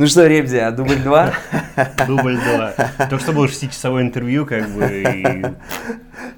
Ну 0.00 0.06
что, 0.06 0.26
Ребзи, 0.26 0.56
а 0.56 0.70
дубль 0.70 0.96
два? 0.96 1.34
Дубль 2.06 2.38
два. 2.38 2.72
То, 3.10 3.18
что 3.18 3.32
было 3.32 3.46
шестичасовое 3.48 4.02
интервью, 4.02 4.46
как 4.46 4.66
бы, 4.70 4.86
и 4.86 5.44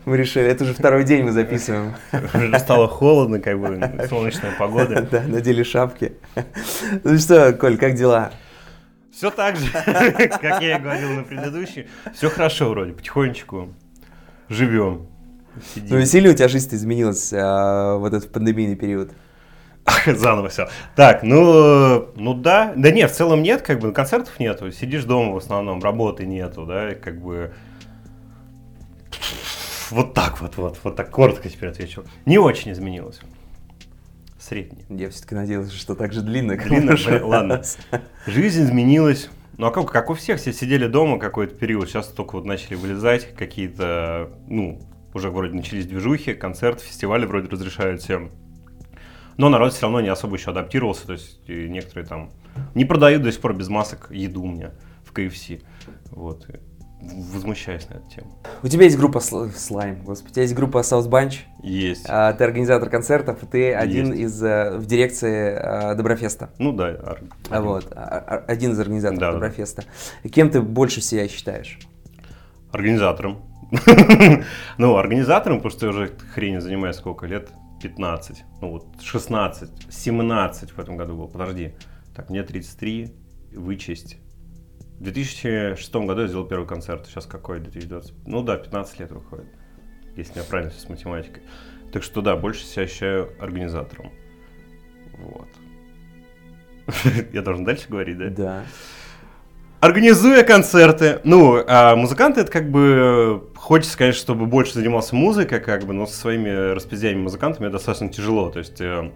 Мы 0.04 0.16
решили, 0.16 0.46
это 0.46 0.64
уже 0.64 0.74
второй 0.74 1.04
день 1.04 1.22
мы 1.22 1.30
записываем. 1.30 1.94
уже 2.34 2.58
стало 2.58 2.88
холодно, 2.88 3.38
как 3.38 3.60
бы, 3.60 4.08
солнечная 4.08 4.50
погода. 4.58 5.02
Да, 5.12 5.22
надели 5.28 5.62
шапки. 5.62 6.14
Ну 7.04 7.16
что, 7.18 7.52
Коль, 7.52 7.76
как 7.76 7.94
дела? 7.94 8.32
Все 9.12 9.30
так 9.30 9.54
же, 9.54 9.70
как 9.72 10.60
я 10.60 10.78
и 10.78 10.80
говорил 10.80 11.10
на 11.10 11.22
предыдущей. 11.22 11.86
Все 12.16 12.30
хорошо 12.30 12.68
вроде, 12.68 12.94
потихонечку 12.94 13.68
живем. 14.48 15.06
Ну, 15.54 15.62
Сидим. 15.72 16.04
сильно 16.04 16.30
у 16.30 16.34
тебя 16.34 16.48
жизнь 16.48 16.74
изменилась 16.74 17.32
а, 17.32 17.96
в 17.96 18.06
этот 18.06 18.32
пандемийный 18.32 18.74
период? 18.74 19.12
Заново 20.06 20.48
все. 20.48 20.68
Так, 20.94 21.22
ну, 21.22 22.08
ну 22.16 22.34
да. 22.34 22.72
Да 22.76 22.90
нет, 22.90 23.10
в 23.10 23.14
целом 23.14 23.42
нет, 23.42 23.62
как 23.62 23.80
бы 23.80 23.92
концертов 23.92 24.38
нету. 24.38 24.70
Сидишь 24.70 25.04
дома 25.04 25.32
в 25.32 25.36
основном, 25.36 25.82
работы 25.82 26.26
нету, 26.26 26.66
да, 26.66 26.92
и 26.92 26.94
как 26.94 27.20
бы. 27.20 27.52
Вот 29.90 30.14
так 30.14 30.40
вот, 30.40 30.56
вот, 30.56 30.78
вот 30.82 30.96
так 30.96 31.10
коротко 31.10 31.48
теперь 31.48 31.68
отвечу. 31.68 32.04
Не 32.24 32.38
очень 32.38 32.72
изменилось. 32.72 33.20
Средний. 34.38 34.84
Я 34.88 35.10
все-таки 35.10 35.34
надеялся, 35.34 35.72
что 35.76 35.94
так 35.94 36.12
же 36.12 36.22
длинно. 36.22 36.56
Длинно, 36.56 36.94
блин, 36.94 37.24
ладно. 37.24 37.62
Жизнь 38.26 38.62
изменилась. 38.62 39.28
Ну 39.58 39.66
а 39.66 39.70
как, 39.70 39.90
как 39.90 40.10
у 40.10 40.14
всех, 40.14 40.40
все 40.40 40.52
сидели 40.52 40.86
дома 40.86 41.18
какой-то 41.18 41.54
период, 41.54 41.88
сейчас 41.88 42.08
только 42.08 42.36
вот 42.36 42.46
начали 42.46 42.74
вылезать 42.74 43.34
какие-то, 43.34 44.30
ну, 44.48 44.80
уже 45.12 45.30
вроде 45.30 45.54
начались 45.54 45.86
движухи, 45.86 46.32
концерты, 46.32 46.82
фестивали 46.84 47.26
вроде 47.26 47.48
разрешают 47.48 48.00
всем. 48.00 48.30
Но 49.36 49.48
народ 49.48 49.72
все 49.72 49.82
равно 49.82 50.00
не 50.00 50.08
особо 50.08 50.36
еще 50.36 50.50
адаптировался, 50.50 51.06
то 51.06 51.12
есть 51.14 51.40
и 51.48 51.68
некоторые 51.68 52.06
там 52.06 52.30
не 52.74 52.84
продают 52.84 53.22
до 53.22 53.32
сих 53.32 53.40
пор 53.40 53.54
без 53.54 53.68
масок 53.68 54.08
еду 54.10 54.44
мне 54.44 54.70
в 55.04 55.12
KFC. 55.12 55.62
Вот. 56.10 56.48
И 56.50 56.58
Возмущаюсь 57.32 57.88
на 57.90 57.94
эту 57.94 58.08
тему. 58.10 58.30
У 58.62 58.68
тебя 58.68 58.84
есть 58.84 58.96
группа 58.96 59.18
Сл- 59.18 59.50
Слайм, 59.56 60.04
господи, 60.04 60.30
у 60.30 60.34
тебя 60.34 60.42
есть 60.42 60.54
группа 60.54 60.78
South 60.82 61.08
Bunch, 61.10 61.38
Есть. 61.60 62.04
а, 62.08 62.32
ты 62.32 62.44
организатор 62.44 62.88
концертов, 62.90 63.42
и 63.42 63.46
ты 63.46 63.74
один 63.74 64.12
Есть. 64.12 64.20
из 64.20 64.42
э, 64.44 64.76
в 64.78 64.86
дирекции 64.86 65.56
э, 65.58 65.94
Доброфеста. 65.96 66.50
Ну 66.58 66.70
да. 66.72 66.90
ар- 66.90 67.20
А 67.50 67.60
вот, 67.60 67.88
а- 67.90 68.18
а- 68.24 68.44
один 68.46 68.70
из 68.70 68.78
организаторов 68.78 69.18
Да, 69.18 69.26
да. 69.26 69.32
Доброфеста. 69.32 69.82
И 70.22 70.28
Кем 70.28 70.48
ты 70.48 70.60
больше 70.62 71.00
себя 71.00 71.26
считаешь? 71.26 71.80
Организатором. 72.70 73.42
Ну, 74.78 74.96
организатором, 74.96 75.56
потому 75.58 75.72
что 75.72 75.86
я 75.86 75.90
уже 75.90 76.12
хрень 76.34 76.60
занимаюсь 76.60 76.96
сколько 76.96 77.26
лет? 77.26 77.48
15. 77.82 78.44
Ну 78.60 78.70
вот 78.70 79.00
16, 79.00 79.70
17 79.92 80.70
в 80.70 80.78
этом 80.78 80.96
году 80.96 81.16
был. 81.16 81.28
Подожди. 81.28 81.74
Так, 82.14 82.30
мне 82.30 82.42
33, 82.42 83.12
вычесть. 83.54 84.18
В 84.98 85.02
2006 85.02 85.94
году 85.94 86.22
я 86.22 86.28
сделал 86.28 86.46
первый 86.46 86.66
концерт. 86.66 87.06
Сейчас 87.06 87.26
какой? 87.26 87.60
2020? 87.60 88.26
Ну 88.26 88.42
да, 88.42 88.56
15 88.56 89.00
лет 89.00 89.10
выходит. 89.10 89.46
Если 90.16 90.38
я 90.38 90.44
правильно 90.44 90.72
с 90.72 90.88
математикой. 90.88 91.42
Так 91.92 92.02
что 92.02 92.22
да, 92.22 92.36
больше 92.36 92.64
себя 92.64 92.84
ощущаю 92.84 93.32
организатором. 93.40 94.12
Вот. 95.18 95.48
Я 97.32 97.42
должен 97.42 97.64
дальше 97.64 97.88
говорить, 97.88 98.18
да? 98.18 98.30
Да. 98.30 98.64
Организуя 99.82 100.44
концерты. 100.44 101.18
Ну, 101.24 101.60
а 101.66 101.96
музыканты 101.96 102.42
это 102.42 102.52
как 102.52 102.70
бы 102.70 103.50
хочется, 103.56 103.98
конечно, 103.98 104.20
чтобы 104.20 104.46
больше 104.46 104.74
занимался 104.74 105.16
музыкой, 105.16 105.58
как 105.58 105.86
бы, 105.86 105.92
но 105.92 106.06
со 106.06 106.14
своими 106.14 106.72
распиздяями 106.72 107.22
музыкантами 107.22 107.66
это 107.66 107.78
достаточно 107.78 108.08
тяжело. 108.08 108.48
То 108.50 108.60
есть 108.60 108.80
э, 108.80 109.10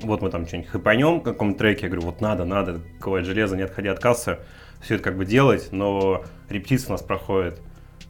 вот 0.00 0.20
мы 0.20 0.30
там 0.30 0.44
что-нибудь 0.48 0.70
хайпанем 0.70 1.20
в 1.20 1.22
каком-то 1.22 1.56
треке, 1.56 1.82
я 1.82 1.88
говорю, 1.88 2.06
вот 2.06 2.20
надо, 2.20 2.44
надо, 2.44 2.80
ковать 3.00 3.26
железо, 3.26 3.54
не 3.54 3.62
отходя 3.62 3.92
от 3.92 4.00
кассы, 4.00 4.38
все 4.80 4.96
это 4.96 5.04
как 5.04 5.16
бы 5.16 5.24
делать, 5.24 5.68
но 5.70 6.24
репетиция 6.48 6.88
у 6.88 6.92
нас 6.94 7.02
проходит 7.02 7.60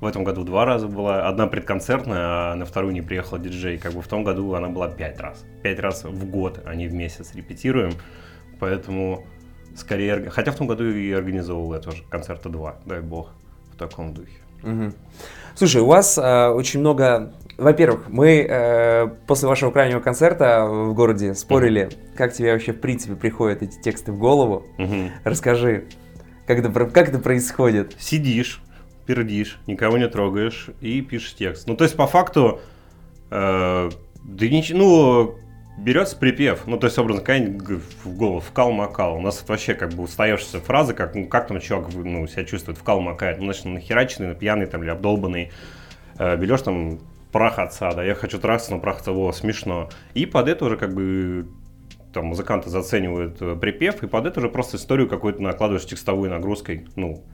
в 0.01 0.07
этом 0.07 0.25
году 0.25 0.45
два 0.45 0.65
раза 0.65 0.89
была, 0.89 1.29
одна 1.29 1.47
предконцертная, 1.47 2.53
а 2.53 2.55
на 2.55 2.65
вторую 2.65 2.95
не 2.95 3.03
приехал 3.03 3.37
диджей. 3.37 3.77
Как 3.77 3.93
бы 3.93 4.01
в 4.01 4.09
том 4.09 4.25
году 4.25 4.55
она 4.55 4.71
была 4.71 4.89
пять 4.89 5.21
раз. 5.21 5.45
Пять 5.63 5.79
раз 5.79 6.05
в 6.05 6.25
год, 6.25 6.63
а 6.65 6.75
не 6.75 6.89
в 6.89 6.95
месяц 6.95 7.35
репетируем. 7.35 7.93
Поэтому 8.61 9.27
скорее... 9.77 10.31
Хотя 10.31 10.53
в 10.53 10.57
том 10.57 10.67
году 10.67 10.85
и 10.89 11.13
организовывал 11.13 11.75
я 11.75 11.81
тоже 11.81 12.03
концерта 12.09 12.49
два, 12.49 12.77
дай 12.87 13.01
бог, 13.01 13.31
в 13.75 13.77
таком 13.77 14.15
духе. 14.15 14.33
Мгм. 14.63 14.95
Слушай, 15.55 15.83
у 15.83 15.87
вас 15.87 16.19
э, 16.19 16.49
очень 16.49 16.81
много... 16.81 17.35
Во-первых, 17.59 18.09
мы 18.09 18.47
э, 18.49 19.09
после 19.27 19.47
вашего 19.47 19.71
крайнего 19.71 20.01
концерта 20.01 20.65
в 20.67 20.95
городе 20.95 21.35
спорили, 21.35 21.91
как 22.17 22.33
тебе 22.33 22.53
вообще 22.53 22.73
в 22.73 22.81
принципе 22.81 23.15
приходят 23.15 23.63
эти 23.63 23.79
тексты 23.81 24.13
в 24.13 24.19
голову. 24.19 24.65
Мгм. 24.79 25.11
Расскажи, 25.25 25.85
как 26.47 26.59
это, 26.59 26.71
как 26.87 27.09
это 27.09 27.19
происходит? 27.19 27.95
Сидишь, 27.99 28.63
пердишь, 29.07 29.59
никого 29.67 29.99
не 29.99 30.09
трогаешь 30.09 30.71
и 30.81 31.03
пишешь 31.03 31.35
текст. 31.35 31.69
Ну, 31.69 31.77
то 31.77 31.85
есть, 31.85 31.97
по 31.97 32.07
факту, 32.07 32.61
э, 33.31 33.91
да 34.25 34.47
нич- 34.47 34.75
ну, 34.75 35.35
берется 35.77 36.17
припев, 36.17 36.67
ну, 36.67 36.79
то 36.79 36.87
есть, 36.87 36.99
образно, 36.99 37.21
какая-нибудь 37.21 37.83
в 38.05 38.17
голову, 38.17 38.41
вкал-макал. 38.41 39.17
У 39.17 39.21
нас 39.21 39.45
вообще 39.47 39.75
как 39.75 39.93
бы 39.95 40.03
устоявшаяся 40.03 40.61
фраза, 40.61 40.95
как, 40.95 41.15
ну, 41.15 41.27
как 41.27 41.49
там 41.49 41.61
чувак 41.61 41.93
ну, 41.95 42.27
себя 42.27 42.45
чувствует, 42.45 42.79
вкал-макает. 42.79 43.39
Ну, 43.39 43.45
значит, 43.45 43.65
нахераченный, 43.65 44.35
пьяный 44.35 44.67
там 44.67 44.83
или 44.83 44.91
обдолбанный. 44.91 45.51
Э, 46.19 46.37
берешь 46.37 46.63
там 46.63 47.01
прах 47.33 47.59
отца, 47.59 47.93
да, 47.93 48.05
я 48.05 48.15
хочу 48.15 48.39
трахаться, 48.39 48.73
но 48.73 48.81
прах 48.81 49.01
отца, 49.01 49.13
во, 49.13 49.33
смешно. 49.33 49.89
И 50.15 50.27
под 50.27 50.49
это 50.49 50.67
уже 50.67 50.77
как 50.77 50.95
бы 50.95 51.49
там 52.13 52.27
музыканты 52.27 52.69
заценивают 52.69 53.41
э, 53.41 53.57
припев, 53.57 54.03
и 54.03 54.07
под 54.07 54.27
это 54.27 54.41
уже 54.41 54.49
просто 54.51 54.77
историю 54.77 55.09
какую-то 55.09 55.43
накладываешь 55.43 55.87
текстовой 55.87 56.29
нагрузкой, 56.29 56.87
ну, 56.95 57.25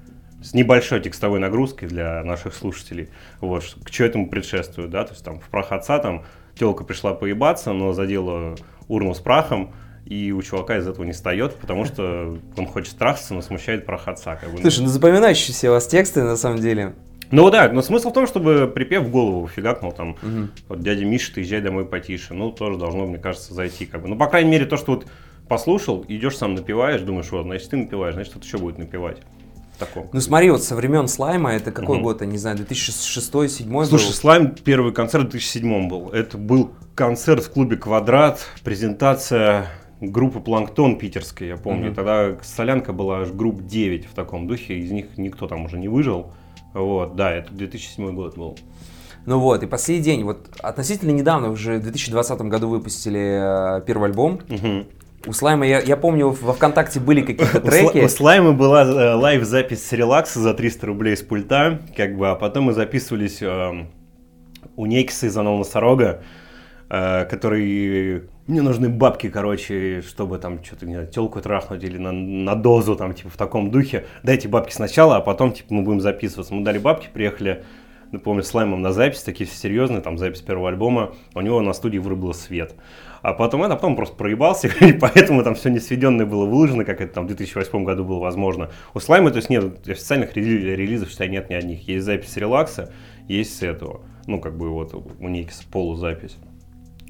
с 0.40 0.54
небольшой 0.54 1.00
текстовой 1.00 1.40
нагрузкой 1.40 1.88
для 1.88 2.22
наших 2.22 2.54
слушателей. 2.54 3.08
Вот, 3.40 3.64
к 3.84 3.90
чему 3.90 4.08
этому 4.08 4.30
предшествует, 4.30 4.90
да, 4.90 5.04
то 5.04 5.12
есть 5.12 5.24
там 5.24 5.40
в 5.40 5.48
прах 5.48 5.72
отца 5.72 5.98
там 5.98 6.24
телка 6.58 6.84
пришла 6.84 7.14
поебаться, 7.14 7.72
но 7.72 7.92
задела 7.92 8.56
урну 8.88 9.14
с 9.14 9.18
прахом, 9.20 9.72
и 10.04 10.32
у 10.32 10.40
чувака 10.42 10.78
из 10.78 10.86
этого 10.88 11.04
не 11.04 11.12
встает, 11.12 11.54
потому 11.56 11.84
что 11.84 12.36
он 12.56 12.66
хочет 12.66 12.96
трахаться, 12.96 13.34
но 13.34 13.42
смущает 13.42 13.86
прах 13.86 14.08
отца. 14.08 14.36
Как 14.36 14.50
бы. 14.50 14.58
Слушай, 14.60 14.80
ну 14.80 14.88
запоминающиеся 14.88 15.70
у 15.70 15.74
вас 15.74 15.86
тексты 15.86 16.22
на 16.22 16.36
самом 16.36 16.58
деле. 16.58 16.94
Ну 17.30 17.50
да, 17.50 17.70
но 17.70 17.82
смысл 17.82 18.08
в 18.10 18.14
том, 18.14 18.26
чтобы 18.26 18.72
припев 18.74 19.02
в 19.02 19.10
голову 19.10 19.46
фигакнул 19.48 19.92
там, 19.92 20.16
Мгм. 20.22 20.50
вот 20.68 20.80
дядя 20.80 21.04
Миша, 21.04 21.34
ты 21.34 21.40
езжай 21.42 21.60
домой 21.60 21.84
потише. 21.84 22.32
Ну, 22.32 22.50
тоже 22.52 22.78
должно, 22.78 23.04
мне 23.06 23.18
кажется, 23.18 23.52
зайти 23.52 23.84
как 23.84 24.00
бы. 24.02 24.08
Ну, 24.08 24.16
по 24.16 24.28
крайней 24.28 24.50
мере, 24.50 24.64
то, 24.64 24.78
что 24.78 24.92
вот 24.94 25.06
послушал, 25.46 26.06
идешь 26.08 26.38
сам 26.38 26.54
напиваешь, 26.54 27.02
думаешь, 27.02 27.30
вот, 27.30 27.42
значит, 27.44 27.68
ты 27.68 27.76
напиваешь, 27.76 28.14
значит, 28.14 28.30
кто-то 28.32 28.46
еще 28.46 28.56
будет 28.56 28.78
напевать. 28.78 29.18
Таком. 29.78 30.08
Ну 30.12 30.20
смотри, 30.20 30.50
вот 30.50 30.62
со 30.64 30.74
времен 30.74 31.06
слайма, 31.08 31.52
это 31.52 31.70
какой 31.70 31.96
Мгм. 31.96 32.04
год, 32.04 32.20
я 32.20 32.26
не 32.26 32.38
знаю, 32.38 32.56
2006-2007 32.56 33.86
Слушай, 33.86 34.06
был? 34.06 34.12
Слайм 34.12 34.54
первый 34.64 34.92
концерт 34.92 35.26
в 35.26 35.30
2007 35.30 35.88
был. 35.88 36.08
Это 36.08 36.36
был 36.36 36.72
концерт 36.94 37.44
в 37.44 37.50
клубе 37.50 37.76
«Квадрат», 37.76 38.40
презентация 38.64 39.68
группы 40.00 40.40
«Планктон» 40.40 40.98
питерской, 40.98 41.48
я 41.48 41.56
помню. 41.56 41.86
Мгм. 41.86 41.94
Тогда 41.94 42.36
солянка 42.42 42.92
была 42.92 43.20
аж 43.20 43.30
групп 43.30 43.66
9 43.66 44.06
в 44.06 44.14
таком 44.14 44.48
духе, 44.48 44.78
из 44.78 44.90
них 44.90 45.16
никто 45.16 45.46
там 45.46 45.64
уже 45.64 45.78
не 45.78 45.88
выжил. 45.88 46.32
Вот, 46.74 47.16
да, 47.16 47.30
это 47.32 47.52
2007 47.52 48.14
год 48.14 48.36
был. 48.36 48.58
Ну 49.26 49.38
вот, 49.40 49.62
и 49.62 49.66
последний 49.66 50.02
день, 50.04 50.24
вот 50.24 50.48
относительно 50.60 51.10
недавно, 51.10 51.50
уже 51.50 51.78
в 51.78 51.82
2020 51.82 52.40
году 52.42 52.68
выпустили 52.68 53.78
э, 53.78 53.82
первый 53.84 54.08
альбом. 54.08 54.40
Мгм. 54.48 54.86
У 55.26 55.32
Слайма, 55.32 55.66
я, 55.66 55.80
я 55.80 55.96
помню, 55.96 56.30
во 56.30 56.52
ВКонтакте 56.52 57.00
были 57.00 57.22
какие-то 57.22 57.60
треки. 57.60 58.04
У 58.04 58.08
Слайма 58.08 58.52
была 58.52 58.84
э, 58.84 59.14
лайв-запись 59.14 59.84
с 59.84 59.92
релакса 59.92 60.38
за 60.40 60.54
300 60.54 60.86
рублей 60.86 61.16
с 61.16 61.22
пульта, 61.22 61.80
как 61.96 62.16
бы, 62.16 62.30
а 62.30 62.34
потом 62.34 62.64
мы 62.64 62.72
записывались 62.72 63.42
эм, 63.42 63.88
у 64.76 64.86
Некиса 64.86 65.26
из 65.26 65.36
Анол 65.36 65.58
Носорога, 65.58 66.22
э, 66.88 67.24
который... 67.24 68.28
Мне 68.46 68.62
нужны 68.62 68.88
бабки, 68.88 69.28
короче, 69.28 70.02
чтобы 70.02 70.38
там 70.38 70.64
что-то, 70.64 70.86
не 70.86 70.94
знаю, 70.94 71.08
телку 71.08 71.40
трахнуть 71.40 71.84
или 71.84 71.98
на, 71.98 72.12
на 72.12 72.54
дозу, 72.54 72.96
там, 72.96 73.12
типа, 73.12 73.28
в 73.28 73.36
таком 73.36 73.70
духе. 73.70 74.06
Дайте 74.22 74.48
бабки 74.48 74.72
сначала, 74.72 75.16
а 75.16 75.20
потом, 75.20 75.52
типа, 75.52 75.74
мы 75.74 75.82
будем 75.82 76.00
записываться. 76.00 76.54
Мы 76.54 76.64
дали 76.64 76.78
бабки, 76.78 77.08
приехали, 77.12 77.64
ну, 78.10 78.20
помню, 78.20 78.42
с 78.42 78.46
Слаймом 78.46 78.80
на 78.80 78.92
запись, 78.92 79.22
такие 79.22 79.46
все 79.46 79.58
серьезные, 79.58 80.00
там, 80.00 80.16
запись 80.16 80.40
первого 80.40 80.68
альбома. 80.68 81.12
У 81.34 81.40
него 81.42 81.60
на 81.60 81.74
студии 81.74 81.98
вырубило 81.98 82.32
свет. 82.32 82.74
А 83.22 83.32
потом 83.32 83.62
это, 83.62 83.74
а 83.74 83.76
потом 83.76 83.96
просто 83.96 84.16
проебался, 84.16 84.68
и 84.80 84.92
поэтому 84.92 85.42
там 85.42 85.54
все 85.54 85.70
несведенное 85.70 86.26
было 86.26 86.46
выложено, 86.46 86.84
как 86.84 87.00
это 87.00 87.14
там 87.14 87.24
в 87.24 87.28
2008 87.28 87.84
году 87.84 88.04
было 88.04 88.18
возможно. 88.18 88.70
У 88.94 89.00
Слайма, 89.00 89.30
то 89.30 89.36
есть 89.36 89.50
нет 89.50 89.86
официальных 89.88 90.36
рели- 90.36 90.74
релизов, 90.74 91.10
считай, 91.10 91.28
нет 91.28 91.50
ни 91.50 91.54
одних. 91.54 91.86
Есть 91.88 92.06
запись 92.06 92.36
релакса, 92.36 92.92
есть 93.28 93.56
с 93.56 93.62
этого. 93.62 94.02
Ну, 94.26 94.40
как 94.40 94.56
бы 94.56 94.70
вот 94.70 94.94
у 94.94 95.28
Никиса 95.28 95.64
полузапись. 95.70 96.36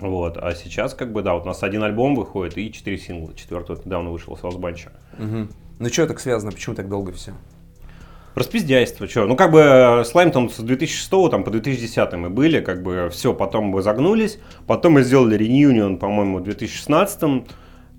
Вот, 0.00 0.37
а 0.37 0.55
сейчас, 0.55 0.94
как 0.94 1.12
бы, 1.12 1.22
да, 1.22 1.34
вот 1.34 1.43
у 1.43 1.46
нас 1.46 1.62
один 1.62 1.82
альбом 1.82 2.14
выходит 2.14 2.56
и 2.56 2.72
четыре 2.72 2.99
сингла. 2.99 3.34
Четвертый 3.34 3.75
вот 3.75 3.84
недавно 3.84 4.11
вышел 4.11 4.37
с 4.37 4.40
Хаусбанча. 4.40 4.93
Мгм. 5.19 5.50
Ну 5.81 5.88
что 5.88 6.06
так 6.06 6.20
связано, 6.20 6.52
почему 6.52 6.76
так 6.76 6.88
долго 6.88 7.12
все? 7.12 7.32
Распиздяйство, 8.38 9.08
что? 9.08 9.26
Ну, 9.26 9.37
как 9.37 9.50
бы, 9.50 9.61
э, 9.61 10.05
слайм 10.05 10.31
там 10.31 10.49
с 10.49 10.58
2006 10.58 11.31
там, 11.31 11.44
по 11.44 11.50
2010 11.50 12.12
мы 12.14 12.31
были, 12.31 12.61
как 12.61 12.82
бы, 12.82 13.08
все, 13.11 13.35
потом 13.35 13.64
мы 13.64 13.82
загнулись, 13.82 14.38
потом 14.67 14.94
мы 14.94 15.02
сделали 15.02 15.37
реюнион, 15.37 15.99
по-моему, 15.99 16.38
в 16.38 16.43
2016 16.43 17.44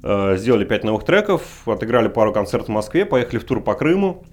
Э, 0.02 0.36
сделали 0.38 0.64
5 0.66 0.84
новых 0.86 1.04
треков, 1.04 1.68
отыграли 1.68 2.08
пару 2.08 2.32
концертов 2.32 2.70
в 2.70 2.72
Москве, 2.72 3.06
поехали 3.06 3.40
в 3.40 3.44
тур 3.44 3.62
по 3.62 3.74
Крыму. 3.74 4.24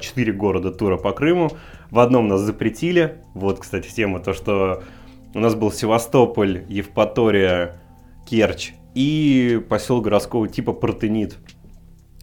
Четыре 0.00 0.32
города 0.32 0.70
тура 0.70 0.96
по 0.96 1.12
Крыму. 1.12 1.50
В 1.90 1.98
одном 1.98 2.28
нас 2.28 2.40
запретили. 2.40 3.18
Вот, 3.34 3.60
кстати, 3.60 3.88
тема, 3.88 4.20
то, 4.20 4.32
что 4.32 4.82
у 5.34 5.40
нас 5.40 5.54
был 5.54 5.70
Севастополь, 5.70 6.64
Евпатория, 6.68 7.80
Керчь 8.28 8.72
и 8.94 9.62
поселок 9.68 10.04
городского 10.04 10.48
типа 10.48 10.72
Протенит. 10.72 11.36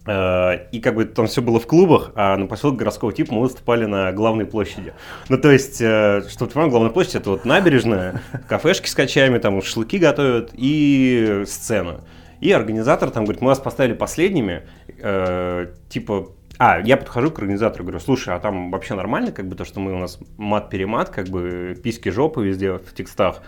Э, 0.06 0.68
и 0.72 0.80
как 0.80 0.96
бы 0.96 1.06
там 1.06 1.28
все 1.28 1.42
было 1.42 1.60
в 1.60 1.68
клубах, 1.68 2.12
а 2.16 2.36
на 2.36 2.48
поселок 2.48 2.76
городского 2.76 3.14
типа 3.14 3.34
мы 3.34 3.42
выступали 3.42 3.86
на 3.86 4.12
главной 4.12 4.46
площади. 4.46 4.94
Ну, 5.30 5.38
то 5.38 5.52
есть, 5.52 5.82
э, 5.82 6.24
что 6.30 6.46
ты 6.46 6.54
понимаешь, 6.54 6.72
главная 6.72 6.92
площадь 6.92 7.16
это 7.16 7.30
вот 7.30 7.46
набережная, 7.46 8.22
кафешки 8.50 8.88
с 8.88 8.96
качами, 8.96 9.38
там 9.38 9.62
шашлыки 9.62 9.98
готовят 9.98 10.52
и 10.54 11.44
сцена. 11.46 12.02
И 12.42 12.52
организатор 12.52 13.10
там 13.10 13.24
говорит, 13.24 13.42
мы 13.42 13.48
вас 13.48 13.60
поставили 13.60 13.94
последними, 13.94 14.64
э, 15.00 15.68
типа, 15.88 16.32
а, 16.60 16.80
я 16.82 16.98
подхожу 16.98 17.32
к 17.32 17.40
организатору, 17.40 17.86
говорю, 17.86 18.00
слушай, 18.00 18.34
а 18.36 18.40
там 18.40 18.72
вообще 18.72 18.96
нормально, 18.96 19.32
как 19.32 19.48
бы 19.48 19.56
то, 19.56 19.64
что 19.64 19.80
мы 19.80 19.94
у 19.94 19.98
нас 19.98 20.20
мат-перемат, 20.38 21.10
как 21.10 21.30
бы 21.30 21.80
письки 21.82 22.10
жопы 22.10 22.46
везде 22.46 22.74
в 22.74 22.94
текстах. 22.94 23.42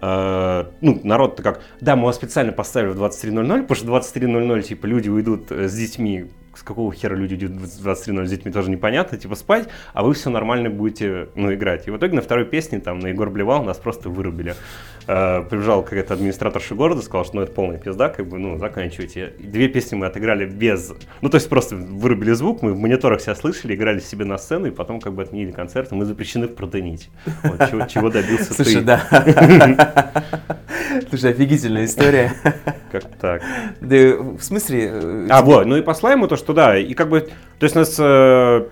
Э, 0.00 0.66
ну, 0.80 1.00
народ-то 1.02 1.42
как, 1.42 1.60
да, 1.80 1.96
мы 1.96 2.04
вас 2.04 2.16
специально 2.16 2.52
поставили 2.52 2.90
в 2.90 3.02
23.00, 3.02 3.62
потому 3.62 4.00
что 4.00 4.18
23.00, 4.18 4.62
типа, 4.62 4.86
люди 4.86 5.08
уйдут 5.08 5.50
э, 5.50 5.68
с 5.68 5.74
детьми, 5.74 6.26
с 6.58 6.62
какого 6.62 6.92
хера 6.92 7.14
люди 7.14 7.34
идут 7.34 7.52
в 7.52 7.88
23.00 7.88 8.26
с 8.26 8.30
детьми, 8.30 8.52
тоже 8.52 8.70
непонятно, 8.70 9.16
типа, 9.16 9.34
спать, 9.36 9.68
а 9.92 10.02
вы 10.02 10.14
все 10.14 10.28
нормально 10.30 10.70
будете, 10.70 11.28
ну, 11.34 11.54
играть. 11.54 11.86
И 11.86 11.90
в 11.90 11.96
итоге 11.96 12.16
на 12.16 12.20
второй 12.20 12.44
песне, 12.44 12.80
там, 12.80 12.98
на 12.98 13.08
Егор 13.08 13.30
Блевал 13.30 13.62
нас 13.62 13.78
просто 13.78 14.08
вырубили. 14.10 14.54
Э, 15.06 15.42
прибежал 15.48 15.82
какая-то 15.82 16.14
администраторша 16.14 16.74
города, 16.74 17.00
сказал, 17.00 17.24
что, 17.24 17.36
ну, 17.36 17.42
это 17.42 17.52
полная 17.52 17.78
пизда, 17.78 18.08
как 18.08 18.26
бы, 18.26 18.38
ну, 18.38 18.58
заканчивайте. 18.58 19.32
И 19.38 19.44
две 19.44 19.68
песни 19.68 19.96
мы 19.96 20.06
отыграли 20.06 20.44
без, 20.44 20.92
ну, 21.22 21.30
то 21.30 21.36
есть 21.36 21.48
просто 21.48 21.76
вырубили 21.76 22.32
звук, 22.32 22.60
мы 22.62 22.74
в 22.74 22.78
мониторах 22.78 23.20
себя 23.20 23.34
слышали, 23.34 23.74
играли 23.74 24.00
себе 24.00 24.24
на 24.24 24.36
сцену, 24.36 24.66
и 24.66 24.70
потом, 24.70 25.00
как 25.00 25.14
бы, 25.14 25.22
отменили 25.22 25.52
концерт, 25.52 25.92
мы 25.92 26.04
запрещены 26.04 26.46
в. 26.48 26.56
Вот, 26.58 27.70
чего, 27.70 27.86
чего 27.86 28.10
добился 28.10 28.52
Слушай, 28.52 28.74
ты. 28.74 28.80
да. 28.82 30.24
Слушай, 31.08 31.30
офигительная 31.30 31.84
история. 31.84 32.32
Как 32.90 33.04
так? 33.20 33.42
Да, 33.80 33.96
в 34.16 34.40
смысле... 34.40 34.90
э, 34.92 35.26
А, 35.30 35.42
вот, 35.42 35.66
ну 35.66 35.76
и 35.76 35.82
по 35.82 35.94
слайму 35.94 36.26
то, 36.26 36.36
что 36.36 36.47
да, 36.52 36.78
и 36.78 36.94
как 36.94 37.08
бы, 37.08 37.20
то 37.20 37.64
есть 37.64 37.76
у 37.76 37.78
нас 37.78 37.96
э, 37.98 38.66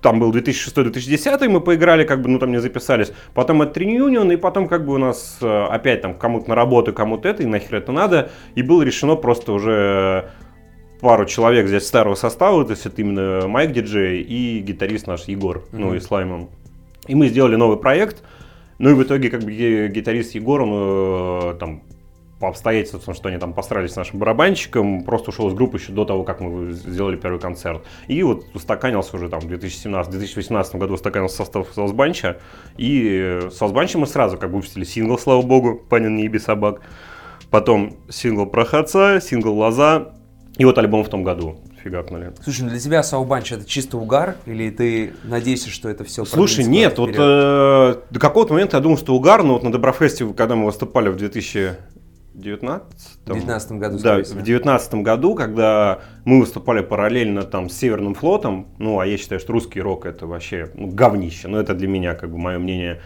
там 0.00 0.20
был 0.20 0.32
2006-2010, 0.32 1.48
мы 1.48 1.60
поиграли, 1.60 2.04
как 2.04 2.22
бы, 2.22 2.28
ну 2.28 2.38
там 2.38 2.50
не 2.50 2.60
записались, 2.60 3.12
потом 3.34 3.62
это 3.62 3.80
Union, 3.80 4.32
и 4.32 4.36
потом 4.36 4.68
как 4.68 4.84
бы 4.84 4.94
у 4.94 4.98
нас 4.98 5.38
э, 5.40 5.66
опять 5.70 6.02
там 6.02 6.14
кому-то 6.14 6.48
на 6.48 6.54
работу, 6.54 6.92
кому-то 6.92 7.28
это, 7.28 7.42
и 7.42 7.46
нахер 7.46 7.76
это 7.76 7.92
надо, 7.92 8.30
и 8.54 8.62
было 8.62 8.82
решено 8.82 9.16
просто 9.16 9.52
уже 9.52 10.30
пару 11.00 11.26
человек 11.26 11.66
взять 11.66 11.84
старого 11.84 12.14
состава, 12.14 12.64
то 12.64 12.72
есть 12.72 12.86
это 12.86 13.00
именно 13.00 13.46
Майк 13.48 13.72
Диджей 13.72 14.20
и 14.22 14.60
гитарист 14.60 15.06
наш 15.06 15.24
Егор, 15.24 15.64
ну 15.72 15.94
и 15.94 16.00
Слаймом. 16.00 16.48
И 17.06 17.14
мы 17.14 17.28
сделали 17.28 17.56
новый 17.56 17.78
проект, 17.78 18.22
ну 18.78 18.90
и 18.90 18.94
в 18.94 19.02
итоге 19.02 19.30
как 19.30 19.42
бы 19.42 19.52
ги- 19.52 19.88
гитарист 19.88 20.34
Егор, 20.34 20.62
он 20.62 20.70
э, 20.72 21.54
там 21.58 21.82
по 22.38 22.48
обстоятельствам, 22.48 23.14
что 23.14 23.28
они 23.28 23.38
там 23.38 23.52
посрались 23.52 23.92
с 23.92 23.96
нашим 23.96 24.18
барабанщиком, 24.18 25.02
просто 25.02 25.30
ушел 25.30 25.48
из 25.48 25.54
группы 25.54 25.78
еще 25.78 25.92
до 25.92 26.04
того, 26.04 26.22
как 26.22 26.40
мы 26.40 26.72
сделали 26.72 27.16
первый 27.16 27.40
концерт. 27.40 27.82
И 28.06 28.22
вот 28.22 28.46
устаканился 28.54 29.16
уже 29.16 29.28
там 29.28 29.40
в 29.40 29.46
2017-2018 29.46 30.78
году 30.78 30.94
устаканился 30.94 31.36
состав 31.38 31.66
Саусбанча. 31.74 32.38
И 32.76 33.48
с 33.50 33.56
Саусбанча 33.56 33.98
мы 33.98 34.06
сразу 34.06 34.38
как 34.38 34.50
бы 34.50 34.56
выпустили 34.56 34.84
сингл, 34.84 35.18
слава 35.18 35.42
богу, 35.42 35.80
«Панин 35.88 36.16
не 36.16 36.24
еби 36.24 36.38
собак». 36.38 36.80
Потом 37.50 37.96
сингл 38.10 38.46
про 38.46 38.64
Хаца, 38.64 39.20
сингл 39.20 39.54
«Лоза». 39.54 40.12
И 40.58 40.64
вот 40.64 40.76
альбом 40.78 41.04
в 41.04 41.08
том 41.08 41.24
году 41.24 41.56
фигакнули. 41.82 42.32
Слушай, 42.42 42.62
ну 42.62 42.70
для 42.70 42.80
тебя 42.80 43.02
Саубанч 43.02 43.52
это 43.52 43.64
чисто 43.64 43.96
угар, 43.96 44.36
или 44.46 44.70
ты 44.70 45.12
надеешься, 45.24 45.70
что 45.70 45.88
это 45.88 46.04
все 46.04 46.24
Слушай, 46.24 46.64
нет, 46.64 46.98
вот 46.98 47.10
э, 47.10 47.94
до 48.10 48.20
какого-то 48.20 48.52
момента 48.52 48.76
я 48.76 48.82
думал, 48.82 48.98
что 48.98 49.14
угар, 49.14 49.44
но 49.44 49.54
вот 49.54 49.62
на 49.62 49.70
Доброфесте, 49.70 50.26
когда 50.34 50.56
мы 50.56 50.66
выступали 50.66 51.08
в 51.08 51.16
2000 51.16 51.76
19 52.38 53.20
19 53.26 53.72
году, 53.72 53.98
да, 53.98 54.18
в 54.22 54.42
19 54.42 54.94
году, 54.94 55.34
когда 55.34 56.00
мы 56.24 56.40
выступали 56.40 56.82
параллельно 56.82 57.42
там 57.42 57.68
с 57.68 57.76
Северным 57.76 58.14
флотом, 58.14 58.68
ну, 58.78 59.00
а 59.00 59.06
я 59.06 59.18
считаю, 59.18 59.40
что 59.40 59.52
русский 59.52 59.80
рок 59.80 60.06
это 60.06 60.26
вообще 60.26 60.70
ну, 60.74 60.88
говнище, 60.88 61.48
ну, 61.48 61.58
это 61.58 61.74
для 61.74 61.88
меня, 61.88 62.14
как 62.14 62.30
бы, 62.30 62.38
мое 62.38 62.58
мнение. 62.58 63.00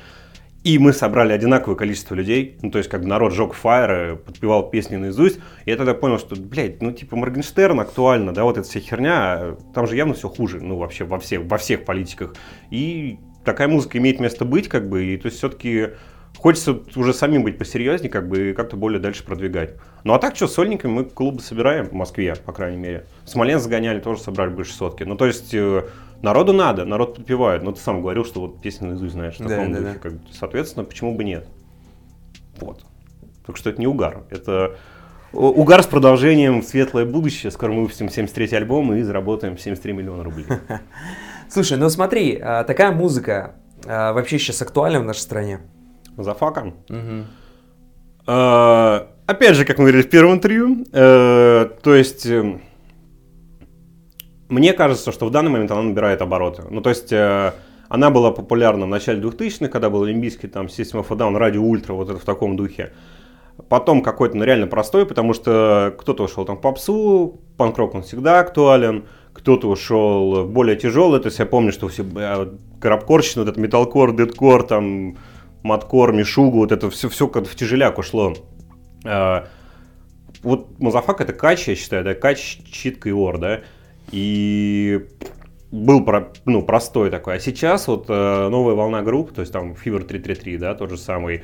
И 0.65 0.79
мы 0.79 0.93
собрали 0.93 1.33
одинаковое 1.33 1.77
количество 1.77 2.15
людей, 2.15 2.57
ну, 2.63 2.71
то 2.71 2.79
есть, 2.79 2.89
как 2.89 3.03
бы 3.03 3.09
народ 3.09 3.33
жег 3.33 3.53
фаеры, 3.53 4.17
подпевал 4.17 4.71
песни 4.71 4.97
наизусть, 4.97 5.41
и 5.65 5.71
я 5.71 5.77
тогда 5.77 5.93
понял, 5.93 6.19
что, 6.19 6.37
блядь, 6.37 6.81
ну, 6.81 6.93
типа, 6.93 7.17
Моргенштерн 7.17 7.81
актуально, 7.81 8.33
да, 8.33 8.45
вот 8.45 8.59
эта 8.59 8.69
вся 8.69 8.79
херня, 8.79 9.15
а 9.15 9.59
там 9.75 9.89
же 9.89 9.97
явно 9.97 10.15
все 10.15 10.29
хуже, 10.29 10.61
ну, 10.61 10.77
вообще 10.77 11.05
во 11.05 11.19
всех, 11.19 11.43
во 11.47 11.59
всех 11.59 11.85
политиках. 11.85 12.35
И 12.71 13.19
такая 13.45 13.67
музыка 13.67 13.99
имеет 13.99 14.21
место 14.21 14.45
быть, 14.45 14.69
как 14.69 14.89
бы, 14.89 15.05
и 15.05 15.17
то 15.17 15.27
есть 15.27 15.39
все-таки 15.39 15.91
хочется 16.43 16.81
уже 16.97 17.15
самим 17.15 17.45
быть 17.45 17.57
посерьезнее, 17.57 18.11
как 18.11 18.29
бы, 18.29 18.51
и 18.51 18.53
как-то 18.53 18.77
более 18.77 19.01
дальше 19.01 19.25
продвигать. 19.25 19.75
Ну, 20.03 20.13
а 20.13 20.19
так, 20.19 20.35
что, 20.35 20.49
сольниками 20.49 20.91
мы 20.91 21.05
клубы 21.05 21.41
собираем 21.41 21.87
в 21.87 21.93
Москве, 21.93 22.35
по 22.35 22.53
крайней 22.53 22.79
мере. 22.79 23.07
Смоленск 23.25 23.65
загоняли, 23.65 24.01
тоже 24.01 24.21
собрали 24.21 24.51
больше 24.51 24.73
сотки. 24.73 25.05
Ну, 25.05 25.15
то 25.17 25.27
есть, 25.27 25.55
э, 25.55 25.85
народу 26.21 26.53
надо, 26.53 26.85
народ 26.85 27.15
подпевает. 27.15 27.63
Ну, 27.63 27.71
ты 27.73 27.81
сам 27.81 28.03
говорил, 28.03 28.25
что 28.25 28.41
вот 28.41 28.61
песни 28.61 28.87
наизусть 28.87 29.13
знаешь, 29.13 29.37
в 29.37 29.39
Да, 29.39 29.49
таком 29.49 29.73
да, 29.73 29.79
духе. 29.79 29.93
да. 29.93 29.99
Как 30.01 30.13
бы, 30.15 30.21
соответственно, 30.33 30.85
почему 30.85 31.15
бы 31.15 31.23
нет? 31.23 31.47
Вот. 32.57 32.85
Так 33.47 33.57
что 33.57 33.71
это 33.71 33.81
не 33.81 33.87
угар, 33.87 34.25
это 34.31 34.77
угар 35.33 35.83
с 35.83 35.87
продолжением 35.87 36.61
в 36.61 36.65
светлое 36.65 37.05
будущее. 37.05 37.53
Скоро 37.53 37.73
мы 37.73 37.83
выпустим 37.83 38.07
73-й 38.07 38.57
альбом 38.57 38.93
и 38.95 39.03
заработаем 39.03 39.57
73 39.57 39.93
миллиона 39.93 40.25
рублей. 40.25 40.47
Слушай, 41.49 41.79
ну 41.79 41.89
смотри, 41.89 42.39
а, 42.41 42.65
такая 42.65 42.93
музыка 42.93 43.55
а, 43.87 44.13
вообще 44.13 44.39
сейчас 44.39 44.61
актуальна 44.61 45.01
в 45.01 45.05
нашей 45.05 45.21
стране. 45.21 45.61
За 46.17 46.35
факом. 46.35 46.75
Мгм. 46.89 47.27
А, 48.27 49.09
Опять 49.27 49.57
же, 49.57 49.65
как 49.65 49.79
мы 49.79 49.85
говорили 49.85 50.03
в 50.03 50.11
первом 50.11 50.35
интервью, 50.35 50.85
э, 50.93 51.69
то 51.83 51.95
есть 51.95 52.27
э, 52.27 52.59
мне 54.49 54.73
кажется, 54.75 55.13
что 55.13 55.27
в 55.27 55.31
данный 55.31 55.51
момент 55.51 55.71
она 55.71 55.83
набирает 55.83 56.21
обороты. 56.21 56.65
Ну, 56.69 56.83
то 56.83 56.91
есть 56.91 57.13
э, 57.13 57.53
она 57.89 58.11
была 58.11 58.33
популярна 58.33 58.85
в 58.85 58.89
начале 58.89 59.23
2000-х, 59.23 59.69
когда 59.69 59.89
был 59.89 60.03
олимпийский 60.03 60.49
там 60.49 60.67
System 60.67 61.03
of 61.03 61.07
a 61.11 61.15
Down, 61.17 61.39
Radio 61.39 61.63
Ultra, 61.63 61.93
вот 61.95 62.11
это 62.11 62.19
в 62.19 62.25
таком 62.25 62.57
духе. 62.57 62.93
Потом 63.69 64.03
какой-то, 64.03 64.37
ну, 64.37 64.45
реально 64.45 64.67
простой, 64.67 65.07
потому 65.07 65.35
что 65.35 65.95
кто-то 65.99 66.25
ушел 66.25 66.45
там 66.45 66.57
в 66.57 66.61
попсу, 66.61 67.41
панк-рок 67.57 67.95
он 67.95 68.03
всегда 68.03 68.41
актуален, 68.41 69.05
кто-то 69.33 69.69
ушел 69.69 70.45
более 70.45 70.77
тяжелый, 70.77 71.21
то 71.21 71.29
есть 71.29 71.39
я 71.39 71.47
помню, 71.47 71.73
что 71.73 71.89
все 71.89 72.05
э, 72.05 72.47
крабкорщина, 72.81 73.45
вот 73.45 73.51
этот 73.51 73.63
металкор, 73.63 74.15
дэткор, 74.15 74.65
там, 74.65 75.17
маткор, 75.63 76.13
мишугу, 76.13 76.59
вот 76.59 76.73
это 76.73 76.91
все, 76.91 77.09
все 77.09 77.29
как 77.29 77.47
в 77.47 77.55
тяжеляк 77.55 77.99
ушло. 77.99 78.35
Э, 79.05 79.47
вот 80.43 80.81
Мазафак 80.81 81.21
это 81.21 81.33
кач, 81.33 81.69
я 81.69 81.75
считаю, 81.75 82.05
да, 82.05 82.15
кач, 82.15 82.59
читка 82.71 83.09
и 83.09 83.13
ор, 83.13 83.39
да, 83.39 83.61
и 84.11 85.07
был 85.71 86.05
про, 86.05 86.33
ну, 86.45 86.63
простой 86.63 87.11
такой. 87.11 87.37
А 87.37 87.41
сейчас 87.41 87.89
вот 87.89 88.07
э, 88.09 88.49
новая 88.49 88.75
волна 88.75 89.03
групп, 89.03 89.33
то 89.33 89.41
есть 89.41 89.53
там 89.53 89.73
Fever 89.73 90.05
333, 90.05 90.59
да, 90.59 90.75
тот 90.75 90.91
же 90.91 90.99
самый, 90.99 91.43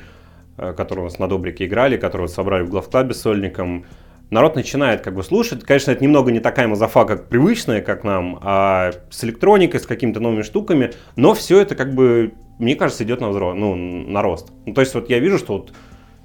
э, 0.57 0.73
который 0.73 0.99
у 0.99 1.03
нас 1.05 1.17
на 1.17 1.27
Добрике 1.27 1.65
играли, 1.65 1.97
который 1.97 2.23
вот 2.23 2.31
собрали 2.31 2.63
в 2.63 2.69
Главклабе 2.69 3.13
сольником, 3.13 3.85
народ 4.29 4.55
начинает 4.55 5.01
как 5.01 5.15
бы 5.15 5.23
слушать. 5.23 5.63
Конечно, 5.63 5.91
это 5.91 6.03
немного 6.03 6.31
не 6.31 6.39
такая 6.39 6.67
мазафака, 6.67 7.17
как 7.17 7.29
привычная, 7.29 7.81
как 7.81 8.03
нам, 8.03 8.39
а 8.41 8.91
с 9.09 9.23
электроникой, 9.23 9.79
с 9.79 9.85
какими-то 9.85 10.19
новыми 10.19 10.43
штуками, 10.43 10.91
но 11.15 11.33
все 11.33 11.59
это 11.59 11.75
как 11.75 11.93
бы, 11.93 12.33
мне 12.59 12.75
кажется, 12.75 13.03
идет 13.03 13.21
на, 13.21 13.29
взро... 13.29 13.53
ну, 13.53 13.75
на 13.75 14.21
рост. 14.21 14.51
Ну, 14.65 14.73
то 14.73 14.81
есть 14.81 14.93
вот 14.93 15.09
я 15.09 15.19
вижу, 15.19 15.37
что 15.37 15.57
вот 15.59 15.73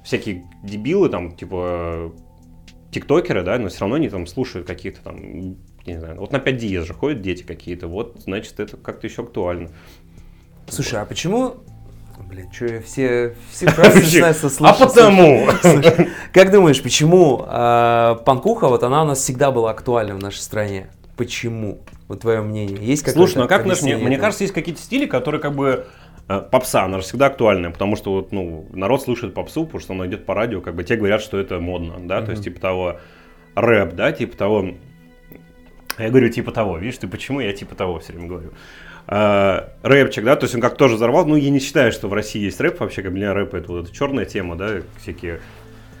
всякие 0.03 0.45
дебилы, 0.63 1.09
там, 1.09 1.35
типа, 1.35 2.13
тиктокеры, 2.91 3.43
да, 3.43 3.57
но 3.57 3.69
все 3.69 3.81
равно 3.81 3.95
они 3.95 4.09
там 4.09 4.27
слушают 4.27 4.67
каких-то 4.67 5.01
там, 5.03 5.17
не 5.85 5.99
знаю, 5.99 6.19
вот 6.19 6.31
на 6.31 6.39
5 6.39 6.57
диез 6.57 6.85
же 6.85 6.93
ходят 6.93 7.21
дети 7.21 7.43
какие-то, 7.43 7.87
вот, 7.87 8.21
значит, 8.23 8.59
это 8.59 8.77
как-то 8.77 9.07
еще 9.07 9.23
актуально. 9.23 9.69
Слушай, 10.67 11.01
а 11.01 11.05
почему... 11.05 11.55
Блин, 12.35 12.51
что 12.51 12.65
я 12.65 12.81
все, 12.81 13.35
все 13.49 13.67
фразы 13.71 14.01
начинаю 14.01 14.33
со 14.33 14.49
А 14.67 14.73
потому! 14.73 15.47
Как 16.33 16.51
думаешь, 16.51 16.83
почему 16.83 17.45
а, 17.47 18.15
панкуха, 18.15 18.67
вот 18.67 18.83
она 18.83 19.03
у 19.03 19.05
нас 19.05 19.19
всегда 19.19 19.51
была 19.51 19.71
актуальна 19.71 20.15
в 20.15 20.19
нашей 20.19 20.39
стране? 20.39 20.87
Почему? 21.15 21.79
Вот 22.09 22.21
твое 22.21 22.41
мнение. 22.41 22.77
Есть 22.81 23.03
какое-то 23.03 23.19
Слушай, 23.19 23.43
ну 23.43 23.47
как, 23.47 23.63
знаешь, 23.63 23.81
мне, 23.83 23.95
мне 23.95 24.17
кажется, 24.17 24.43
есть 24.43 24.53
какие-то 24.53 24.81
стили, 24.81 25.05
которые 25.05 25.39
как 25.39 25.55
бы 25.55 25.87
э, 26.27 26.41
попса, 26.41 26.83
она 26.83 26.97
же 26.97 27.05
всегда 27.05 27.27
актуальная, 27.27 27.69
потому 27.69 27.95
что 27.95 28.11
вот, 28.11 28.33
ну, 28.33 28.67
народ 28.73 29.01
слушает 29.01 29.33
попсу, 29.33 29.63
потому 29.63 29.79
что 29.79 29.93
она 29.93 30.05
идет 30.05 30.25
по 30.25 30.33
радио, 30.33 30.59
как 30.59 30.75
бы 30.75 30.83
те 30.83 30.97
говорят, 30.97 31.21
что 31.21 31.39
это 31.39 31.61
модно, 31.61 31.95
да, 31.99 32.21
то 32.21 32.31
есть 32.31 32.43
типа 32.43 32.59
того 32.59 32.99
рэп, 33.55 33.93
да, 33.93 34.11
типа 34.11 34.35
того, 34.35 34.71
я 35.97 36.09
говорю 36.09 36.27
типа 36.27 36.51
того, 36.51 36.77
видишь, 36.79 36.97
ты 36.97 37.07
почему 37.07 37.39
я 37.39 37.53
типа 37.53 37.75
того 37.75 37.99
все 37.99 38.11
время 38.11 38.27
говорю. 38.27 38.51
А, 39.07 39.69
рэпчик, 39.83 40.23
да, 40.23 40.35
то 40.35 40.45
есть 40.45 40.55
он 40.55 40.61
как 40.61 40.77
тоже 40.77 40.95
взорвал, 40.95 41.25
ну 41.25 41.35
я 41.35 41.49
не 41.49 41.59
считаю, 41.59 41.91
что 41.91 42.07
в 42.07 42.13
России 42.13 42.41
есть 42.41 42.59
рэп 42.59 42.79
вообще, 42.79 43.03
как 43.03 43.11
для 43.11 43.21
меня 43.21 43.33
рэп 43.33 43.53
это 43.53 43.71
вот 43.71 43.85
эта 43.85 43.95
черная 43.95 44.25
тема, 44.25 44.55
да, 44.55 44.81
всякие 44.99 45.41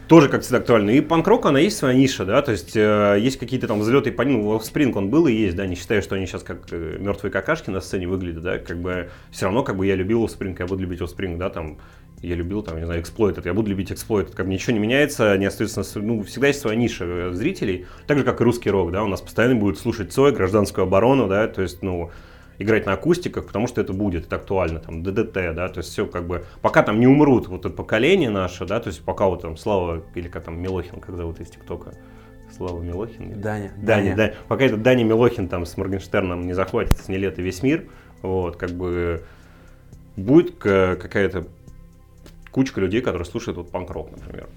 тоже 0.07 0.29
как 0.29 0.41
всегда 0.41 0.59
актуально. 0.59 0.91
И 0.91 1.01
панк-рок, 1.01 1.45
она 1.45 1.59
есть 1.59 1.77
своя 1.77 1.95
ниша, 1.95 2.25
да, 2.25 2.41
то 2.41 2.51
есть 2.51 2.75
э, 2.75 3.17
есть 3.19 3.37
какие-то 3.37 3.67
там 3.67 3.79
взлеты, 3.79 4.11
по 4.11 4.23
ну, 4.23 4.59
Спринг 4.59 4.95
он 4.95 5.09
был 5.09 5.27
и 5.27 5.33
есть, 5.33 5.55
да, 5.55 5.65
не 5.65 5.75
считаю, 5.75 6.01
что 6.01 6.15
они 6.15 6.25
сейчас 6.25 6.43
как 6.43 6.61
э, 6.71 6.97
мертвые 6.99 7.31
какашки 7.31 7.69
на 7.69 7.81
сцене 7.81 8.07
выглядят, 8.07 8.43
да, 8.43 8.57
как 8.57 8.79
бы 8.79 9.09
все 9.31 9.45
равно, 9.45 9.63
как 9.63 9.75
бы 9.77 9.85
я 9.85 9.95
любил 9.95 10.27
Спринг, 10.27 10.59
я 10.59 10.67
буду 10.67 10.81
любить 10.81 11.07
Спринг, 11.07 11.37
да, 11.37 11.49
там, 11.49 11.77
я 12.21 12.35
любил, 12.35 12.63
там, 12.63 12.77
не 12.77 12.85
знаю, 12.85 13.01
Exploited, 13.01 13.41
я 13.45 13.53
буду 13.53 13.69
любить 13.69 13.91
Exploited, 13.91 14.35
как 14.35 14.45
бы 14.45 14.53
ничего 14.53 14.73
не 14.73 14.79
меняется, 14.79 15.37
не 15.37 15.45
остается, 15.45 15.83
ну, 15.99 16.23
всегда 16.23 16.47
есть 16.47 16.59
своя 16.59 16.75
ниша 16.75 17.05
э, 17.05 17.31
зрителей, 17.33 17.85
так 18.07 18.17
же, 18.17 18.23
как 18.23 18.41
и 18.41 18.43
русский 18.43 18.69
рок, 18.69 18.91
да, 18.91 19.03
у 19.03 19.07
нас 19.07 19.21
постоянно 19.21 19.55
будет 19.55 19.79
слушать 19.79 20.11
Цой, 20.11 20.31
гражданскую 20.31 20.83
оборону, 20.83 21.27
да, 21.27 21.47
то 21.47 21.61
есть, 21.61 21.81
ну, 21.81 22.11
играть 22.57 22.85
на 22.85 22.93
акустиках, 22.93 23.45
потому 23.47 23.67
что 23.67 23.81
это 23.81 23.93
будет, 23.93 24.27
это 24.27 24.37
актуально, 24.37 24.79
там, 24.79 25.03
ДДТ, 25.03 25.33
да, 25.33 25.67
то 25.69 25.79
есть 25.79 25.89
все 25.91 26.05
как 26.05 26.27
бы, 26.27 26.45
пока 26.61 26.83
там 26.83 26.99
не 26.99 27.07
умрут 27.07 27.47
вот 27.47 27.65
это 27.65 27.75
поколение 27.75 28.29
наше, 28.29 28.65
да, 28.65 28.79
то 28.79 28.87
есть 28.87 29.03
пока 29.03 29.27
вот 29.27 29.41
там 29.41 29.57
Слава, 29.57 30.03
или 30.15 30.27
как 30.27 30.43
там 30.43 30.61
Милохин, 30.61 30.99
как 30.99 31.15
зовут 31.15 31.39
из 31.39 31.49
ТикТока, 31.49 31.93
Слава 32.55 32.81
Милохин? 32.81 33.41
Даня. 33.41 33.73
Даня, 33.77 34.15
Даня. 34.15 34.35
Пока 34.47 34.65
этот 34.65 34.81
Даня 34.81 35.03
Милохин 35.03 35.47
там 35.47 35.65
с 35.65 35.75
Моргенштерном 35.77 36.45
не 36.45 36.53
захватит 36.53 36.97
с 36.97 37.07
лето 37.09 37.41
весь 37.41 37.63
мир, 37.63 37.85
вот, 38.21 38.55
как 38.55 38.71
бы 38.71 39.23
будет 40.15 40.55
какая-то 40.55 41.47
кучка 42.51 42.79
людей, 42.79 43.01
которые 43.01 43.25
слушают 43.25 43.57
вот 43.57 43.69
панк-рок, 43.69 44.11
например. 44.11 44.47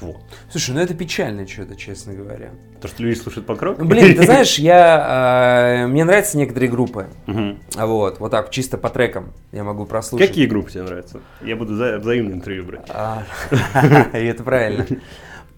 Вот. 0.00 0.16
Слушай, 0.50 0.74
ну 0.74 0.80
это 0.80 0.94
печально 0.94 1.46
что-то, 1.46 1.76
честно 1.76 2.14
говоря. 2.14 2.50
То, 2.80 2.88
что 2.88 3.02
люди 3.02 3.18
слушают 3.18 3.46
панк-рок? 3.46 3.78
Ну, 3.78 3.84
блин, 3.84 4.16
ты 4.16 4.22
знаешь, 4.24 4.58
я, 4.58 5.84
э, 5.84 5.86
мне 5.86 6.04
нравятся 6.04 6.36
некоторые 6.36 6.70
группы. 6.70 7.06
Угу. 7.26 7.56
Вот, 7.86 8.20
вот 8.20 8.30
так, 8.30 8.50
чисто 8.50 8.76
по 8.76 8.90
трекам 8.90 9.32
я 9.52 9.64
могу 9.64 9.86
прослушать. 9.86 10.28
Какие 10.28 10.46
группы 10.46 10.70
тебе 10.70 10.82
нравятся? 10.82 11.20
Я 11.42 11.56
буду 11.56 11.76
за, 11.76 11.98
взаимное 11.98 12.34
интервью 12.34 12.64
брать. 12.64 12.86
А, 12.88 13.22
это 14.12 14.42
правильно. 14.42 14.86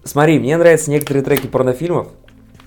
Смотри, 0.03 0.39
мне 0.39 0.55
нравятся 0.55 0.91
некоторые 0.91 1.23
треки 1.23 1.47
порнофильмов. 1.47 2.07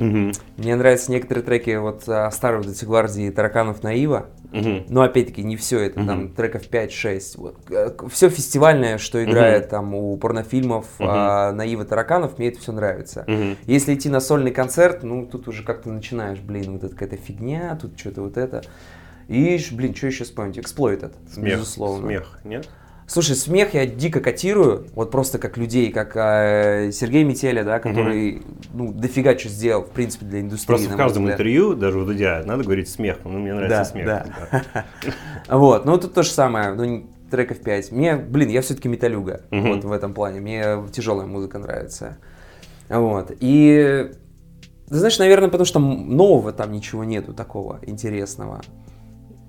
Угу. 0.00 0.32
Мне 0.56 0.76
нравятся 0.76 1.12
некоторые 1.12 1.44
треки 1.44 1.76
вот 1.76 2.08
а, 2.08 2.30
старой 2.30 2.62
вот 2.62 2.70
эти 2.70 2.84
гвардии 2.84 3.30
тараканов 3.30 3.82
Наива. 3.82 4.26
Угу. 4.52 4.86
Но 4.88 5.02
опять-таки 5.02 5.42
не 5.42 5.56
все 5.56 5.78
это, 5.80 6.00
угу. 6.00 6.06
там 6.08 6.28
треков 6.30 6.68
5-6. 6.68 7.20
Вот. 7.36 7.56
Э, 7.70 7.90
все 8.10 8.30
фестивальное, 8.30 8.98
что 8.98 9.22
играет 9.22 9.64
угу. 9.64 9.70
там 9.70 9.94
у 9.94 10.16
порнофильмов 10.16 10.86
угу. 10.98 11.08
а, 11.08 11.52
Наива 11.52 11.84
тараканов, 11.84 12.38
мне 12.38 12.48
это 12.48 12.58
все 12.58 12.72
нравится. 12.72 13.24
Угу. 13.28 13.56
Если 13.66 13.94
идти 13.94 14.08
на 14.08 14.20
сольный 14.20 14.50
концерт, 14.50 15.02
ну 15.02 15.26
тут 15.26 15.46
уже 15.46 15.62
как-то 15.62 15.90
начинаешь, 15.90 16.40
блин, 16.40 16.72
вот 16.72 16.84
это 16.84 16.94
какая-то 16.94 17.16
фигня, 17.16 17.78
тут 17.80 17.98
что-то 17.98 18.22
вот 18.22 18.36
это. 18.36 18.62
И, 19.28 19.60
блин, 19.70 19.94
что 19.94 20.08
еще 20.08 20.24
вспомнить? 20.24 20.58
Exploited, 20.58 21.12
смех, 21.32 21.58
безусловно. 21.58 22.06
Смех, 22.06 22.40
нет? 22.42 22.68
Слушай, 23.10 23.34
смех 23.34 23.74
я 23.74 23.86
дико 23.86 24.20
котирую, 24.20 24.86
вот 24.94 25.10
просто 25.10 25.38
как 25.38 25.56
людей, 25.56 25.90
как 25.90 26.12
э, 26.14 26.92
Сергей 26.92 27.24
Метеля, 27.24 27.64
да, 27.64 27.80
который, 27.80 28.36
угу. 28.36 28.44
ну, 28.72 28.92
дофига 28.92 29.36
что 29.36 29.48
сделал, 29.48 29.82
в 29.82 29.90
принципе, 29.90 30.26
для 30.26 30.40
индустрии. 30.42 30.68
Просто 30.68 30.90
в 30.90 30.96
каждом 30.96 31.24
взгляд. 31.24 31.40
интервью, 31.40 31.74
даже 31.74 31.98
у 31.98 32.04
Дудя, 32.04 32.44
надо 32.46 32.62
говорить 32.62 32.88
смех, 32.88 33.16
ну, 33.24 33.30
мне 33.40 33.52
нравится 33.52 33.78
да, 33.78 33.84
смех. 33.84 34.06
Да. 34.06 34.64
Вот, 35.48 35.84
ну, 35.86 35.98
тут 35.98 36.14
то 36.14 36.22
же 36.22 36.30
самое, 36.30 36.72
ну, 36.74 37.10
треков 37.32 37.58
5. 37.58 37.90
Мне, 37.90 38.14
блин, 38.14 38.48
я 38.48 38.62
все-таки 38.62 38.88
металюга, 38.88 39.40
вот 39.50 39.82
в 39.82 39.90
этом 39.90 40.14
плане, 40.14 40.38
мне 40.38 40.76
тяжелая 40.92 41.26
музыка 41.26 41.58
нравится. 41.58 42.18
Вот, 42.88 43.32
и 43.40 44.12
знаешь, 44.86 45.18
наверное, 45.18 45.48
потому 45.48 45.66
что 45.66 45.80
нового 45.80 46.52
там 46.52 46.70
ничего 46.70 47.02
нету 47.02 47.34
такого 47.34 47.80
интересного. 47.82 48.60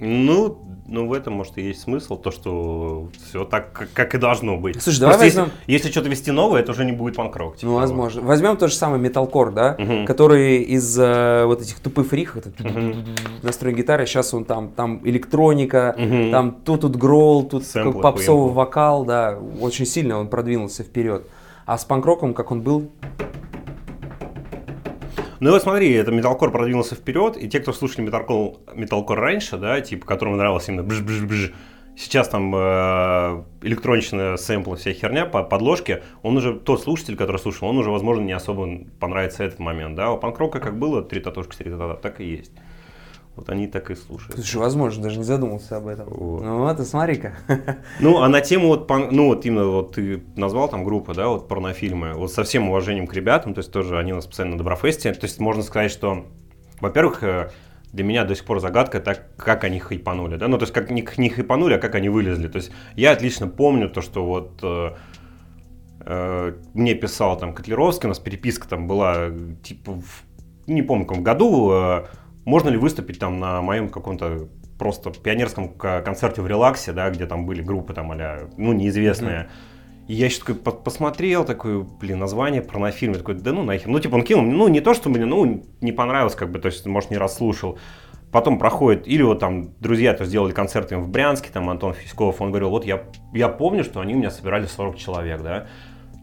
Ну, 0.04 0.58
ну, 0.88 1.08
в 1.08 1.14
этом, 1.14 1.34
может, 1.34 1.60
и 1.60 1.62
есть 1.62 1.82
смысл, 1.82 2.18
то, 2.18 2.32
что 2.32 3.08
все 3.24 3.46
так, 3.46 3.72
как, 3.72 3.94
как 3.94 4.16
и 4.16 4.18
должно 4.18 4.58
быть. 4.58 4.82
Слушай, 4.82 5.02
давай 5.02 5.18
возьмем... 5.18 5.44
если, 5.68 5.72
если 5.72 5.92
что-то 5.92 6.10
вести 6.10 6.32
новое, 6.32 6.62
это 6.62 6.72
уже 6.72 6.86
не 6.86 6.92
будет 6.92 7.16
панкрок. 7.16 7.56
Типа, 7.56 7.72
ну, 7.72 7.78
возможно. 7.78 8.22
Вот. 8.22 8.28
Возьмем 8.28 8.58
тот 8.58 8.72
же 8.72 8.76
самый 8.76 9.00
металкор, 9.00 9.52
да, 9.52 9.78
угу. 9.78 10.06
который 10.06 10.64
из 10.64 11.00
uh, 11.00 11.46
вот 11.46 11.62
этих 11.62 11.80
тупых 11.80 12.08
фрихов, 12.08 12.44
угу. 12.48 12.96
настрой 13.44 13.74
гитары, 13.74 14.08
сейчас 14.08 14.34
он 14.34 14.44
там, 14.44 14.72
там 14.72 15.02
электроника, 15.08 15.96
угу. 15.96 16.32
там 16.32 16.52
тут 16.66 16.82
тут 16.82 16.96
гролл, 16.96 17.44
тут 17.44 17.64
попсовый 18.02 18.52
вокал, 18.52 19.06
да, 19.06 19.38
очень 19.62 19.86
сильно 19.86 20.18
он 20.18 20.30
продвинулся 20.30 20.84
вперед. 20.84 21.28
А 21.68 21.78
с 21.78 21.86
панкроком, 21.86 22.34
как 22.34 22.52
он 22.52 22.62
был, 22.62 22.90
ну 25.42 25.52
вот 25.52 25.64
смотри, 25.64 25.92
это 25.92 26.12
металкор 26.12 26.52
продвинулся 26.52 26.94
вперед, 26.94 27.36
и 27.36 27.50
те, 27.50 27.60
кто 27.60 27.74
слушали 27.74 28.06
металкор, 28.06 28.60
металкор 28.76 29.20
раньше, 29.20 29.58
да, 29.58 29.82
типа, 29.82 30.06
которым 30.06 30.38
нравилось 30.38 30.70
именно 30.70 30.84
бж-бж-бж, 30.84 31.52
сейчас 31.98 32.30
там 32.30 32.54
э, 32.56 33.44
электроничная 33.64 34.38
сэмпл, 34.38 34.76
вся 34.76 34.94
херня 34.94 35.26
по 35.26 35.44
подложке, 35.44 36.04
он 36.22 36.38
уже, 36.38 36.60
тот 36.60 36.84
слушатель, 36.84 37.16
который 37.16 37.38
слушал, 37.38 37.68
он 37.70 37.78
уже, 37.78 37.90
возможно, 37.90 38.22
не 38.22 38.34
особо 38.34 38.86
понравится 39.00 39.44
этот 39.44 39.58
момент, 39.58 39.96
да, 39.96 40.12
у 40.12 40.18
панкрока 40.20 40.60
как 40.60 40.78
было, 40.78 41.02
три 41.02 41.20
татушки, 41.20 41.56
три 41.56 41.72
татушки, 41.72 42.02
так 42.02 42.22
и 42.22 42.26
есть. 42.26 42.52
Вот 43.42 43.50
они 43.50 43.66
так 43.66 43.90
и 43.90 43.96
слушают. 43.96 44.36
Слушай, 44.36 44.58
возможно, 44.58 45.02
даже 45.02 45.18
не 45.18 45.24
задумался 45.24 45.78
об 45.78 45.88
этом. 45.88 46.08
Вот. 46.10 46.44
Ну 46.44 46.60
вот, 46.60 46.80
и 46.80 46.84
смотри-ка. 46.84 47.34
Ну, 48.00 48.22
а 48.22 48.30
на 48.30 48.40
тему 48.40 48.68
вот, 48.68 48.88
ну 48.88 49.30
вот 49.30 49.48
именно 49.48 49.66
вот 49.66 49.96
ты 49.96 50.24
назвал 50.36 50.70
там 50.70 50.84
группы, 50.84 51.16
да, 51.16 51.28
вот 51.28 51.48
порнофильмы, 51.48 52.14
вот 52.14 52.32
со 52.32 52.44
всем 52.44 52.70
уважением 52.70 53.08
к 53.08 53.16
ребятам, 53.16 53.56
то 53.56 53.62
есть 53.62 53.72
тоже 53.72 53.98
они 53.98 54.12
у 54.14 54.18
нас 54.18 54.28
постоянно 54.28 54.54
на 54.54 54.58
Доброфесте, 54.60 55.12
то 55.12 55.26
есть 55.26 55.40
можно 55.40 55.64
сказать, 55.64 55.90
что, 55.90 56.28
во-первых, 56.80 57.24
э, 57.24 57.50
для 57.92 58.04
меня 58.04 58.26
до 58.26 58.36
сих 58.36 58.46
пор 58.46 58.60
загадка, 58.60 59.00
так, 59.00 59.36
как 59.38 59.64
они 59.64 59.80
хайпанули, 59.80 60.36
да, 60.36 60.48
ну, 60.48 60.60
то 60.60 60.64
есть 60.64 60.74
как 60.74 60.92
не, 60.92 61.04
не 61.18 61.30
хайпанули, 61.30 61.74
а 61.74 61.80
как 61.80 61.96
они 61.96 62.10
вылезли, 62.10 62.48
то 62.48 62.58
есть 62.58 62.72
я 62.96 63.12
отлично 63.12 63.48
помню 63.48 63.90
то, 63.90 64.02
что 64.02 64.24
вот 64.24 64.60
э, 64.62 64.92
э, 66.06 66.54
мне 66.76 66.94
писал 66.94 67.40
там 67.40 67.56
Котлеровский, 67.56 68.06
у 68.06 68.10
нас 68.10 68.20
переписка 68.20 68.70
там 68.70 68.88
была, 68.88 69.32
типа, 69.64 69.94
в, 69.94 70.24
не 70.68 70.84
помню, 70.84 71.06
в 71.06 71.08
каком 71.08 71.24
году, 71.24 71.72
э, 71.72 72.06
можно 72.46 72.70
ли 72.70 72.78
выступить 72.78 73.20
там 73.20 73.40
на 73.40 73.62
моем 73.62 73.90
каком-то 73.90 74.48
просто 74.78 75.12
пионерском 75.12 75.70
концерте 75.70 76.42
в 76.42 76.48
релаксе, 76.48 76.92
да, 76.92 77.10
где 77.12 77.28
там 77.28 77.46
были 77.46 77.62
группы 77.62 77.94
там 77.94 78.12
а 78.12 78.50
ну, 78.58 78.74
неизвестные. 78.74 79.42
Mm-hmm. 79.42 80.08
И 80.08 80.14
я 80.16 80.26
еще 80.26 80.40
такой 80.40 80.56
посмотрел, 80.56 81.46
такой, 81.46 81.84
блин, 81.84 82.20
название 82.20 82.62
порнофильма, 82.62 83.18
такой, 83.18 83.36
да 83.36 83.54
ну 83.54 83.64
нахер. 83.64 83.88
Ну, 83.88 84.00
типа, 84.00 84.16
он 84.16 84.24
кинул, 84.24 84.44
ну, 84.44 84.68
не 84.68 84.82
то, 84.82 84.94
что 84.94 85.10
мне, 85.10 85.26
ну, 85.26 85.64
не 85.82 85.92
понравилось, 85.92 86.36
как 86.36 86.52
бы, 86.52 86.60
то 86.60 86.66
есть, 86.66 86.86
может, 86.86 87.12
не 87.12 87.18
расслушал. 87.18 87.78
Потом 88.32 88.58
проходит, 88.58 89.08
или 89.08 89.22
вот 89.22 89.40
там 89.40 89.74
друзья 89.80 90.14
то 90.14 90.26
сделали 90.26 90.54
концерты 90.54 90.98
в 90.98 91.10
Брянске, 91.10 91.50
там 91.52 91.70
Антон 91.70 91.94
Фиськов, 91.94 92.42
он 92.42 92.50
говорил, 92.50 92.70
вот 92.70 92.86
я, 92.86 93.04
я 93.34 93.50
помню, 93.50 93.84
что 93.84 94.00
они 94.00 94.16
у 94.16 94.18
меня 94.18 94.32
собирали 94.32 94.66
40 94.66 94.98
человек, 94.98 95.42
да 95.42 95.68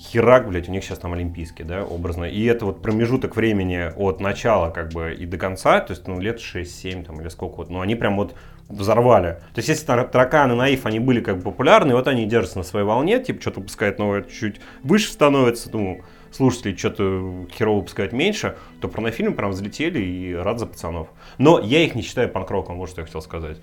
херак, 0.00 0.48
блядь, 0.48 0.68
у 0.68 0.72
них 0.72 0.84
сейчас 0.84 0.98
там 0.98 1.12
олимпийский, 1.12 1.64
да, 1.64 1.84
образно. 1.84 2.24
И 2.24 2.44
это 2.44 2.64
вот 2.66 2.82
промежуток 2.82 3.36
времени 3.36 3.92
от 3.96 4.20
начала 4.20 4.70
как 4.70 4.92
бы 4.92 5.14
и 5.14 5.26
до 5.26 5.38
конца, 5.38 5.80
то 5.80 5.92
есть, 5.92 6.06
ну, 6.06 6.20
лет 6.20 6.38
6-7 6.38 7.04
там 7.04 7.20
или 7.20 7.28
сколько 7.28 7.56
вот, 7.56 7.70
ну, 7.70 7.80
они 7.80 7.94
прям 7.94 8.16
вот 8.16 8.34
взорвали. 8.68 9.40
То 9.54 9.58
есть, 9.58 9.68
если 9.68 9.86
тараканы, 9.86 10.54
наив, 10.54 10.86
они 10.86 11.00
были 11.00 11.20
как 11.20 11.38
бы 11.38 11.42
популярны, 11.42 11.94
вот 11.94 12.06
они 12.06 12.26
держатся 12.26 12.58
на 12.58 12.64
своей 12.64 12.86
волне, 12.86 13.22
типа, 13.22 13.40
что-то 13.40 13.60
выпускает 13.60 13.98
новое 13.98 14.22
чуть 14.22 14.60
выше 14.82 15.10
становится, 15.10 15.70
ну, 15.72 16.02
слушателей 16.30 16.76
что-то 16.76 17.46
херово 17.50 17.78
выпускают 17.78 18.12
меньше, 18.12 18.56
то 18.80 18.88
порнофильмы 18.88 19.34
прям 19.34 19.50
взлетели 19.50 19.98
и 19.98 20.34
рад 20.34 20.58
за 20.58 20.66
пацанов. 20.66 21.08
Но 21.38 21.58
я 21.58 21.80
их 21.80 21.94
не 21.94 22.02
считаю 22.02 22.28
панк-роком, 22.28 22.76
вот 22.76 22.90
что 22.90 23.00
я 23.00 23.06
хотел 23.06 23.22
сказать. 23.22 23.58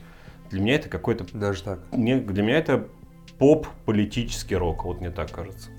Для 0.50 0.62
меня 0.62 0.76
это 0.76 0.90
какой-то... 0.90 1.26
Даже 1.38 1.64
так? 1.64 1.80
Мне, 1.92 2.18
для 2.18 2.44
меня 2.44 2.58
это 2.58 2.88
поп-политический 3.38 4.56
рок, 4.56 4.86
вот 4.86 5.00
мне 5.00 5.12
так 5.12 5.32
кажется. 5.32 5.70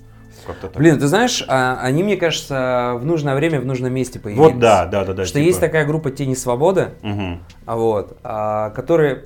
Как-то 0.47 0.67
так. 0.69 0.77
Блин, 0.77 0.97
ты 0.97 1.07
знаешь, 1.07 1.43
а, 1.47 1.77
они, 1.81 2.03
мне 2.03 2.17
кажется, 2.17 2.93
в 2.95 3.05
нужное 3.05 3.35
время 3.35 3.59
в 3.59 3.65
нужном 3.65 3.93
месте 3.93 4.19
появились. 4.19 4.51
Вот 4.51 4.59
да, 4.59 4.85
да, 4.85 5.03
да, 5.03 5.13
да. 5.13 5.25
Что 5.25 5.39
типа... 5.39 5.47
есть 5.47 5.59
такая 5.59 5.85
группа 5.85 6.09
Тени 6.09 6.33
Свободы, 6.33 6.91
угу. 7.03 7.39
вот, 7.65 8.17
а, 8.23 8.69
которые 8.71 9.25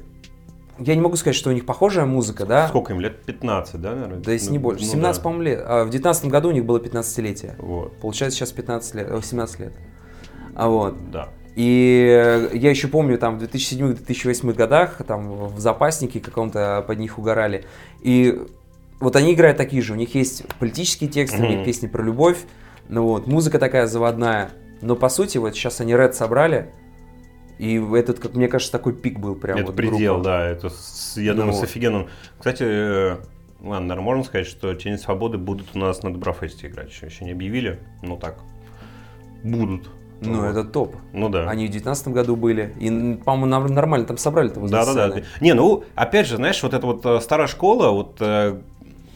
я 0.79 0.95
не 0.95 1.01
могу 1.01 1.15
сказать, 1.15 1.35
что 1.35 1.51
у 1.51 1.53
них 1.53 1.65
похожая 1.65 2.05
музыка, 2.05 2.45
да? 2.45 2.67
Сколько 2.67 2.93
им 2.93 2.99
лет? 2.99 3.21
15, 3.23 3.79
да, 3.79 3.91
наверное? 3.91 4.19
Да, 4.19 4.31
если 4.31 4.47
ну, 4.47 4.53
не 4.53 4.57
больше. 4.57 4.83
17, 4.83 5.01
ну, 5.01 5.13
да. 5.13 5.23
по-моему, 5.23 5.43
лет. 5.43 5.63
А 5.63 5.85
в 5.85 5.89
19 5.91 6.25
году 6.25 6.49
у 6.49 6.51
них 6.51 6.65
было 6.65 6.79
15-летие. 6.79 7.53
Вот. 7.59 7.95
Получается, 7.97 8.39
сейчас 8.39 8.51
15 8.51 8.95
лет, 8.95 9.11
18 9.11 9.59
лет. 9.59 9.73
А 10.55 10.69
вот. 10.69 10.95
Да. 11.11 11.29
И 11.55 12.49
я 12.53 12.69
еще 12.69 12.87
помню, 12.87 13.17
там, 13.17 13.37
в 13.37 13.43
2007-2008 13.43 14.53
годах, 14.53 15.01
там, 15.05 15.47
в 15.47 15.59
запаснике 15.59 16.19
каком-то 16.19 16.83
под 16.87 16.97
них 16.97 17.19
угорали. 17.19 17.65
И 18.01 18.41
вот 19.01 19.15
они 19.15 19.33
играют 19.33 19.57
такие 19.57 19.81
же, 19.81 19.93
у 19.93 19.95
них 19.97 20.15
есть 20.15 20.45
политические 20.59 21.09
тексты, 21.09 21.37
mm-hmm. 21.37 21.45
у 21.45 21.57
них 21.57 21.65
песни 21.65 21.87
про 21.87 22.03
любовь, 22.03 22.37
ну 22.87 23.03
вот, 23.03 23.27
музыка 23.27 23.59
такая 23.59 23.87
заводная, 23.87 24.51
но 24.81 24.95
по 24.95 25.09
сути 25.09 25.37
вот 25.37 25.53
сейчас 25.55 25.81
они 25.81 25.93
Red 25.93 26.13
собрали, 26.13 26.71
и 27.57 27.75
этот, 27.93 28.19
как 28.19 28.33
мне 28.33 28.47
кажется, 28.47 28.71
такой 28.71 28.93
пик 28.93 29.19
был 29.19 29.35
прям. 29.35 29.57
Это 29.57 29.67
вот 29.67 29.75
предел, 29.75 30.15
группа. 30.15 30.29
да, 30.29 30.45
это, 30.47 30.71
я 31.15 31.33
ну 31.33 31.41
думаю, 31.41 31.53
вот. 31.53 31.61
с 31.61 31.63
офигенным. 31.63 32.07
Кстати, 32.39 32.63
э, 32.63 33.17
ладно, 33.59 33.87
наверное, 33.87 34.01
можно 34.01 34.23
сказать, 34.23 34.47
что 34.47 34.73
Тени 34.73 34.95
Свободы 34.95 35.37
будут 35.37 35.67
у 35.75 35.79
нас 35.79 36.01
на 36.01 36.11
Доброфесте 36.11 36.67
играть, 36.67 36.89
еще, 36.89 37.05
еще 37.05 37.23
не 37.23 37.31
объявили, 37.31 37.79
но 38.01 38.15
так, 38.15 38.39
будут. 39.43 39.89
Ну, 40.21 40.41
вот. 40.41 40.45
это 40.45 40.63
топ. 40.63 40.95
Ну 41.13 41.29
да. 41.29 41.49
Они 41.49 41.65
в 41.65 41.71
2019 41.71 42.07
году 42.09 42.35
были. 42.35 42.73
И, 42.79 43.15
по-моему, 43.23 43.67
нормально 43.69 44.05
там 44.05 44.17
собрали-то 44.17 44.59
Да, 44.67 44.85
да, 44.85 45.07
да. 45.09 45.21
Не, 45.39 45.53
ну, 45.53 45.83
опять 45.95 46.27
же, 46.27 46.35
знаешь, 46.37 46.61
вот 46.61 46.73
эта 46.73 46.85
вот 46.85 47.05
э, 47.05 47.19
старая 47.21 47.47
школа, 47.47 47.89
вот 47.89 48.17
э, 48.19 48.61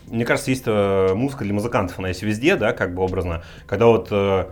мне 0.07 0.25
кажется, 0.25 0.51
есть 0.51 0.63
э, 0.65 1.13
музыка 1.13 1.43
для 1.43 1.53
музыкантов, 1.53 1.99
она 1.99 2.09
есть 2.09 2.23
везде, 2.23 2.55
да, 2.55 2.73
как 2.73 2.93
бы 2.93 3.03
образно. 3.03 3.43
Когда 3.67 3.87
вот 3.87 4.07
э, 4.11 4.45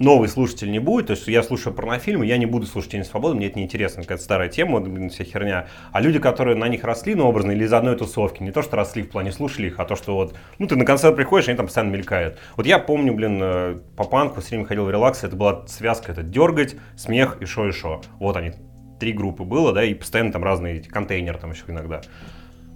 новый 0.00 0.28
слушатель 0.28 0.70
не 0.70 0.78
будет, 0.78 1.08
то 1.08 1.12
есть 1.12 1.28
я 1.28 1.42
слушаю 1.42 1.74
порнофильмы, 1.74 2.26
я 2.26 2.38
не 2.38 2.46
буду 2.46 2.66
слушать 2.66 2.92
«Тень 2.92 3.04
свободы», 3.04 3.34
мне 3.36 3.46
это 3.46 3.58
не 3.58 3.66
интересно, 3.66 4.02
какая-то 4.02 4.24
старая 4.24 4.48
тема, 4.48 4.80
блин, 4.80 5.10
вся 5.10 5.24
херня. 5.24 5.68
А 5.92 6.00
люди, 6.00 6.18
которые 6.18 6.56
на 6.56 6.66
них 6.68 6.82
росли, 6.84 7.14
ну, 7.14 7.26
образно, 7.26 7.52
или 7.52 7.64
из 7.64 7.72
одной 7.72 7.96
тусовки, 7.96 8.42
не 8.42 8.50
то, 8.50 8.62
что 8.62 8.76
росли 8.76 9.02
в 9.02 9.10
плане 9.10 9.30
слушали 9.30 9.68
их, 9.68 9.78
а 9.78 9.84
то, 9.84 9.96
что 9.96 10.14
вот, 10.14 10.34
ну, 10.58 10.66
ты 10.66 10.74
на 10.76 10.86
концерт 10.86 11.14
приходишь, 11.14 11.48
они 11.48 11.56
там 11.56 11.66
постоянно 11.66 11.92
мелькают. 11.92 12.38
Вот 12.56 12.66
я 12.66 12.78
помню, 12.78 13.12
блин, 13.12 13.40
э, 13.42 13.78
по 13.94 14.04
панку 14.04 14.40
все 14.40 14.50
время 14.50 14.64
ходил 14.64 14.86
в 14.86 14.90
релакс, 14.90 15.22
это 15.22 15.36
была 15.36 15.66
связка, 15.66 16.12
это 16.12 16.22
дергать, 16.22 16.76
смех 16.96 17.36
и 17.40 17.44
шо 17.44 17.68
и 17.68 17.72
шо. 17.72 18.00
Вот 18.18 18.36
они, 18.36 18.52
три 18.98 19.12
группы 19.12 19.44
было, 19.44 19.72
да, 19.72 19.84
и 19.84 19.92
постоянно 19.92 20.32
там 20.32 20.42
разные 20.42 20.78
эти 20.78 20.88
контейнеры 20.88 21.38
там 21.38 21.50
еще 21.50 21.64
иногда. 21.68 22.00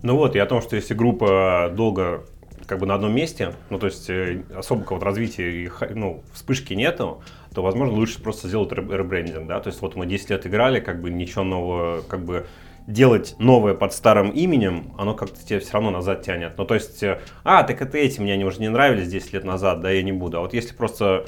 Ну 0.05 0.17
вот, 0.17 0.37
и 0.37 0.39
о 0.39 0.45
том, 0.45 0.61
что 0.61 0.77
если 0.77 0.93
группа 0.93 1.73
долго 1.75 2.27
как 2.67 2.79
бы 2.79 2.85
на 2.85 2.95
одном 2.95 3.15
месте, 3.15 3.55
ну, 3.71 3.79
то 3.79 3.87
есть 3.87 4.11
э, 4.11 4.43
особо 4.55 4.83
какого-то 4.83 5.07
развития 5.07 5.73
ну, 5.95 6.23
вспышки 6.35 6.75
нету, 6.75 7.23
то, 7.55 7.63
возможно, 7.63 7.95
лучше 7.95 8.23
просто 8.23 8.49
сделать 8.49 8.71
ребрендинг, 8.71 9.47
да, 9.47 9.61
то 9.61 9.69
есть 9.69 9.81
вот 9.81 9.97
мы 9.97 10.05
10 10.05 10.29
лет 10.29 10.47
играли, 10.47 10.81
как 10.81 11.01
бы 11.01 11.11
ничего 11.11 11.43
нового, 11.43 12.03
как 12.03 12.23
бы 12.23 12.47
делать 12.87 13.35
новое 13.39 13.73
под 13.73 13.95
старым 13.95 14.29
именем, 14.29 14.93
оно 14.99 15.15
как-то 15.15 15.43
тебя 15.43 15.59
все 15.59 15.73
равно 15.73 15.91
назад 15.91 16.21
тянет. 16.21 16.59
Ну, 16.59 16.67
то 16.67 16.75
есть, 16.75 17.03
э, 17.03 17.23
а, 17.43 17.63
так 17.63 17.81
это 17.81 17.97
эти 17.97 18.21
мне 18.21 18.35
они 18.35 18.45
уже 18.45 18.61
не 18.61 18.69
нравились 18.69 19.09
10 19.09 19.33
лет 19.33 19.45
назад, 19.45 19.81
да, 19.81 19.91
я 19.91 20.03
не 20.03 20.13
буду. 20.13 20.37
А 20.37 20.41
вот 20.43 20.53
если 20.53 20.75
просто 20.75 21.25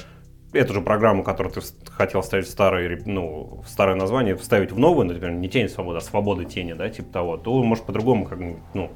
эту 0.57 0.73
же 0.73 0.81
программу, 0.81 1.23
которую 1.23 1.53
ты 1.53 1.61
хотел 1.91 2.23
ставить 2.23 2.47
в 2.47 2.49
старое, 2.49 3.01
ну, 3.05 3.61
в 3.65 3.69
старое 3.69 3.95
название, 3.95 4.35
вставить 4.35 4.71
в 4.71 4.79
новую, 4.79 5.07
например, 5.07 5.31
не 5.31 5.49
тень 5.49 5.69
свободы, 5.69 5.97
а 5.97 6.01
свобода 6.01 6.45
тени, 6.45 6.73
да, 6.73 6.89
типа 6.89 7.11
того, 7.11 7.37
то, 7.37 7.63
может, 7.63 7.85
по-другому, 7.85 8.25
как, 8.25 8.39
ну, 8.73 8.91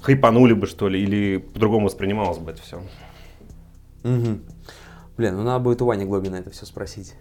хайпанули 0.00 0.52
бы, 0.52 0.66
что 0.66 0.88
ли, 0.88 1.02
или 1.02 1.38
по-другому 1.38 1.86
воспринималось 1.86 2.38
бы 2.38 2.50
это 2.50 2.62
все. 2.62 2.82
Угу. 4.04 4.40
Блин, 5.16 5.36
ну 5.36 5.42
надо 5.42 5.60
будет 5.60 5.82
у 5.82 5.86
Вани 5.86 6.04
Глобина 6.04 6.36
это 6.36 6.50
все 6.50 6.66
спросить. 6.66 7.14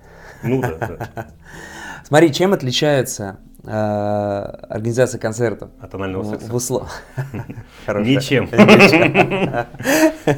Ну 0.44 0.62
да, 0.62 0.78
да. 0.78 1.28
Смотри, 2.04 2.34
чем 2.34 2.54
отличается 2.54 3.40
организация 3.64 5.20
концертов? 5.20 5.70
От 5.80 5.94
анального 5.94 6.24
секса? 6.24 6.52
В 6.52 6.56
услов... 6.56 6.90
Ничем. 7.88 8.46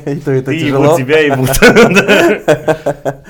И 0.05 0.19
то, 0.19 0.31
и 0.31 0.41
то 0.41 0.51
Ты 0.51 0.59
тяжело. 0.59 0.97
тебя 0.97 1.19
ебут. 1.19 1.49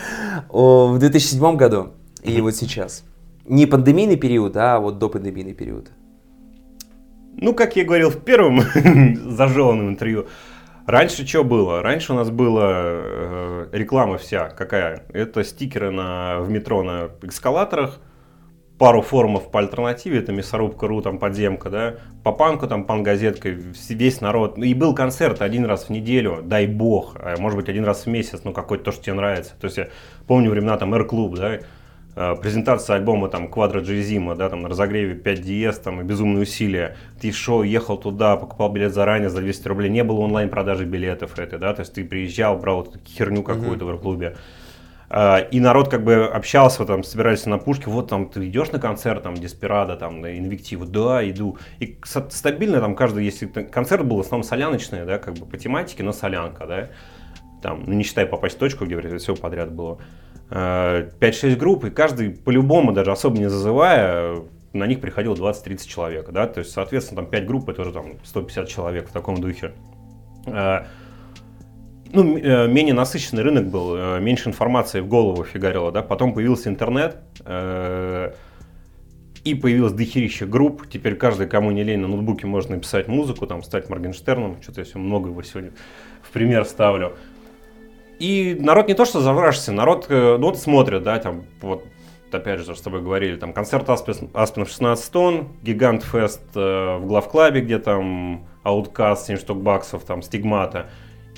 В 0.49 0.99
2007 0.99 1.55
году 1.55 1.93
и 2.23 2.39
вот 2.41 2.55
сейчас. 2.55 3.03
Не 3.45 3.65
пандемийный 3.65 4.15
период, 4.15 4.55
а 4.55 4.79
вот 4.79 4.99
до 4.99 5.09
пандемийный 5.09 5.53
период. 5.53 5.91
Ну, 7.35 7.53
как 7.53 7.75
я 7.75 7.83
говорил 7.83 8.09
в 8.09 8.23
первом 8.23 8.61
зажеванном 9.35 9.89
интервью, 9.89 10.27
раньше 10.85 11.27
что 11.27 11.43
было? 11.43 11.81
Раньше 11.81 12.13
у 12.13 12.15
нас 12.15 12.29
была 12.29 12.71
э, 12.71 13.67
реклама 13.73 14.17
вся 14.17 14.49
какая? 14.49 15.03
Это 15.11 15.43
стикеры 15.43 15.91
на, 15.91 16.39
в 16.39 16.49
метро 16.49 16.83
на 16.83 17.09
эскалаторах, 17.23 17.99
пару 18.77 19.01
форумов 19.01 19.51
по 19.51 19.59
альтернативе, 19.59 20.19
это 20.19 20.31
мясорубка.ру, 20.31 21.01
там 21.01 21.19
подземка, 21.19 21.69
да, 21.69 21.95
по 22.23 22.31
панку, 22.31 22.67
там 22.67 22.85
пан-газетка, 22.85 23.49
весь 23.49 24.21
народ. 24.21 24.57
И 24.57 24.73
был 24.73 24.95
концерт 24.95 25.41
один 25.41 25.65
раз 25.65 25.85
в 25.85 25.89
неделю, 25.89 26.41
дай 26.43 26.65
бог, 26.65 27.15
а 27.19 27.35
может 27.37 27.57
быть 27.57 27.69
один 27.69 27.85
раз 27.85 28.05
в 28.05 28.07
месяц, 28.07 28.41
ну 28.43 28.51
какой-то 28.51 28.85
то, 28.85 28.91
что 28.91 29.03
тебе 29.03 29.13
нравится. 29.13 29.53
То 29.59 29.65
есть 29.65 29.77
я 29.77 29.89
помню 30.27 30.49
времена 30.49 30.77
там 30.77 30.93
R-клуб, 30.95 31.35
да, 31.35 31.59
э, 32.15 32.35
презентация 32.41 32.95
альбома 32.95 33.29
там 33.29 33.47
Квадро 33.47 33.81
Джейзима, 33.81 34.35
да, 34.35 34.49
там 34.49 34.61
на 34.61 34.69
разогреве 34.69 35.13
5 35.15 35.39
DS, 35.39 35.81
там 35.83 36.01
и 36.01 36.03
безумные 36.03 36.41
усилия. 36.41 36.97
Ты 37.21 37.31
шел, 37.31 37.61
ехал 37.61 37.97
туда, 37.97 38.37
покупал 38.37 38.71
билет 38.71 38.93
заранее 38.93 39.29
за 39.29 39.41
200 39.41 39.67
рублей, 39.67 39.89
не 39.91 40.03
было 40.03 40.21
онлайн-продажи 40.21 40.85
билетов 40.85 41.37
этой, 41.37 41.59
да, 41.59 41.73
то 41.73 41.81
есть 41.81 41.93
ты 41.93 42.03
приезжал, 42.03 42.57
брал 42.57 42.77
вот 42.77 42.97
херню 43.07 43.43
какую-то 43.43 43.85
в 43.85 43.97
клубе 43.99 44.35
А, 44.35 44.39
И 45.51 45.59
народ 45.59 45.89
как 45.89 46.03
бы 46.03 46.25
общался, 46.25 46.85
там, 46.85 47.03
собирались 47.03 47.45
на 47.45 47.59
пушке, 47.59 47.85
вот 47.91 48.09
там 48.09 48.29
ты 48.29 48.47
идешь 48.47 48.71
на 48.71 48.79
концерт, 48.79 49.21
там, 49.21 49.35
Деспирада, 49.35 49.95
там, 49.95 50.21
на 50.21 50.39
Инвективу, 50.39 50.87
да, 50.87 51.29
иду. 51.29 51.59
И 51.79 51.99
стабильно 52.03 52.81
там 52.81 52.95
каждый, 52.95 53.23
если 53.23 53.45
концерт 53.45 54.05
был 54.05 54.17
в 54.17 54.21
основном 54.21 54.43
соляночный, 54.43 55.05
да, 55.05 55.19
как 55.19 55.35
бы 55.35 55.45
по 55.45 55.55
тематике, 55.55 56.01
но 56.01 56.13
солянка, 56.13 56.65
да, 56.65 56.89
там, 57.61 57.83
ну, 57.85 57.93
не 57.93 58.03
считая 58.03 58.25
попасть 58.25 58.55
в 58.55 58.57
точку, 58.57 58.85
где 58.85 59.17
все 59.19 59.35
подряд 59.35 59.71
было. 59.71 59.99
А, 60.49 61.07
5-6 61.19 61.57
групп, 61.57 61.85
и 61.85 61.91
каждый 61.91 62.31
по-любому, 62.31 62.91
даже 62.91 63.11
особо 63.11 63.37
не 63.37 63.49
зазывая, 63.49 64.41
на 64.73 64.87
них 64.87 64.99
приходило 64.99 65.35
20-30 65.35 65.87
человек, 65.87 66.31
да, 66.31 66.47
то 66.47 66.61
есть, 66.61 66.71
соответственно, 66.71 67.21
там 67.21 67.29
5 67.29 67.45
групп, 67.45 67.69
это 67.69 67.83
уже 67.83 67.91
там 67.93 68.13
150 68.23 68.67
человек 68.67 69.09
в 69.09 69.11
таком 69.11 69.39
духе. 69.39 69.73
Ну, 72.15 72.37
э, 72.37 72.67
менее 72.67 72.93
насыщенный 72.93 73.41
рынок 73.41 73.65
был, 73.69 73.95
э, 73.95 74.19
меньше 74.19 74.47
информации 74.47 74.99
в 74.99 75.07
голову 75.07 75.43
фигарило, 75.43 75.91
да, 75.91 76.03
потом 76.03 76.35
появился 76.35 76.69
интернет, 76.69 77.17
э, 77.43 78.33
и 79.43 79.55
появилось 79.55 79.93
дохерища 79.93 80.45
групп, 80.45 80.87
теперь 80.87 81.15
каждый, 81.15 81.47
кому 81.47 81.71
не 81.71 81.81
лень, 81.83 82.01
на 82.01 82.07
ноутбуке 82.07 82.45
можно 82.45 82.75
написать 82.75 83.07
музыку, 83.07 83.47
там, 83.47 83.63
стать 83.63 83.89
Моргенштерном, 83.89 84.61
что-то 84.61 84.81
я 84.81 84.85
сегодня 84.85 85.07
много 85.07 85.29
его 85.29 85.41
сегодня 85.41 85.71
в 86.21 86.29
пример 86.29 86.65
ставлю. 86.65 87.13
И 88.19 88.55
народ 88.59 88.87
не 88.87 88.93
то 88.93 89.05
что 89.05 89.19
завражься, 89.19 89.71
народ, 89.71 90.05
ну 90.07 90.37
вот 90.37 90.59
смотрит, 90.59 91.01
да, 91.01 91.17
там, 91.17 91.45
вот, 91.61 91.83
опять 92.31 92.59
же, 92.59 92.75
с 92.75 92.81
тобой 92.81 93.01
говорили, 93.01 93.37
там, 93.37 93.53
концерт 93.53 93.89
Аспин, 93.89 94.29
Аспинов 94.35 94.69
16 94.69 95.11
тонн, 95.11 95.47
Гигант 95.63 96.03
Фест 96.03 96.43
э, 96.53 96.97
в 96.97 97.07
главклабе, 97.07 97.61
где 97.61 97.79
там 97.79 98.45
Ауткаст 98.61 99.25
7 99.25 99.37
штук 99.37 99.63
баксов, 99.63 100.03
там, 100.03 100.21
Стигмата. 100.21 100.91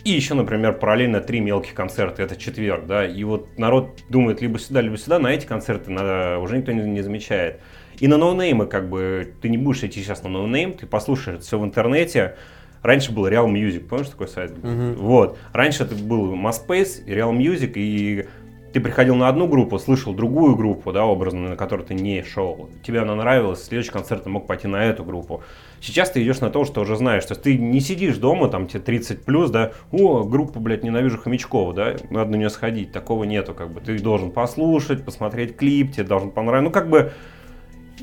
И 0.06 0.12
еще, 0.12 0.36
например, 0.36 0.74
параллельно 0.74 1.20
три 1.20 1.40
мелких 1.40 1.74
концерта, 1.74 2.22
это 2.22 2.36
четверг, 2.36 2.86
да, 2.86 3.06
и 3.08 3.24
вот 3.24 3.58
народ 3.58 4.04
думает 4.08 4.40
либо 4.40 4.60
сюда, 4.60 4.82
либо 4.82 4.98
сюда, 4.98 5.18
на 5.18 5.34
эти 5.34 5.48
концерты 5.48 5.90
надо, 5.90 6.38
уже 6.40 6.58
никто 6.60 6.72
не, 6.72 6.84
не 6.84 7.02
замечает. 7.02 7.60
И 8.00 8.08
на 8.08 8.18
ноунеймы, 8.18 8.68
как 8.68 8.88
бы, 8.88 9.34
ты 9.42 9.50
не 9.50 9.58
будешь 9.58 9.84
идти 9.84 10.04
сейчас 10.04 10.22
на 10.22 10.30
ноунейм, 10.30 10.74
ты 10.74 10.86
послушаешь 10.86 11.40
это 11.40 11.46
все 11.46 11.60
в 11.60 11.66
интернете, 11.66 12.36
Раньше 12.84 13.12
был 13.12 13.28
Real 13.28 13.52
Music, 13.52 13.88
помнишь 13.88 14.10
такой 14.10 14.28
сайт? 14.28 14.52
Вот. 14.62 15.40
Раньше 15.54 15.86
это 15.86 15.96
был 15.96 16.36
MySpace, 16.36 17.04
Real 17.08 17.36
Music, 17.36 17.72
и 17.74 18.28
ты 18.76 18.82
приходил 18.82 19.16
на 19.16 19.30
одну 19.30 19.48
группу, 19.48 19.80
слышал 19.80 20.14
другую 20.14 20.58
группу, 20.58 20.92
да, 20.92 21.06
образно, 21.06 21.52
на 21.52 21.56
которую 21.56 21.88
ты 21.88 21.94
не 21.94 22.22
шел. 22.24 22.70
Тебе 22.84 23.00
она 23.00 23.16
нравилась, 23.16 23.64
следующий 23.64 23.92
концерт 23.92 24.26
ты 24.26 24.30
мог 24.30 24.48
пойти 24.48 24.68
на 24.68 24.84
эту 24.84 25.06
группу. 25.06 25.44
Сейчас 25.80 26.12
ты 26.12 26.22
идешь 26.22 26.42
на 26.42 26.50
то, 26.50 26.66
что 26.66 26.82
уже 26.82 26.98
знаешь. 26.98 27.24
То 27.24 27.36
есть 27.36 27.42
ты 27.42 27.58
не 27.58 27.80
сидишь 27.80 28.18
дома, 28.18 28.50
там 28.50 28.68
тебе 28.68 28.82
30 28.82 29.24
плюс, 29.24 29.50
да, 29.50 29.72
о, 29.94 30.26
группа, 30.26 30.60
блядь, 30.60 30.84
ненавижу 30.84 31.18
хомячков, 31.18 31.74
да, 31.74 31.96
надо 32.10 32.32
на 32.32 32.36
нее 32.36 32.50
сходить. 32.50 32.92
Такого 32.92 33.24
нету, 33.24 33.54
как 33.54 33.72
бы. 33.72 33.80
Ты 33.80 33.98
должен 33.98 34.30
послушать, 34.32 35.06
посмотреть 35.06 35.56
клип, 35.56 35.94
тебе 35.94 36.04
должен 36.04 36.32
понравиться. 36.32 36.66
Ну, 36.66 36.72
как 36.72 36.90
бы 36.90 37.14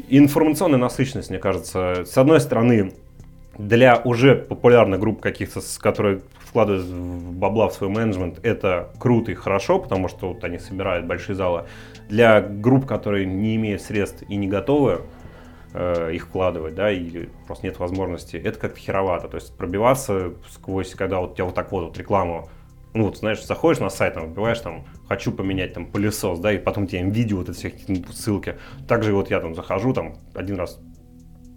информационная 0.09 0.79
насыщенность, 0.79 1.29
мне 1.29 1.39
кажется, 1.39 2.05
с 2.07 2.17
одной 2.17 2.41
стороны, 2.41 2.95
для 3.59 4.01
уже 4.03 4.37
популярных 4.37 5.01
групп 5.01 5.21
каких-то, 5.21 5.61
с- 5.61 5.77
которые 5.77 6.23
вкладывают 6.53 6.85
в- 6.85 7.33
бабла 7.33 7.71
в 7.71 7.73
свой 7.73 7.89
менеджмент, 7.89 8.39
это 8.43 8.91
круто 8.99 9.33
и 9.33 9.35
хорошо, 9.35 9.79
потому 9.79 10.09
что 10.09 10.35
вот 10.35 10.45
они 10.45 10.59
собирают 10.59 11.07
большие 11.07 11.35
залы. 11.35 11.65
Для 12.11 12.43
групп, 12.43 12.85
которые 12.85 13.25
не 13.25 13.57
имеют 13.57 13.81
средств 13.81 14.23
и 14.29 14.37
не 14.37 14.49
готовы 14.49 15.01
э, 15.73 16.13
их 16.13 16.27
вкладывать, 16.27 16.75
да, 16.75 16.93
или 16.93 17.31
просто 17.47 17.67
нет 17.67 17.79
возможности, 17.79 18.37
это 18.37 18.59
как-то 18.59 18.79
херовато. 18.79 19.29
То 19.29 19.37
есть 19.37 19.57
пробиваться 19.57 20.35
сквозь, 20.51 20.95
когда 20.95 21.21
вот 21.21 21.33
у 21.33 21.35
тебя 21.37 21.47
вот 21.47 21.55
так 21.55 21.73
вот, 21.73 21.85
вот 21.85 21.97
рекламу, 21.97 22.51
ну 22.93 23.05
вот, 23.05 23.17
знаешь, 23.17 23.43
заходишь 23.43 23.81
на 23.81 23.89
сайт, 23.89 24.13
там, 24.13 24.31
вбиваешь 24.31 24.61
там, 24.61 24.85
хочу 25.09 25.33
поменять 25.33 25.73
там 25.73 25.87
пылесос, 25.87 26.39
да, 26.39 26.53
и 26.53 26.59
потом 26.59 26.87
тебе 26.87 27.03
видео 27.05 27.39
вот 27.39 27.49
эти 27.49 27.57
все 27.57 27.71
какие-то 27.71 28.13
ссылки. 28.13 28.57
Также 28.87 29.15
вот 29.15 29.31
я 29.31 29.41
там 29.41 29.55
захожу, 29.55 29.95
там, 29.95 30.17
один 30.35 30.57
раз 30.57 30.79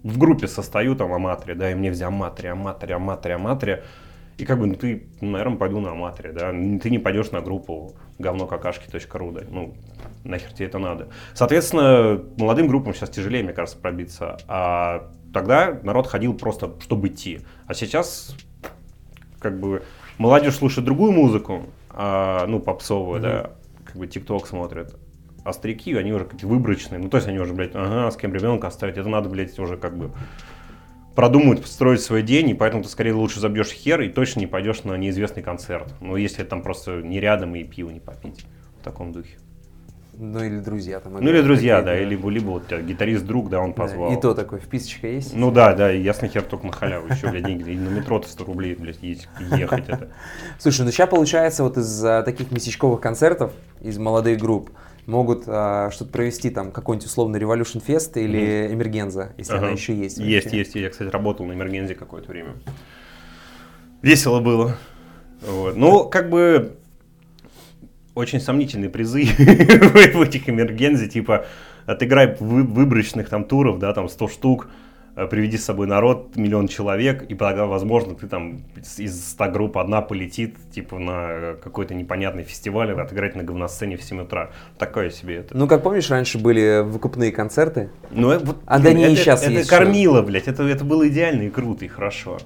в 0.02 0.16
группе 0.18 0.48
состою 0.48 0.96
там 0.96 1.12
о 1.12 1.18
матре, 1.18 1.54
да, 1.54 1.70
и 1.70 1.74
мне 1.74 1.90
взял 1.90 2.10
матре, 2.10 2.52
о 2.52 2.54
матре, 2.54 2.94
о 2.94 2.98
матре, 2.98 3.34
о 3.34 3.38
матре. 3.38 3.84
И 4.38 4.44
как 4.44 4.58
бы, 4.58 4.66
ну 4.66 4.74
ты, 4.74 5.08
наверное, 5.20 5.56
пойду 5.56 5.80
на 5.80 5.94
матре, 5.94 6.32
да. 6.32 6.50
Ты 6.50 6.90
не 6.90 6.98
пойдешь 6.98 7.30
на 7.30 7.40
группу 7.40 7.94
говнокакашки.ру, 8.18 9.32
да. 9.32 9.42
Ну, 9.48 9.74
нахер 10.24 10.52
тебе 10.52 10.66
это 10.66 10.78
надо. 10.78 11.08
Соответственно, 11.34 12.22
молодым 12.36 12.68
группам 12.68 12.94
сейчас 12.94 13.10
тяжелее, 13.10 13.42
мне 13.42 13.54
кажется, 13.54 13.78
пробиться. 13.78 14.36
А 14.46 15.10
тогда 15.32 15.78
народ 15.82 16.06
ходил 16.06 16.34
просто, 16.34 16.74
чтобы 16.80 17.08
идти. 17.08 17.40
А 17.66 17.72
сейчас, 17.72 18.36
как 19.38 19.58
бы, 19.58 19.82
молодежь 20.18 20.56
слушает 20.56 20.84
другую 20.84 21.12
музыку, 21.12 21.62
а, 21.88 22.46
ну, 22.46 22.60
попсовую, 22.60 23.20
да, 23.20 23.52
как 23.86 23.96
бы 23.96 24.06
ТикТок 24.06 24.46
смотрит. 24.46 24.94
А 25.44 25.52
старики, 25.54 25.94
они 25.94 26.12
уже 26.12 26.24
какие-то 26.24 26.48
выборочные. 26.48 26.98
Ну, 26.98 27.08
то 27.08 27.16
есть 27.16 27.28
они 27.28 27.38
уже, 27.38 27.54
блядь, 27.54 27.74
ага, 27.74 28.10
с 28.10 28.16
кем 28.16 28.34
ребенка 28.34 28.66
оставить. 28.66 28.98
Это 28.98 29.08
надо, 29.08 29.30
блядь, 29.30 29.58
уже 29.58 29.76
как 29.76 29.96
бы 29.96 30.10
продумать, 31.16 31.66
строить 31.66 32.02
свой 32.02 32.22
день, 32.22 32.50
и 32.50 32.54
поэтому 32.54 32.84
ты 32.84 32.88
скорее 32.88 33.14
лучше 33.14 33.40
забьешь 33.40 33.70
хер 33.70 34.02
и 34.02 34.08
точно 34.08 34.40
не 34.40 34.46
пойдешь 34.46 34.84
на 34.84 34.96
неизвестный 34.96 35.42
концерт. 35.42 35.92
Ну, 36.00 36.14
если 36.16 36.44
там 36.44 36.62
просто 36.62 37.02
не 37.02 37.18
рядом 37.18 37.56
и 37.56 37.64
пиво 37.64 37.90
не 37.90 37.98
попить. 38.00 38.44
В 38.80 38.84
таком 38.84 39.12
духе. 39.12 39.36
Ну 40.18 40.42
или 40.42 40.60
друзья 40.60 41.00
там. 41.00 41.14
Ну 41.14 41.28
или 41.28 41.42
друзья, 41.42 41.82
да, 41.82 41.98
или 41.98 42.10
либо, 42.10 42.30
либо 42.30 42.46
вот 42.46 42.72
гитарист-друг, 42.72 43.50
да, 43.50 43.60
он 43.60 43.74
позвал. 43.74 44.10
Да, 44.10 44.16
и 44.16 44.20
то 44.20 44.32
такой, 44.32 44.60
вписочка 44.60 45.08
есть? 45.08 45.34
Ну 45.34 45.50
да, 45.50 45.74
да, 45.74 45.92
и 45.92 46.00
ясно 46.00 46.28
хер 46.28 46.42
только 46.42 46.66
на 46.66 46.72
халяву, 46.72 47.08
еще, 47.08 47.28
блядь, 47.28 47.44
деньги, 47.44 47.72
на 47.72 47.88
метро-то 47.88 48.28
100 48.28 48.44
рублей, 48.44 48.74
блядь, 48.76 49.02
ехать 49.02 49.88
это. 49.88 50.08
Слушай, 50.58 50.86
ну 50.86 50.90
сейчас 50.90 51.10
получается 51.10 51.64
вот 51.64 51.76
из 51.76 52.00
таких 52.24 52.50
месячковых 52.50 53.00
концертов, 53.00 53.52
из 53.82 53.98
молодых 53.98 54.38
групп, 54.38 54.70
могут 55.06 55.44
а, 55.46 55.90
что-то 55.90 56.10
провести 56.10 56.50
там 56.50 56.72
какой-нибудь 56.72 57.06
условный 57.06 57.40
Revolution 57.40 57.82
Fest 57.84 58.20
или. 58.20 58.68
Эмергенза, 58.72 59.32
если 59.36 59.54
ага. 59.54 59.66
она 59.66 59.70
еще 59.72 59.94
есть. 59.94 60.18
Вообще. 60.18 60.32
Есть, 60.32 60.52
есть. 60.52 60.74
Я, 60.74 60.90
кстати, 60.90 61.08
работал 61.08 61.46
на 61.46 61.52
Эмергензе 61.52 61.94
какое-то 61.94 62.28
время. 62.28 62.54
Весело 64.02 64.40
было. 64.40 64.76
Вот. 65.40 65.76
Ну, 65.76 66.08
как 66.08 66.30
бы 66.30 66.76
очень 68.14 68.40
сомнительные 68.40 68.90
призы 68.90 69.24
в 69.36 70.22
этих 70.22 70.48
Эмергензе, 70.48 71.08
типа 71.08 71.46
отыграй 71.84 72.36
выборочных 72.38 73.28
там 73.28 73.44
туров, 73.44 73.78
да, 73.78 73.92
там 73.92 74.08
100 74.08 74.28
штук, 74.28 74.68
приведи 75.24 75.56
с 75.56 75.64
собой 75.64 75.86
народ, 75.86 76.36
миллион 76.36 76.68
человек, 76.68 77.24
и 77.28 77.34
тогда, 77.34 77.64
возможно, 77.64 78.14
ты 78.14 78.26
там 78.26 78.60
из 78.98 79.30
100 79.30 79.50
групп 79.50 79.78
одна 79.78 80.02
полетит, 80.02 80.56
типа, 80.70 80.98
на 80.98 81.54
какой-то 81.62 81.94
непонятный 81.94 82.44
фестиваль, 82.44 82.92
отыграть 82.92 83.34
на 83.34 83.42
говносцене 83.42 83.96
в 83.96 84.02
7 84.02 84.22
утра. 84.22 84.50
Такое 84.78 85.08
себе 85.08 85.36
это. 85.36 85.56
Ну, 85.56 85.66
как 85.66 85.82
помнишь, 85.82 86.10
раньше 86.10 86.38
были 86.38 86.82
выкупные 86.82 87.32
концерты? 87.32 87.88
Ну, 88.10 88.30
э, 88.30 88.38
вот, 88.38 88.58
а 88.66 88.78
да 88.78 88.92
не 88.92 89.04
это, 89.04 89.16
сейчас 89.16 89.42
это, 89.42 89.52
есть. 89.52 89.68
Это 89.68 89.78
кормило, 89.78 90.20
блядь, 90.20 90.48
это, 90.48 90.62
это 90.64 90.84
было 90.84 91.08
идеально 91.08 91.42
и 91.42 91.50
круто, 91.50 91.86
и 91.86 91.88
хорошо. 91.88 92.36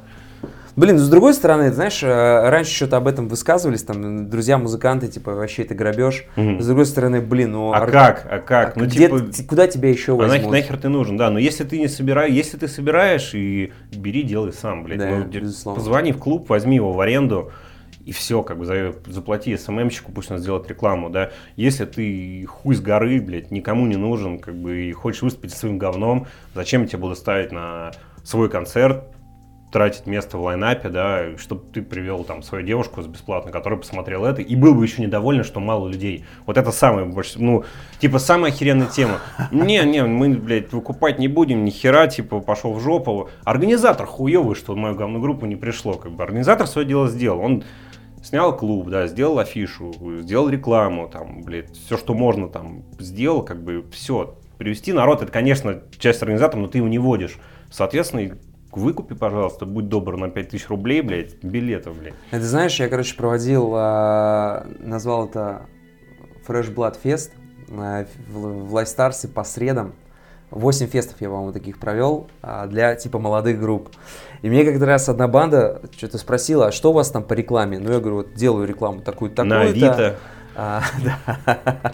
Блин, 0.80 0.98
с 0.98 1.10
другой 1.10 1.34
стороны, 1.34 1.70
знаешь, 1.72 2.02
э, 2.02 2.48
раньше 2.48 2.74
что-то 2.74 2.96
об 2.96 3.06
этом 3.06 3.28
высказывались, 3.28 3.82
там, 3.82 4.30
друзья-музыканты, 4.30 5.08
типа, 5.08 5.34
вообще 5.34 5.64
это 5.64 5.74
грабеж. 5.74 6.24
Угу. 6.38 6.60
С 6.60 6.66
другой 6.66 6.86
стороны, 6.86 7.20
блин, 7.20 7.52
ну... 7.52 7.74
А 7.74 7.82
ар... 7.82 7.90
как, 7.90 8.26
а 8.30 8.38
как? 8.38 8.76
А 8.78 8.80
ну, 8.80 8.86
где, 8.86 9.08
типа... 9.10 9.46
Куда 9.46 9.66
тебя 9.66 9.90
еще 9.90 10.16
возьмут? 10.16 10.32
А 10.32 10.38
нахер, 10.38 10.50
нахер 10.50 10.78
ты 10.78 10.88
нужен, 10.88 11.18
да, 11.18 11.28
но 11.28 11.38
если 11.38 11.64
ты 11.64 11.78
не 11.78 11.86
собираешь, 11.86 12.32
если 12.32 12.56
ты 12.56 12.66
собираешь, 12.66 13.34
и 13.34 13.74
бери, 13.92 14.22
делай 14.22 14.54
сам, 14.54 14.82
блядь. 14.84 15.00
Да, 15.00 15.10
ну, 15.10 15.24
безусловно. 15.24 15.78
Позвони 15.78 16.12
в 16.12 16.18
клуб, 16.18 16.48
возьми 16.48 16.76
его 16.76 16.94
в 16.94 17.00
аренду, 17.00 17.52
и 18.06 18.12
все, 18.12 18.42
как 18.42 18.56
бы 18.56 18.94
заплати 19.04 19.54
СММщику, 19.58 20.12
пусть 20.12 20.30
он 20.30 20.38
сделает 20.38 20.66
рекламу, 20.66 21.10
да. 21.10 21.30
Если 21.56 21.84
ты 21.84 22.46
хуй 22.46 22.74
с 22.74 22.80
горы, 22.80 23.20
блядь, 23.20 23.50
никому 23.50 23.84
не 23.84 23.96
нужен, 23.96 24.38
как 24.38 24.54
бы, 24.54 24.84
и 24.86 24.92
хочешь 24.92 25.20
выступить 25.20 25.52
своим 25.52 25.76
говном, 25.76 26.26
зачем 26.54 26.80
я 26.80 26.88
тебе 26.88 27.00
буду 27.00 27.16
ставить 27.16 27.52
на 27.52 27.90
свой 28.24 28.48
концерт 28.48 29.04
тратить 29.70 30.06
место 30.06 30.36
в 30.36 30.42
лайнапе, 30.42 30.88
да, 30.88 31.36
чтобы 31.38 31.62
ты 31.72 31.82
привел 31.82 32.24
там 32.24 32.42
свою 32.42 32.64
девушку 32.64 33.02
бесплатно, 33.02 33.52
которая 33.52 33.78
посмотрела 33.78 34.26
это, 34.26 34.42
и 34.42 34.56
был 34.56 34.74
бы 34.74 34.84
еще 34.84 35.02
недоволен, 35.02 35.44
что 35.44 35.60
мало 35.60 35.88
людей. 35.88 36.24
Вот 36.46 36.56
это 36.56 36.72
самое 36.72 37.06
больше, 37.06 37.40
ну, 37.40 37.64
типа, 38.00 38.18
самая 38.18 38.52
охеренная 38.52 38.88
тема. 38.88 39.20
Не, 39.50 39.82
не, 39.84 40.04
мы, 40.04 40.30
блядь, 40.30 40.72
выкупать 40.72 41.18
не 41.18 41.28
будем, 41.28 41.64
ни 41.64 41.70
хера, 41.70 42.08
типа, 42.08 42.40
пошел 42.40 42.72
в 42.72 42.80
жопу. 42.80 43.30
Организатор 43.44 44.06
хуевый, 44.06 44.56
что 44.56 44.72
в 44.72 44.76
мою 44.76 44.94
главную 44.94 45.22
группу 45.22 45.46
не 45.46 45.56
пришло, 45.56 45.94
как 45.94 46.12
бы. 46.12 46.24
Организатор 46.24 46.66
свое 46.66 46.86
дело 46.86 47.08
сделал. 47.08 47.40
Он 47.40 47.64
снял 48.22 48.56
клуб, 48.56 48.88
да, 48.88 49.06
сделал 49.06 49.38
афишу, 49.38 49.94
сделал 50.20 50.48
рекламу, 50.48 51.08
там, 51.08 51.42
блядь, 51.42 51.74
все, 51.76 51.96
что 51.96 52.14
можно 52.14 52.48
там 52.48 52.82
сделал, 52.98 53.42
как 53.42 53.62
бы, 53.62 53.84
все. 53.92 54.36
Привести 54.58 54.92
народ, 54.92 55.22
это, 55.22 55.32
конечно, 55.32 55.80
часть 55.98 56.20
организатора, 56.22 56.60
но 56.60 56.66
ты 56.66 56.78
его 56.78 56.88
не 56.88 56.98
водишь. 56.98 57.38
Соответственно, 57.70 58.36
выкупи, 58.76 59.14
пожалуйста, 59.14 59.66
будь 59.66 59.88
добр, 59.88 60.16
на 60.16 60.28
5000 60.28 60.68
рублей, 60.68 61.02
блядь, 61.02 61.42
билетов, 61.42 61.96
блядь. 61.98 62.14
Это 62.30 62.44
знаешь, 62.44 62.78
я, 62.80 62.88
короче, 62.88 63.16
проводил, 63.16 63.72
э, 63.74 64.64
назвал 64.78 65.28
это 65.28 65.62
Fresh 66.46 66.74
Blood 66.74 66.96
Fest 67.02 67.30
э, 67.68 68.06
в, 68.28 68.68
в 68.68 68.74
Лайстарсе 68.74 69.28
по 69.28 69.44
средам. 69.44 69.94
8 70.50 70.86
фестов 70.88 71.20
я, 71.20 71.28
по-моему, 71.28 71.52
таких 71.52 71.78
провел 71.78 72.28
а, 72.42 72.66
для 72.66 72.96
типа 72.96 73.18
молодых 73.18 73.60
групп. 73.60 73.90
И 74.42 74.48
мне 74.48 74.64
как-то 74.64 74.84
раз 74.84 75.08
одна 75.08 75.28
банда 75.28 75.80
что-то 75.96 76.18
спросила, 76.18 76.68
а 76.68 76.72
что 76.72 76.90
у 76.90 76.92
вас 76.92 77.10
там 77.10 77.22
по 77.22 77.34
рекламе? 77.34 77.78
Ну, 77.78 77.92
я 77.92 78.00
говорю, 78.00 78.16
вот 78.16 78.34
делаю 78.34 78.66
рекламу 78.66 79.00
такую-то, 79.00 79.36
такую-то. 79.36 79.54
На 79.54 79.60
Авито. 79.62 80.16
А, 80.56 80.82
да. 81.04 81.92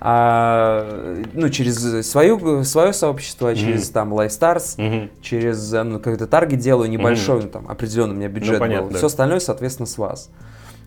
а, 0.00 1.16
ну, 1.32 1.48
через 1.48 2.06
свою, 2.06 2.64
свое 2.64 2.92
сообщество, 2.92 3.54
через 3.54 3.90
mm-hmm. 3.90 3.92
там 3.92 4.14
LifeStars, 4.14 4.78
mm-hmm. 4.78 5.10
через 5.20 5.72
ну, 5.72 5.98
какой-то 5.98 6.26
таргет 6.26 6.60
делаю 6.60 6.88
небольшой, 6.88 7.40
mm-hmm. 7.40 7.44
ну, 7.44 7.50
там 7.50 7.68
определенный 7.68 8.14
у 8.14 8.16
меня 8.16 8.28
бюджет 8.28 8.54
ну, 8.54 8.58
понятно, 8.60 8.84
был. 8.84 8.92
Да. 8.92 8.98
Все 8.98 9.06
остальное, 9.06 9.40
соответственно, 9.40 9.86
с 9.86 9.98
вас. 9.98 10.30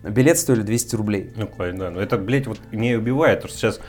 Билет 0.02 0.38
стоили 0.38 0.62
200 0.62 0.96
рублей. 0.96 1.32
Ну, 1.36 1.48
да, 1.58 1.90
но 1.90 2.00
это, 2.00 2.18
блядь, 2.18 2.46
вот 2.46 2.58
меня 2.72 2.98
убивает, 2.98 3.40
потому 3.42 3.50
что 3.50 3.58
сейчас 3.58 3.80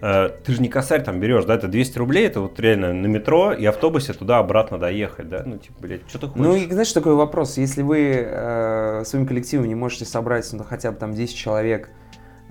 э, 0.00 0.30
ты 0.44 0.52
же 0.52 0.62
не 0.62 0.68
косарь 0.68 1.02
там 1.02 1.20
берешь, 1.20 1.44
да, 1.44 1.54
это 1.54 1.68
200 1.68 1.98
рублей, 1.98 2.26
это 2.26 2.40
вот 2.40 2.58
реально 2.58 2.94
на 2.94 3.06
метро 3.06 3.52
и 3.52 3.66
автобусе 3.66 4.14
туда-обратно 4.14 4.78
доехать, 4.78 5.28
да, 5.28 5.42
ну, 5.44 5.58
типа, 5.58 5.74
блядь, 5.80 6.08
что 6.08 6.18
ты 6.18 6.28
хочешь? 6.28 6.42
Ну, 6.42 6.56
и 6.56 6.70
знаешь, 6.70 6.92
такой 6.92 7.14
вопрос, 7.14 7.58
если 7.58 7.82
вы 7.82 8.26
э, 8.26 9.02
своим 9.04 9.26
коллективом 9.26 9.68
не 9.68 9.74
можете 9.74 10.06
собрать, 10.06 10.48
ну, 10.52 10.64
хотя 10.64 10.92
бы 10.92 10.98
там 10.98 11.12
10 11.12 11.36
человек, 11.36 11.90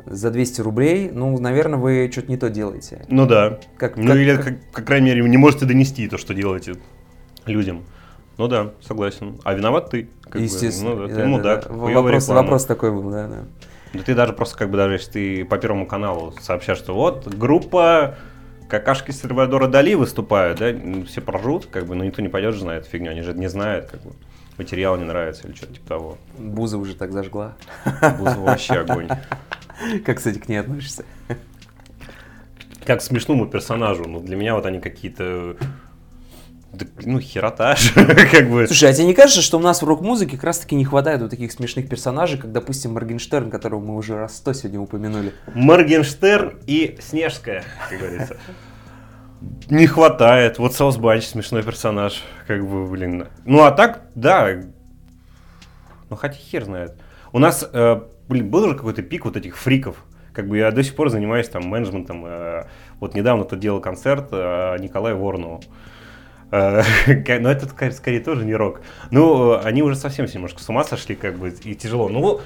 за 0.09 0.31
200 0.31 0.61
рублей, 0.61 1.11
ну, 1.13 1.37
наверное, 1.39 1.79
вы 1.79 2.09
что-то 2.11 2.31
не 2.31 2.37
то 2.37 2.49
делаете. 2.49 3.05
Ну 3.07 3.25
да. 3.25 3.59
Как, 3.77 3.95
ну 3.95 4.07
как, 4.07 4.15
или, 4.17 4.35
как, 4.35 4.45
как, 4.45 4.71
по 4.73 4.81
крайней 4.81 5.07
мере, 5.07 5.23
не 5.23 5.37
можете 5.37 5.65
донести 5.65 6.07
то, 6.07 6.17
что 6.17 6.33
делаете 6.33 6.75
людям. 7.45 7.83
Ну 8.37 8.47
да, 8.47 8.71
согласен. 8.81 9.39
А 9.43 9.53
виноват 9.53 9.91
ты. 9.91 10.09
Как 10.23 10.41
Естественно. 10.41 10.95
Бы. 10.95 11.01
Ну 11.01 11.07
да, 11.07 11.13
ты 11.13 11.21
да, 11.21 11.27
мудак. 11.27 11.67
Да. 11.67 11.73
Вопрос, 11.73 12.27
вопрос 12.27 12.65
такой 12.65 12.91
был, 12.91 13.09
да, 13.09 13.27
да. 13.27 13.43
Да 13.93 14.03
ты 14.03 14.15
даже 14.15 14.33
просто, 14.33 14.57
как 14.57 14.69
бы, 14.69 14.77
даже 14.77 14.93
если 14.95 15.11
ты 15.11 15.45
по 15.45 15.57
Первому 15.57 15.85
каналу 15.85 16.33
сообщаешь, 16.41 16.79
что 16.79 16.93
вот 16.93 17.27
группа 17.27 18.17
какашки 18.67 19.11
Сальвадора 19.11 19.67
Дали 19.67 19.95
выступают, 19.95 20.59
да, 20.59 20.73
все 21.07 21.21
прожут, 21.21 21.65
как 21.65 21.85
бы, 21.85 21.95
но 21.95 22.03
никто 22.03 22.21
не 22.21 22.29
пойдет 22.29 22.55
же 22.55 22.65
на 22.65 22.71
эту 22.71 22.87
фигню, 22.87 23.11
они 23.11 23.21
же 23.21 23.33
не 23.33 23.47
знают, 23.47 23.89
как 23.89 24.01
бы 24.03 24.11
материал 24.59 24.97
не 24.97 25.05
нравится 25.05 25.47
или 25.47 25.55
что-то 25.55 25.73
типа 25.73 25.87
того. 25.87 26.17
Буза 26.37 26.77
уже 26.77 26.93
так 26.93 27.11
зажгла. 27.11 27.55
Буза 28.19 28.37
вообще 28.39 28.73
огонь. 28.73 29.07
Как, 30.05 30.17
кстати, 30.17 30.39
к 30.39 30.49
ней 30.49 30.57
относишься? 30.57 31.05
Как 32.85 32.99
к 32.99 33.01
смешному 33.01 33.47
персонажу. 33.47 34.05
Ну, 34.07 34.19
для 34.19 34.35
меня 34.35 34.55
вот 34.55 34.65
они 34.65 34.79
какие-то 34.79 35.57
ну, 37.01 37.19
херотаж, 37.19 37.93
как 38.31 38.49
бы. 38.49 38.67
Слушай, 38.67 38.89
а 38.89 38.93
тебе 38.93 39.07
не 39.07 39.13
кажется, 39.13 39.41
что 39.41 39.57
у 39.57 39.61
нас 39.61 39.81
в 39.81 39.85
рок-музыке 39.85 40.35
как 40.35 40.45
раз-таки 40.45 40.75
не 40.75 40.85
хватает 40.85 41.21
вот 41.21 41.31
таких 41.31 41.51
смешных 41.51 41.89
персонажей, 41.89 42.37
как, 42.37 42.51
допустим, 42.51 42.93
Моргенштерн, 42.93 43.49
которого 43.49 43.79
мы 43.79 43.95
уже 43.95 44.15
раз 44.15 44.37
сто 44.37 44.53
сегодня 44.53 44.79
упомянули? 44.79 45.33
Моргенштерн 45.55 46.59
и 46.67 46.97
Снежская, 47.01 47.63
как 47.89 47.99
говорится. 47.99 48.37
Не 49.69 49.87
хватает. 49.87 50.59
Вот 50.59 50.73
Саус 50.73 50.97
Банч 50.97 51.25
смешной 51.25 51.63
персонаж, 51.63 52.23
как 52.45 52.67
бы, 52.67 52.85
блин. 52.85 53.27
Ну, 53.45 53.63
а 53.63 53.71
так, 53.71 54.01
да. 54.13 54.61
Ну, 56.09 56.15
хотя 56.15 56.35
хер 56.35 56.65
знает. 56.65 56.95
У 57.31 57.39
нас 57.39 57.67
э, 57.71 58.01
блин, 58.29 58.49
был 58.49 58.63
уже 58.63 58.75
какой-то 58.75 59.01
пик 59.01 59.25
вот 59.25 59.35
этих 59.35 59.57
фриков. 59.57 60.05
Как 60.33 60.47
бы 60.47 60.57
я 60.57 60.71
до 60.71 60.83
сих 60.83 60.95
пор 60.95 61.09
занимаюсь 61.09 61.49
там 61.49 61.63
менеджментом. 61.63 62.23
Э, 62.25 62.65
вот 62.99 63.15
недавно 63.15 63.43
тут 63.43 63.59
делал 63.59 63.81
концерт 63.81 64.29
э, 64.31 64.77
Николая 64.79 65.15
Воронову. 65.15 65.61
Э, 66.51 66.81
но 67.39 67.51
это 67.51 67.67
скорее 67.91 68.19
тоже 68.21 68.45
не 68.45 68.53
рок. 68.53 68.81
Ну, 69.11 69.59
они 69.59 69.81
уже 69.81 69.95
совсем 69.95 70.27
немножко 70.33 70.61
с 70.61 70.69
ума 70.69 70.83
сошли, 70.83 71.15
как 71.15 71.37
бы, 71.37 71.49
и 71.49 71.75
тяжело. 71.75 72.07
Ну, 72.07 72.39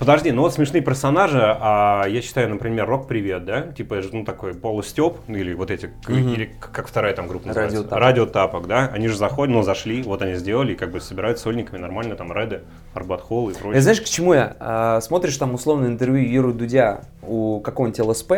Подожди, 0.00 0.32
ну 0.32 0.40
вот 0.40 0.54
смешные 0.54 0.80
персонажи, 0.80 1.38
а 1.42 2.06
я 2.08 2.22
считаю, 2.22 2.48
например, 2.48 2.86
Рок 2.86 3.06
Привет, 3.06 3.44
да, 3.44 3.60
типа, 3.60 4.00
ну 4.12 4.24
такой 4.24 4.54
полустеп, 4.54 5.18
или 5.28 5.52
вот 5.52 5.70
эти, 5.70 5.90
угу. 6.08 6.14
или 6.14 6.50
как 6.58 6.88
вторая 6.88 7.14
там 7.14 7.28
группа 7.28 7.48
называется? 7.48 7.76
Радиотапок. 7.76 8.02
Радиотапок, 8.02 8.66
да, 8.66 8.90
они 8.94 9.08
же 9.08 9.16
заходят, 9.18 9.54
ну 9.54 9.62
зашли, 9.62 10.02
вот 10.02 10.22
они 10.22 10.36
сделали, 10.36 10.72
и 10.72 10.74
как 10.74 10.90
бы 10.90 11.02
собирают 11.02 11.38
сольниками 11.38 11.78
нормально 11.78 12.16
там 12.16 12.32
Реды, 12.32 12.62
Арбат 12.94 13.20
Холл 13.20 13.50
и 13.50 13.52
прочее. 13.52 13.74
Я, 13.74 13.82
знаешь, 13.82 14.00
к 14.00 14.04
чему 14.06 14.32
я? 14.32 14.56
А, 14.58 15.02
смотришь 15.02 15.36
там 15.36 15.52
условно 15.52 15.86
интервью 15.86 16.26
Юру 16.26 16.54
Дудя 16.54 17.02
у 17.20 17.60
какого-нибудь 17.60 18.00
ЛСП, 18.00 18.32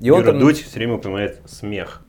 и 0.00 0.10
он 0.10 0.20
Юра 0.20 0.32
там... 0.32 0.38
Дудь 0.38 0.60
все 0.60 0.78
время 0.78 0.96
упоминает 0.96 1.40
смех. 1.46 2.02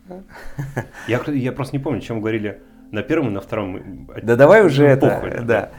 Я, 1.07 1.21
я 1.27 1.51
просто 1.53 1.77
не 1.77 1.81
помню, 1.81 1.99
о 1.99 2.01
чем 2.01 2.19
говорили 2.19 2.59
на 2.91 3.03
первом 3.03 3.29
и 3.29 3.31
на 3.31 3.39
втором. 3.39 4.09
Да 4.21 4.35
давай 4.35 4.65
уже 4.65 4.85
это, 4.85 5.69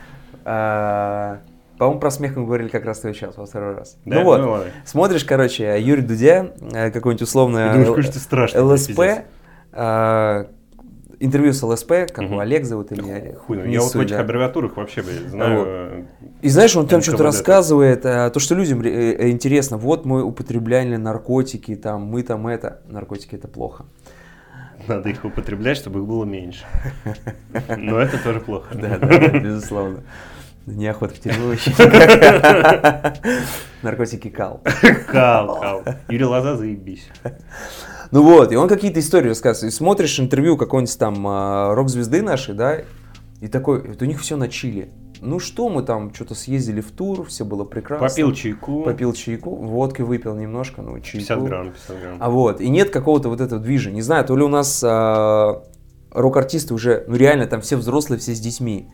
да. 0.44 1.42
А, 1.82 1.84
по-моему, 1.84 2.00
про 2.00 2.10
смех 2.12 2.36
мы 2.36 2.44
говорили 2.44 2.68
как 2.68 2.84
раз 2.84 3.00
сейчас, 3.02 3.36
во 3.36 3.44
второй 3.44 3.74
раз. 3.74 3.96
Да? 4.04 4.20
Ну 4.20 4.24
вот, 4.24 4.40
ну, 4.40 4.58
смотришь, 4.84 5.24
короче, 5.24 5.80
Юрий 5.80 6.02
Дудя, 6.02 6.52
э, 6.72 6.92
какой-нибудь 6.92 7.22
условно 7.22 7.72
думаешь, 7.72 8.06
Л... 8.06 8.12
страшно, 8.12 8.64
ЛСП, 8.64 9.00
э, 9.72 10.44
интервью 11.18 11.52
с 11.52 11.62
ЛСП, 11.62 11.88
как 12.12 12.20
угу. 12.20 12.38
Олег 12.38 12.66
зовут 12.66 12.92
или 12.92 13.34
Хуй, 13.34 13.56
ну, 13.56 13.64
я 13.64 13.80
вот 13.80 13.94
в 13.94 14.00
этих 14.00 14.16
аббревиатурах 14.16 14.76
вообще 14.76 15.02
знаю. 15.02 15.58
Вот. 15.58 15.66
Э, 15.68 16.04
И 16.42 16.48
знаешь, 16.50 16.76
он 16.76 16.86
там 16.86 17.02
что-то 17.02 17.24
рассказывает, 17.24 18.02
то, 18.02 18.38
что 18.38 18.54
людям 18.54 18.86
интересно, 18.86 19.76
вот 19.76 20.04
мы 20.04 20.22
употребляли 20.22 20.94
наркотики, 20.94 21.74
там, 21.74 22.02
мы 22.02 22.22
там 22.22 22.46
это, 22.46 22.82
наркотики 22.86 23.34
это 23.34 23.48
плохо. 23.48 23.86
Надо 24.86 25.08
их 25.08 25.24
употреблять, 25.24 25.78
чтобы 25.78 25.98
их 25.98 26.06
было 26.06 26.24
меньше. 26.24 26.64
Но 27.76 27.98
это 27.98 28.22
тоже 28.22 28.38
плохо. 28.38 28.68
Да, 28.72 28.98
да, 28.98 29.28
безусловно. 29.28 30.02
Неохота 30.66 31.14
в 31.14 31.18
тюрьму 31.18 31.54
Наркотики 33.82 34.30
кал. 34.30 34.60
Кал, 35.08 35.60
кал. 35.60 35.82
Юрий 36.08 36.24
Лоза, 36.24 36.56
заебись. 36.56 37.08
Ну 38.12 38.22
вот, 38.22 38.52
и 38.52 38.56
он 38.56 38.68
какие-то 38.68 39.00
истории 39.00 39.28
рассказывает. 39.28 39.72
И 39.72 39.76
смотришь 39.76 40.20
интервью 40.20 40.56
какой-нибудь 40.56 40.98
там 40.98 41.26
а, 41.26 41.74
рок-звезды 41.74 42.22
нашей, 42.22 42.54
да, 42.54 42.82
и 43.40 43.48
такой, 43.48 43.88
вот 43.88 44.00
у 44.02 44.04
них 44.04 44.20
все 44.20 44.36
на 44.36 44.48
чили. 44.48 44.92
Ну 45.20 45.38
что, 45.38 45.68
мы 45.68 45.82
там 45.82 46.14
что-то 46.14 46.34
съездили 46.34 46.80
в 46.80 46.90
тур, 46.90 47.24
все 47.26 47.44
было 47.44 47.64
прекрасно. 47.64 48.08
Попил 48.08 48.32
чайку. 48.32 48.82
Попил 48.82 49.12
чайку, 49.14 49.54
водки 49.54 50.02
выпил 50.02 50.34
немножко, 50.34 50.82
ну 50.82 51.00
чайку. 51.00 51.18
50 51.18 51.44
грамм, 51.44 51.72
50 51.72 52.00
грамм. 52.00 52.16
А 52.20 52.30
вот, 52.30 52.60
и 52.60 52.68
нет 52.68 52.90
какого-то 52.90 53.28
вот 53.28 53.40
этого 53.40 53.60
движа. 53.60 53.90
Не 53.90 54.02
знаю, 54.02 54.24
то 54.24 54.36
ли 54.36 54.42
у 54.42 54.48
нас 54.48 54.82
а, 54.84 55.64
рок-артисты 56.10 56.74
уже, 56.74 57.04
ну 57.08 57.16
реально, 57.16 57.46
там 57.46 57.60
все 57.62 57.76
взрослые, 57.76 58.20
все 58.20 58.34
с 58.34 58.40
детьми. 58.40 58.90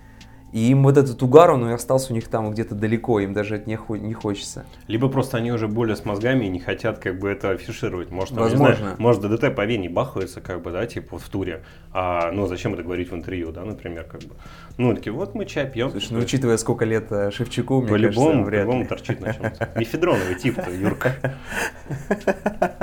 И 0.53 0.71
им 0.71 0.83
вот 0.83 0.97
этот 0.97 1.23
угар, 1.23 1.51
он 1.51 1.69
и 1.69 1.73
остался 1.73 2.13
у 2.13 2.15
них 2.15 2.29
там 2.29 2.51
где-то 2.51 2.75
далеко, 2.75 3.21
им 3.21 3.35
даже 3.35 3.57
это 3.57 3.69
не, 3.69 3.77
хо- 3.77 3.97
не 3.97 4.15
хочется. 4.15 4.65
Либо 4.87 5.09
просто 5.09 5.37
они 5.37 5.53
уже 5.53 5.69
более 5.69 5.95
с 5.95 6.05
мозгами 6.07 6.47
и 6.47 6.49
не 6.49 6.59
хотят 6.59 6.99
как 6.99 7.19
бы 7.19 7.29
это 7.29 7.51
афишировать. 7.51 8.11
Может, 8.11 8.35
там, 8.35 8.45
Возможно. 8.45 8.77
знаю, 8.77 8.97
может 8.99 9.23
ДДТ 9.23 9.55
по 9.55 9.67
вене 9.67 9.91
бахаются, 9.91 10.41
как 10.41 10.63
бы, 10.63 10.71
да, 10.71 10.87
типа 10.87 11.19
в 11.19 11.29
туре. 11.29 11.63
А, 11.93 12.33
ну, 12.33 12.47
зачем 12.47 12.73
это 12.75 12.83
говорить 12.83 13.11
в 13.11 13.15
интервью, 13.15 13.53
да, 13.53 13.65
например, 13.65 14.05
как 14.05 14.23
бы. 14.23 14.37
Ну, 14.79 14.95
такие, 14.95 15.13
вот 15.13 15.35
мы 15.35 15.45
чай 15.45 15.71
пьем. 15.71 15.91
Слушай, 15.91 16.13
ну 16.13 16.21
учитывая, 16.21 16.57
сколько 16.57 16.87
лет 16.87 17.13
э, 17.13 17.31
Шевчуку, 17.31 17.83
мне 17.83 17.91
По-любому, 17.91 18.29
кажется, 18.29 18.47
вряд 18.47 18.61
по-любому 18.63 18.83
ли. 18.83 18.89
торчит 18.89 19.21
на 19.21 19.35
чем-то. 19.35 19.69
Мефедроновый 19.77 20.35
тип-то, 20.37 20.71
Юрка. 20.71 21.15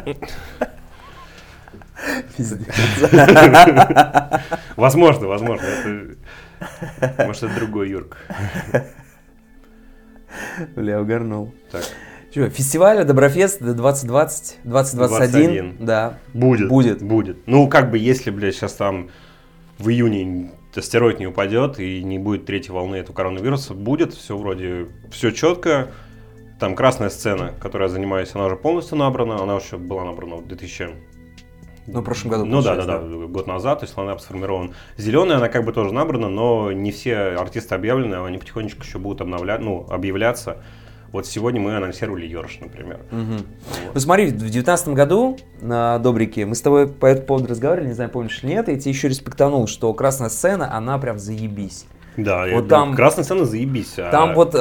Возможно, 4.76 5.28
возможно. 5.28 5.66
Это... 5.66 6.16
Может, 7.20 7.44
это 7.44 7.56
другой 7.56 7.90
Юрка. 7.90 8.18
Бля, 10.76 11.02
угорнул. 11.02 11.54
Так, 11.72 11.84
Че, 12.34 12.50
фестиваль 12.50 13.06
Доброфест 13.06 13.62
2020, 13.62 14.60
2021, 14.66 15.70
21. 15.72 15.86
да. 15.86 16.20
будет. 16.34 16.68
Будет. 16.68 17.02
Будет. 17.02 17.38
Ну, 17.48 17.70
как 17.70 17.92
бы, 17.92 17.98
если, 17.98 18.30
блядь, 18.30 18.56
сейчас 18.56 18.74
там 18.74 19.10
в 19.78 19.90
июне 19.90 20.52
астероид 20.76 21.20
не 21.20 21.28
упадет 21.28 21.80
и 21.80 22.04
не 22.04 22.20
будет 22.20 22.46
третьей 22.46 22.74
волны 22.74 22.98
этого 22.98 23.16
коронавируса, 23.16 23.74
будет 23.74 24.14
все 24.14 24.38
вроде, 24.38 24.88
все 25.12 25.32
четко. 25.32 25.92
Там 26.60 26.76
красная 26.76 27.10
сцена, 27.10 27.54
которой 27.60 27.84
я 27.84 27.90
занимаюсь, 27.90 28.32
она 28.34 28.48
уже 28.48 28.58
полностью 28.58 28.98
набрана. 28.98 29.42
Она 29.42 29.56
еще 29.56 29.78
была 29.78 30.04
набрана 30.04 30.36
в 30.36 30.48
2000 30.48 30.90
Ну, 31.88 32.02
в 32.02 32.04
прошлом 32.04 32.32
году, 32.32 32.46
Ну 32.46 32.62
да, 32.62 32.76
да, 32.76 32.84
получается, 32.84 33.20
да, 33.20 33.26
год 33.28 33.48
назад, 33.48 33.80
то 33.80 33.86
есть 33.86 33.96
лайнап 33.98 34.20
сформирован. 34.22 34.74
Зеленая, 34.98 35.38
она 35.38 35.50
как 35.50 35.66
бы 35.66 35.72
тоже 35.72 35.94
набрана, 35.94 36.30
но 36.30 36.72
не 36.72 36.92
все 36.92 37.16
артисты 37.38 37.76
объявлены, 37.76 38.16
они 38.26 38.38
потихонечку 38.38 38.82
еще 38.84 38.98
будут 38.98 39.22
обновля... 39.22 39.58
ну, 39.60 39.86
объявляться. 39.90 40.58
Вот 41.12 41.26
сегодня 41.28 41.62
мы 41.62 41.78
анонсировали 41.78 42.26
Йорш, 42.26 42.58
например. 42.60 43.00
Мгм. 43.12 43.38
Ну 43.94 44.00
смотри, 44.00 44.26
в 44.28 44.50
девятнадцатом 44.50 44.96
году 44.96 45.38
на 45.62 45.98
Добрике 46.00 46.46
мы 46.46 46.56
с 46.56 46.62
тобой 46.62 46.88
по 46.90 47.06
этому 47.06 47.28
поводу 47.28 47.48
разговаривали, 47.48 47.88
не 47.90 47.94
знаю, 47.94 48.10
помнишь 48.10 48.44
или 48.44 48.50
нет, 48.52 48.68
и 48.68 48.74
я 48.74 48.80
тебе 48.80 48.92
еще 48.92 49.08
респектанул, 49.08 49.68
что 49.68 49.94
красная 49.94 50.30
сцена, 50.30 50.76
она 50.76 50.98
прям 50.98 51.18
заебись. 51.20 51.86
Да, 52.18 52.46
Вот 52.52 52.66
и- 52.66 52.68
там- 52.68 52.96
красная 52.96 53.24
сцена 53.24 53.46
заебись. 53.46 53.94
а- 53.98 54.10
Там 54.10 54.34
вот, 54.34 54.56
э, 54.56 54.58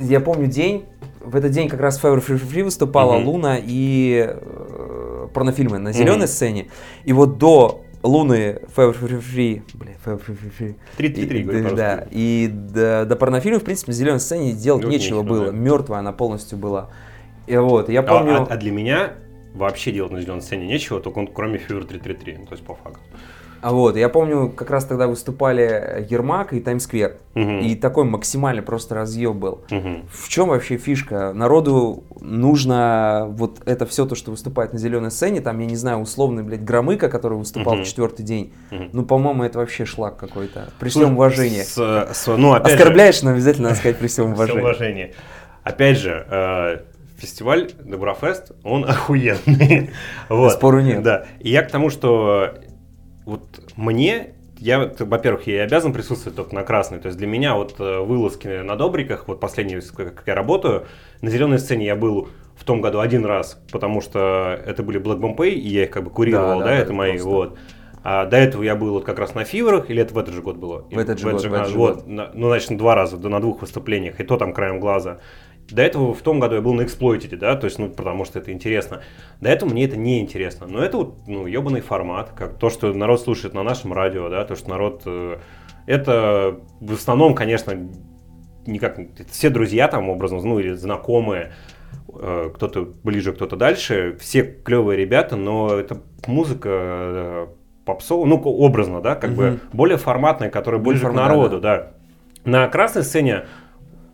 я 0.00 0.20
помню 0.20 0.46
день, 0.48 0.84
в 1.20 1.36
этот 1.36 1.50
день 1.52 1.68
как 1.68 1.80
раз 1.80 2.02
Fever 2.02 2.24
Free 2.26 2.40
Free 2.40 2.64
выступала 2.64 3.16
Мгм. 3.18 3.28
Луна 3.28 3.58
и 3.62 4.26
э, 4.28 4.95
порнофильмы 5.40 5.78
на 5.78 5.92
зеленой 5.92 6.20
Мгм. 6.20 6.26
сцене. 6.28 6.66
И 7.04 7.12
вот 7.12 7.36
до 7.36 7.82
Луны 8.02 8.62
Fever 8.74 9.20
Free 9.22 9.62
бля, 9.74 9.92
Fever 10.04 10.22
Free 10.26 10.38
Free 10.38 10.52
Free. 10.58 10.74
3-3-3, 10.96 11.40
И- 11.40 11.42
говорю 11.42 11.62
да, 11.62 11.68
по-русски. 11.68 11.76
да, 11.76 12.06
и 12.10 12.48
до, 12.52 13.04
до 13.06 13.16
порнофильма, 13.16 13.60
в 13.60 13.64
принципе, 13.64 13.90
на 13.92 13.94
зеленой 13.94 14.20
сцене 14.20 14.52
делать 14.52 14.84
нечего 14.84 15.18
нечего, 15.18 15.22
было. 15.22 15.46
да. 15.46 15.52
Мертвая 15.52 15.98
она 16.00 16.12
полностью 16.12 16.56
была. 16.58 16.88
И 17.46 17.56
вот, 17.56 17.88
я 17.90 18.00
А- 18.00 18.02
помню... 18.02 18.42
А, 18.42 18.46
а 18.48 18.56
для 18.56 18.72
меня 18.72 19.12
вообще 19.54 19.92
делать 19.92 20.12
на 20.12 20.20
зеленой 20.22 20.40
сцене 20.42 20.66
нечего, 20.66 21.00
только 21.00 21.18
он, 21.18 21.26
кроме 21.26 21.58
Fever 21.58 21.84
333, 21.86 22.36
ну, 22.38 22.46
то 22.46 22.52
есть 22.52 22.64
по 22.64 22.74
факту. 22.74 23.00
А 23.66 23.72
вот, 23.72 23.96
я 23.96 24.08
помню, 24.08 24.48
как 24.50 24.70
раз 24.70 24.84
тогда 24.84 25.08
выступали 25.08 26.06
Ермак 26.08 26.52
и 26.52 26.60
Таймсквер. 26.60 27.16
Мгм. 27.34 27.58
И 27.58 27.74
такой 27.74 28.04
максимальный 28.04 28.62
просто 28.62 28.94
разъеб 28.94 29.32
был. 29.34 29.62
Мгм. 29.70 30.04
В 30.08 30.28
чем 30.28 30.50
вообще 30.50 30.76
фишка? 30.76 31.32
Народу 31.32 32.04
нужно 32.20 33.26
вот 33.28 33.58
это 33.66 33.84
все 33.84 34.06
то, 34.06 34.14
что 34.14 34.30
выступает 34.30 34.72
на 34.72 34.78
зеленой 34.78 35.10
сцене, 35.10 35.40
там, 35.40 35.58
я 35.58 35.66
не 35.66 35.74
знаю, 35.74 35.98
условный, 35.98 36.44
блядь, 36.44 36.62
Громыка, 36.62 37.08
который 37.08 37.38
выступал 37.38 37.74
Мгм. 37.74 37.82
в 37.82 37.88
четвертый 37.88 38.22
день. 38.24 38.52
Мгм. 38.70 38.90
Ну, 38.92 39.04
по-моему, 39.04 39.42
это 39.42 39.58
вообще 39.58 39.84
шлак 39.84 40.16
какой-то. 40.16 40.68
При 40.78 40.88
всем 40.88 41.14
уважении. 41.16 41.62
с- 41.62 41.76
с- 42.14 42.36
ну, 42.36 42.52
опять 42.52 42.68
же, 42.70 42.76
Оскорбляешь, 42.76 43.22
но 43.22 43.30
обязательно 43.32 43.70
надо 43.70 43.80
сказать 43.80 43.98
при 43.98 44.06
всем 44.06 44.26
уважении. 44.32 44.60
уважение. 44.60 45.14
Опять 45.64 45.98
же, 45.98 46.24
э, 46.30 46.76
фестиваль 47.18 47.72
Доброфест, 47.82 48.52
он 48.62 48.84
охуенный. 48.88 49.90
Вот. 50.28 50.52
Спору 50.52 50.80
нет. 50.82 51.02
Да. 51.02 51.24
И 51.40 51.50
я 51.50 51.62
к 51.62 51.70
тому, 51.72 51.90
что 51.90 52.54
вот 53.26 53.42
мне, 53.76 54.34
я, 54.58 54.78
вот, 54.78 55.00
во-первых, 55.00 55.46
я 55.46 55.64
обязан 55.64 55.92
присутствовать 55.92 56.36
только 56.36 56.54
на 56.54 56.62
красной. 56.62 56.98
То 56.98 57.08
есть 57.08 57.18
для 57.18 57.26
меня 57.26 57.54
вот 57.56 57.74
э, 57.78 58.00
вылазки 58.00 58.62
на 58.62 58.76
Добриках, 58.76 59.28
вот 59.28 59.40
последние, 59.40 59.82
как 59.82 60.22
я 60.26 60.34
работаю, 60.34 60.86
на 61.20 61.28
зеленой 61.28 61.58
сцене 61.58 61.84
я 61.86 61.96
был 61.96 62.28
в 62.56 62.64
том 62.64 62.80
году 62.80 63.00
один 63.00 63.26
раз, 63.26 63.60
потому 63.70 64.00
что 64.00 64.58
это 64.64 64.82
были 64.82 64.98
Black 64.98 65.18
Bombay, 65.20 65.50
и 65.50 65.68
я 65.68 65.84
их 65.84 65.90
как 65.90 66.04
бы 66.04 66.10
курировал, 66.10 66.60
Да, 66.60 66.64
да, 66.64 66.70
да, 66.70 66.74
это 66.76 66.88
да, 66.88 66.94
мои, 66.94 67.10
просто. 67.12 67.28
вот. 67.28 67.58
А 68.08 68.24
до 68.24 68.36
этого 68.36 68.62
я 68.62 68.76
был 68.76 68.92
вот 68.92 69.04
как 69.04 69.18
раз 69.18 69.34
на 69.34 69.42
Фиверах, 69.42 69.90
или 69.90 70.00
это 70.00 70.14
в 70.14 70.18
этот 70.18 70.32
же 70.32 70.40
год 70.40 70.56
было? 70.56 70.86
В 70.90 70.96
этот 70.96 71.18
же 71.18 71.28
год, 71.28 71.42
в 71.42 71.44
этот 71.52 71.60
а, 71.60 71.64
же 71.64 71.76
вот, 71.76 71.94
год. 71.96 72.06
на- 72.06 72.30
ну, 72.32 72.46
значит, 72.48 72.70
на 72.70 72.78
два 72.78 72.94
раза, 72.94 73.16
да, 73.16 73.28
на 73.28 73.40
двух 73.40 73.60
выступлениях, 73.62 74.20
и 74.20 74.24
то 74.24 74.36
там 74.36 74.52
краем 74.52 74.78
глаза. 74.78 75.18
До 75.70 75.82
этого 75.82 76.14
в 76.14 76.22
том 76.22 76.38
году 76.38 76.54
я 76.54 76.60
был 76.60 76.74
на 76.74 76.82
Exploited, 76.82 77.36
да, 77.36 77.56
то 77.56 77.64
есть, 77.64 77.78
ну, 77.78 77.88
потому 77.90 78.24
что 78.24 78.38
это 78.38 78.52
интересно. 78.52 79.02
До 79.40 79.48
этого 79.48 79.68
мне 79.68 79.84
это 79.84 79.96
не 79.96 80.20
интересно. 80.20 80.66
Но 80.68 80.80
это 80.82 80.96
вот, 80.98 81.16
ну, 81.26 81.46
ебаный 81.46 81.80
формат, 81.80 82.30
как 82.36 82.58
то, 82.58 82.70
что 82.70 82.92
народ 82.92 83.20
слушает 83.20 83.52
на 83.54 83.62
нашем 83.62 83.92
радио, 83.92 84.28
да, 84.28 84.44
то, 84.44 84.54
что 84.54 84.70
народ... 84.70 85.02
э, 85.06 85.38
это 85.86 86.60
в 86.80 86.92
основном, 86.92 87.34
конечно, 87.34 87.74
никак... 88.66 88.98
Все 89.30 89.50
друзья 89.50 89.88
там, 89.88 90.08
образно, 90.08 90.40
ну, 90.40 90.58
или 90.60 90.72
знакомые, 90.72 91.52
э, 92.14 92.50
кто-то 92.54 92.88
ближе, 93.02 93.32
кто-то 93.32 93.56
дальше, 93.56 94.16
все 94.20 94.42
клевые 94.42 94.96
ребята, 94.96 95.34
но 95.36 95.74
это 95.74 96.00
музыка 96.28 96.68
э, 96.72 97.46
попсовая, 97.84 98.26
ну, 98.26 98.36
образно, 98.36 99.00
да, 99.00 99.14
как 99.16 99.30
бы 99.32 99.50
Мгм. 99.50 99.60
более 99.72 99.98
форматная, 99.98 100.50
которая 100.50 100.80
ближе 100.80 101.08
к 101.08 101.12
народу, 101.12 101.60
да. 101.60 101.92
На 102.44 102.68
красной 102.68 103.02
сцене 103.02 103.46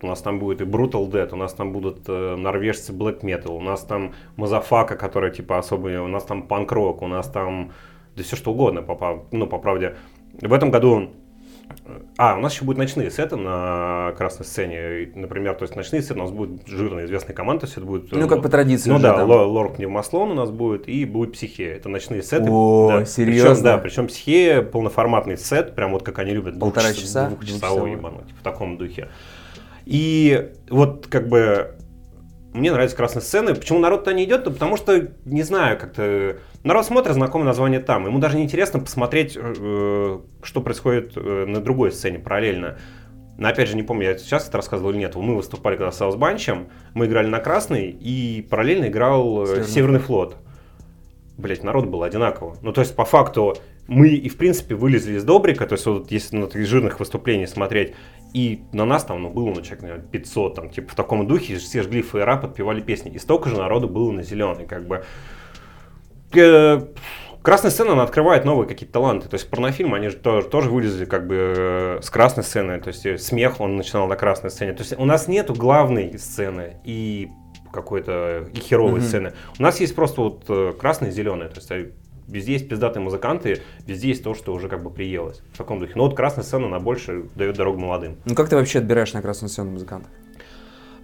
у 0.03 0.07
нас 0.07 0.21
там 0.21 0.38
будет 0.38 0.61
и 0.61 0.65
Brutal 0.65 1.09
Death, 1.11 1.29
у 1.33 1.37
нас 1.37 1.53
там 1.55 1.73
будут 1.73 2.05
э, 2.09 2.37
норвежцы 2.37 2.93
Black 2.93 3.21
Metal, 3.21 3.51
у 3.51 3.61
нас 3.61 3.83
там 3.83 4.15
Мазафака, 4.37 4.97
которая 4.97 5.31
типа 5.31 5.59
особая, 5.59 6.03
у 6.03 6.09
нас 6.09 6.25
там 6.25 6.43
панк-рок, 6.43 7.03
у 7.03 7.07
нас 7.07 7.29
там 7.29 7.73
да 8.17 8.23
все 8.23 8.37
что 8.37 8.53
угодно, 8.53 8.83
по, 8.83 9.25
ну, 9.31 9.47
по 9.47 9.59
правде. 9.59 9.97
В 10.41 10.53
этом 10.53 10.71
году 10.71 11.11
а, 12.19 12.37
у 12.37 12.41
нас 12.41 12.53
еще 12.53 12.65
будут 12.65 12.79
ночные 12.79 13.11
сеты 13.11 13.37
на 13.37 14.12
красной 14.17 14.45
сцене. 14.45 15.03
И, 15.03 15.12
Например, 15.15 15.55
то 15.55 15.62
есть 15.62 15.75
ночные 15.77 16.03
сеты 16.03 16.15
у 16.15 16.23
нас 16.23 16.31
будет 16.31 16.67
жирная 16.67 17.07
известная 17.07 17.35
команда, 17.35 17.61
то 17.61 17.67
есть 17.67 17.77
это 17.77 17.87
будет... 17.87 18.12
э, 18.12 18.17
Ну, 18.17 18.29
как 18.29 18.43
по 18.43 18.49
традиции 18.49 18.88
Ну 18.91 18.97
уже 18.97 19.05
да, 19.05 19.17
там. 19.17 19.29
Ло- 19.29 19.47
Лорд 19.47 19.77
Пневмослон 19.77 20.33
у 20.33 20.35
нас 20.35 20.51
будет, 20.51 20.88
и 20.88 21.05
будет 21.05 21.33
Психе. 21.33 21.65
Это 21.73 21.88
ночные 21.88 22.23
сеты. 22.23 22.47
О, 22.51 22.88
да. 22.99 23.05
серьезно? 23.05 23.51
Причем, 23.51 23.62
да, 23.62 23.79
причем 23.79 24.07
Психе 24.09 24.62
полноформатный 24.62 25.37
сет, 25.38 25.75
прям 25.75 25.93
вот 25.93 26.03
как 26.03 26.19
они 26.19 26.33
любят. 26.33 26.59
Полтора 26.59 26.93
часа? 26.93 27.29
Двухчасовой, 27.29 27.59
Двухчасовой. 27.59 27.93
ебануть, 27.93 28.31
в 28.38 28.43
таком 28.43 28.77
духе. 28.77 29.09
И 29.85 30.53
вот 30.68 31.07
как 31.09 31.29
бы 31.29 31.77
мне 32.53 32.71
нравится 32.71 32.97
красная 32.97 33.23
сцена. 33.23 33.55
Почему 33.55 33.79
народ-то 33.79 34.12
не 34.12 34.25
идет? 34.25 34.45
Да 34.45 34.51
потому 34.51 34.77
что, 34.77 35.09
не 35.25 35.42
знаю, 35.42 35.79
как-то... 35.79 36.38
Народ 36.64 36.85
смотрит 36.87 37.14
знакомое 37.14 37.47
название 37.47 37.81
там. 37.81 38.07
Ему 38.07 38.18
даже 38.18 38.37
не 38.37 38.45
интересно 38.45 38.79
посмотреть, 38.79 39.37
э, 39.37 40.18
что 40.42 40.61
происходит 40.61 41.12
э, 41.16 41.45
на 41.47 41.61
другой 41.61 41.92
сцене 41.92 42.18
параллельно. 42.18 42.79
Но 43.38 43.49
опять 43.49 43.68
же, 43.68 43.77
не 43.77 43.83
помню, 43.83 44.09
я 44.09 44.18
сейчас 44.18 44.47
это 44.47 44.59
рассказывал 44.59 44.90
или 44.90 44.99
нет. 44.99 45.16
Мы 45.16 45.35
выступали 45.35 45.77
когда 45.77 45.90
с 45.90 45.97
Саусбанчем, 45.97 46.68
мы 46.92 47.07
играли 47.07 47.27
на 47.27 47.40
красный, 47.40 47.88
и 47.88 48.47
параллельно 48.49 48.87
играл 48.87 49.45
э, 49.45 49.47
Северный 49.47 49.68
Северный 49.68 50.01
флот. 50.01 50.37
Блять, 51.38 51.64
народ 51.64 51.87
был 51.87 52.03
одинаково. 52.03 52.59
Ну, 52.61 52.73
то 52.73 52.83
есть, 52.83 52.95
по 52.95 53.07
факту, 53.07 53.57
мы 53.88 54.09
и, 54.11 54.29
в 54.29 54.37
принципе, 54.37 54.75
вылезли 54.75 55.14
из 55.16 55.25
Добрика, 55.25 55.66
то 55.66 55.73
есть, 55.73 55.87
вот 55.87 56.11
если 56.11 56.37
на 56.37 56.47
таких 56.47 56.66
жирных 56.66 57.01
выступлений 57.01 57.47
смотреть, 57.47 57.95
и 58.33 58.62
на 58.73 58.85
нас 58.85 59.05
там, 59.05 59.23
ну, 59.23 59.31
было, 59.31 59.47
ну, 59.47 59.61
человек, 59.62 59.83
наверное, 59.83 60.07
500, 60.07 60.55
там, 60.55 60.71
типа, 60.71 60.92
в 60.92 60.95
таком 60.95 61.27
духе, 61.27 61.57
все 61.57 61.83
жгли 61.83 62.03
фейера, 62.03 62.37
подпевали 62.37 62.81
песни. 62.81 63.11
И 63.12 63.18
столько 63.18 63.49
же 63.51 63.57
народу 63.59 63.88
было 63.88 64.11
на 64.11 64.23
зеленый, 64.23 64.66
как 64.66 64.87
бы. 64.87 65.05
Э, 66.35 66.81
Красная 67.42 67.73
сцена, 67.73 67.92
она 67.92 68.05
открывает 68.05 68.45
новые 68.45 68.68
какие-то 68.68 68.92
таланты. 68.92 69.29
То 69.29 69.35
есть 69.35 69.51
порнофильмы, 69.51 69.97
они 69.97 70.09
же 70.11 70.16
тоже, 70.16 70.47
тоже 70.47 70.71
вылезли 70.71 71.05
как 71.07 71.27
бы 71.27 71.35
э, 71.37 71.99
с 72.01 72.09
красной 72.09 72.45
сцены. 72.45 72.81
То 72.81 72.88
есть 72.88 73.05
э, 73.05 73.18
смех, 73.18 73.61
он 73.61 73.77
начинал 73.77 74.07
на 74.07 74.14
красной 74.14 74.51
сцене. 74.51 74.73
То 74.75 74.83
есть 74.83 74.97
у 74.97 75.05
нас 75.05 75.27
нету 75.27 75.53
главной 75.53 76.16
сцены 76.21 76.77
и 76.85 77.31
какой-то 77.73 78.47
и 78.55 78.61
херовой 78.61 79.01
Мгм. 79.01 79.03
сцены. 79.03 79.33
У 79.59 79.62
нас 79.62 79.81
есть 79.81 79.95
просто 79.97 80.21
вот 80.21 80.79
красная 80.79 81.09
и 81.09 81.12
зеленая. 81.12 81.49
То 81.49 81.57
есть 81.57 81.97
везде 82.29 82.53
есть 82.55 82.69
пиздатые 82.69 83.03
музыканты, 83.03 83.63
везде 83.87 84.09
есть 84.09 84.23
то, 84.23 84.35
что 84.35 84.53
уже 84.53 84.69
как 84.69 84.83
бы 84.83 84.91
приелось. 84.91 85.43
В 85.53 85.59
таком 85.59 85.81
духе. 85.81 85.93
Но 85.97 86.05
вот 86.05 86.17
красная 86.17 86.45
сцена, 86.45 86.67
она 86.67 86.81
больше 86.81 87.25
дает 87.35 87.57
дорогу 87.57 87.79
молодым. 87.79 88.17
Ну, 88.25 88.35
как 88.35 88.49
ты 88.49 88.57
вообще 88.57 88.79
отбираешь 88.79 89.13
на 89.13 89.23
красную 89.23 89.51
сцену 89.51 89.71
музыкантов? 89.73 90.11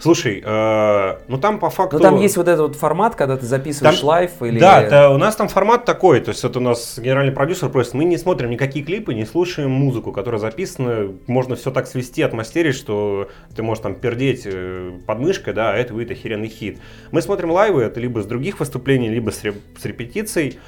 Слушай, 0.00 0.40
э, 0.44 1.18
ну 1.26 1.38
там 1.38 1.58
по 1.58 1.70
факту... 1.70 1.96
Ну 1.96 2.02
там 2.02 2.16
есть 2.20 2.36
вот 2.36 2.46
этот 2.46 2.60
вот 2.68 2.76
формат, 2.76 3.16
когда 3.16 3.36
ты 3.36 3.46
записываешь 3.46 3.98
Там- 3.98 4.08
live 4.08 4.30
или... 4.42 4.60
Да, 4.60 4.88
да, 4.88 5.10
у 5.10 5.18
нас 5.18 5.34
там 5.34 5.48
формат 5.48 5.84
такой, 5.84 6.20
то 6.20 6.28
есть 6.28 6.42
вот 6.44 6.56
у 6.56 6.60
нас 6.60 7.00
генеральный 7.00 7.32
продюсер 7.32 7.68
просит, 7.68 7.94
мы 7.94 8.04
не 8.04 8.16
смотрим 8.16 8.50
никакие 8.50 8.84
клипы, 8.84 9.12
не 9.12 9.26
слушаем 9.26 9.72
музыку, 9.72 10.12
которая 10.12 10.40
записана, 10.40 11.12
можно 11.26 11.56
все 11.56 11.72
так 11.72 11.88
свести, 11.88 12.22
отмастерить, 12.22 12.76
что 12.76 13.28
ты 13.56 13.64
можешь 13.64 13.82
там 13.82 13.96
пердеть 13.96 14.42
э, 14.44 14.92
под 15.04 15.18
мышкой, 15.18 15.52
да, 15.52 15.72
а 15.72 15.76
это 15.76 15.92
выйдет 15.94 16.16
охеренный 16.16 16.48
хит. 16.48 16.78
Мы 17.10 17.20
смотрим 17.20 17.50
лайвы, 17.50 17.82
это 17.82 17.98
либо 17.98 18.22
с 18.22 18.26
других 18.26 18.60
выступлений, 18.60 19.08
либо 19.08 19.30
с, 19.30 19.42
реп- 19.42 19.60
с 19.80 19.84
репетиций. 19.84 20.60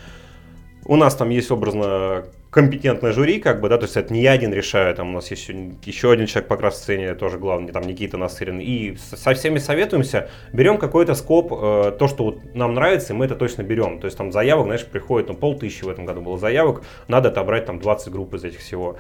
У 0.87 0.97
нас 0.97 1.15
там 1.15 1.29
есть 1.31 1.51
образно 1.51 2.25
компетентное 2.51 3.13
жюри, 3.13 3.39
как 3.39 3.61
бы, 3.61 3.69
да, 3.69 3.79
то 3.79 3.85
есть 3.85 3.97
это 3.97 4.13
не 4.13 4.23
я 4.23 4.33
один 4.33 4.53
решаю, 4.53 4.93
там 4.97 5.11
у 5.11 5.13
нас 5.13 5.31
есть 5.31 5.43
еще, 5.49 5.71
еще 5.85 6.11
один 6.11 6.27
человек 6.27 6.49
по 6.49 6.57
крас-сцене, 6.57 7.15
тоже 7.15 7.39
главный, 7.39 7.73
там 7.73 7.85
Никита 7.85 8.17
Насырин, 8.17 8.59
и 8.59 8.97
со- 8.97 9.17
со 9.17 9.35
всеми 9.35 9.59
советуемся, 9.59 10.29
берем 10.53 10.79
какой-то 10.79 11.15
скоп, 11.15 11.53
э, 11.53 11.93
то, 11.97 12.09
что 12.09 12.25
вот 12.25 12.55
нам 12.55 12.75
нравится, 12.75 13.13
и 13.13 13.17
мы 13.17 13.27
это 13.27 13.37
точно 13.37 13.63
берем. 13.63 14.01
То 14.01 14.07
есть 14.07 14.19
там 14.19 14.33
заявок, 14.33 14.65
знаешь, 14.67 14.85
приходит, 14.85 15.29
ну, 15.29 15.35
полтысячи 15.35 15.85
в 15.85 15.89
этом 15.89 16.07
году 16.07 16.23
было 16.23 16.39
заявок, 16.39 16.83
надо 17.07 17.29
отобрать 17.29 17.67
там 17.67 17.79
20 17.79 18.09
групп 18.13 18.35
из 18.35 18.43
этих 18.43 18.59
всего. 18.59 18.97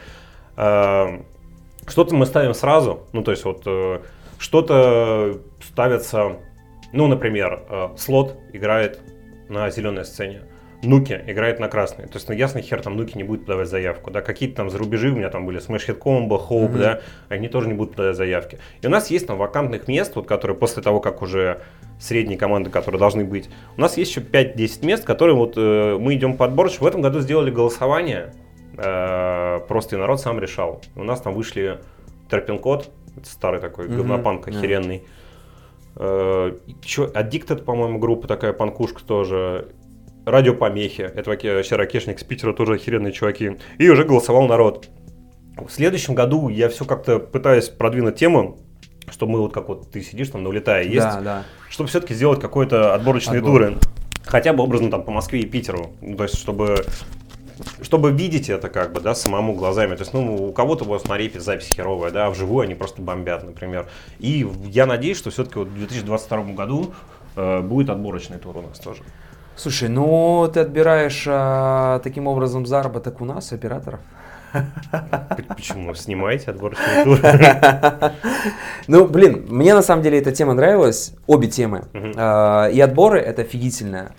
Э, 0.56 1.18
Что-то 1.88 2.14
мы 2.14 2.26
ставим 2.26 2.54
сразу, 2.54 3.08
ну, 3.12 3.24
то 3.24 3.32
есть 3.32 3.44
вот 3.44 3.62
э, 3.66 4.00
что-то 4.38 5.40
ставится, 5.60 6.36
ну, 6.92 7.08
например, 7.08 7.64
э, 7.68 7.88
слот 7.96 8.36
играет 8.52 9.00
на 9.48 9.70
зеленой 9.70 10.04
сцене. 10.04 10.42
Нуки 10.82 11.20
играет 11.26 11.60
на 11.60 11.68
красной. 11.68 12.06
То 12.06 12.14
есть, 12.14 12.28
ну, 12.28 12.34
ясный 12.34 12.62
хер, 12.62 12.80
там 12.80 12.96
Нуки 12.96 13.16
не 13.16 13.22
будет 13.24 13.42
подавать 13.42 13.68
заявку, 13.68 14.10
да, 14.10 14.22
какие-то 14.22 14.56
там 14.56 14.70
за 14.70 14.78
рубежи 14.78 15.10
у 15.10 15.16
меня 15.16 15.28
там 15.28 15.44
были, 15.44 15.60
Smash 15.60 15.86
Hit 15.86 15.98
Combo, 15.98 16.40
Hope, 16.48 16.70
Мгм. 16.70 16.78
да, 16.78 17.00
они 17.28 17.48
тоже 17.48 17.68
не 17.68 17.74
будут 17.74 17.96
подавать 17.96 18.16
заявки. 18.16 18.58
И 18.80 18.86
у 18.86 18.90
нас 18.90 19.10
есть 19.10 19.26
там 19.26 19.36
вакантных 19.36 19.88
мест, 19.88 20.16
вот, 20.16 20.26
которые 20.26 20.56
после 20.56 20.82
того, 20.82 21.00
как 21.00 21.20
уже 21.20 21.60
средние 21.98 22.38
команды, 22.38 22.70
которые 22.70 22.98
должны 22.98 23.24
быть, 23.24 23.50
у 23.76 23.80
нас 23.80 23.98
есть 23.98 24.10
еще 24.10 24.22
5-10 24.22 24.86
мест, 24.86 25.04
которые 25.04 25.36
вот 25.36 25.54
э, 25.56 25.98
мы 26.00 26.14
идем 26.14 26.36
по 26.38 26.46
отборочку. 26.46 26.84
В 26.84 26.88
этом 26.88 27.02
году 27.02 27.20
сделали 27.20 27.50
голосование, 27.50 28.32
э, 28.78 29.60
просто 29.68 29.96
и 29.96 29.98
народ 29.98 30.20
сам 30.20 30.40
решал. 30.40 30.80
У 30.96 31.04
нас 31.04 31.20
там 31.20 31.34
вышли 31.34 31.80
Терпинкод, 32.30 32.88
это 33.18 33.28
старый 33.28 33.60
такой 33.60 33.86
Мгм, 33.86 33.96
говнопанк 33.98 34.48
охеренный. 34.48 35.02
Э, 35.96 36.52
чё, 36.82 37.06
Addicted, 37.08 37.64
по-моему, 37.64 37.98
группа 37.98 38.26
такая 38.26 38.54
панкушка 38.54 39.02
тоже. 39.04 39.68
Радиопомехи. 40.30 41.02
Это 41.02 41.76
ракешник 41.76 42.18
с 42.18 42.24
Питера, 42.24 42.52
тоже 42.52 42.74
охеренные 42.74 43.12
чуваки. 43.12 43.58
И 43.78 43.88
уже 43.88 44.04
голосовал 44.04 44.46
народ. 44.46 44.88
В 45.56 45.70
следующем 45.70 46.14
году 46.14 46.48
я 46.48 46.68
все 46.68 46.84
как-то 46.84 47.18
пытаюсь 47.18 47.68
продвинуть 47.68 48.16
тему, 48.16 48.58
чтобы 49.10 49.32
мы 49.32 49.40
вот 49.40 49.52
как 49.52 49.68
вот 49.68 49.90
ты 49.90 50.02
сидишь 50.02 50.28
там 50.28 50.42
на 50.42 50.48
улетая 50.48 50.84
есть, 50.84 50.96
Да, 50.98 51.20
да. 51.20 51.44
чтобы 51.68 51.88
все-таки 51.88 52.14
сделать 52.14 52.40
какой-то 52.40 52.94
отборочные 52.94 53.38
Отбор. 53.40 53.52
туры. 53.52 53.78
Хотя 54.24 54.52
бы 54.52 54.62
образно 54.62 54.90
там 54.90 55.02
по 55.02 55.10
Москве 55.10 55.40
и 55.40 55.46
Питеру. 55.46 55.92
Ну, 56.00 56.16
то 56.16 56.22
есть, 56.24 56.38
чтобы 56.38 56.84
чтобы 57.82 58.10
видеть 58.10 58.48
это 58.48 58.70
как 58.70 58.92
бы, 58.92 59.00
да, 59.00 59.14
самому 59.14 59.54
глазами. 59.54 59.94
То 59.94 60.02
есть, 60.02 60.14
ну, 60.14 60.48
у 60.48 60.52
кого-то 60.52 60.84
вот 60.84 61.06
на 61.08 61.18
репе 61.18 61.40
запись 61.40 61.68
херовая, 61.74 62.10
да, 62.10 62.26
а 62.26 62.30
вживую 62.30 62.64
они 62.64 62.74
просто 62.74 63.02
бомбят, 63.02 63.44
например. 63.44 63.86
И 64.18 64.48
я 64.64 64.86
надеюсь, 64.86 65.18
что 65.18 65.30
все-таки 65.30 65.58
вот 65.58 65.68
в 65.68 65.74
2022 65.74 66.42
году 66.54 66.94
э, 67.36 67.60
будет 67.60 67.90
отборочный 67.90 68.38
тур 68.38 68.56
у 68.56 68.62
нас 68.62 68.78
тоже. 68.78 69.02
Слушай, 69.60 69.90
ну 69.90 70.50
ты 70.50 70.60
отбираешь 70.60 71.26
а, 71.28 71.98
таким 71.98 72.26
образом 72.26 72.64
заработок 72.64 73.20
у 73.20 73.26
нас, 73.26 73.52
операторов. 73.52 74.00
Почему? 75.48 75.94
Снимаете 75.94 76.52
отборочный 76.52 77.04
тур? 77.04 77.18
Ну, 78.88 79.06
блин, 79.06 79.44
мне 79.50 79.74
на 79.74 79.82
самом 79.82 80.02
деле 80.02 80.18
эта 80.18 80.32
тема 80.32 80.54
нравилась, 80.54 81.12
обе 81.26 81.46
темы. 81.48 81.84
А, 82.16 82.68
И 82.68 82.80
отборы 82.80 83.18
это 83.20 83.42
офигительно. 83.42 84.12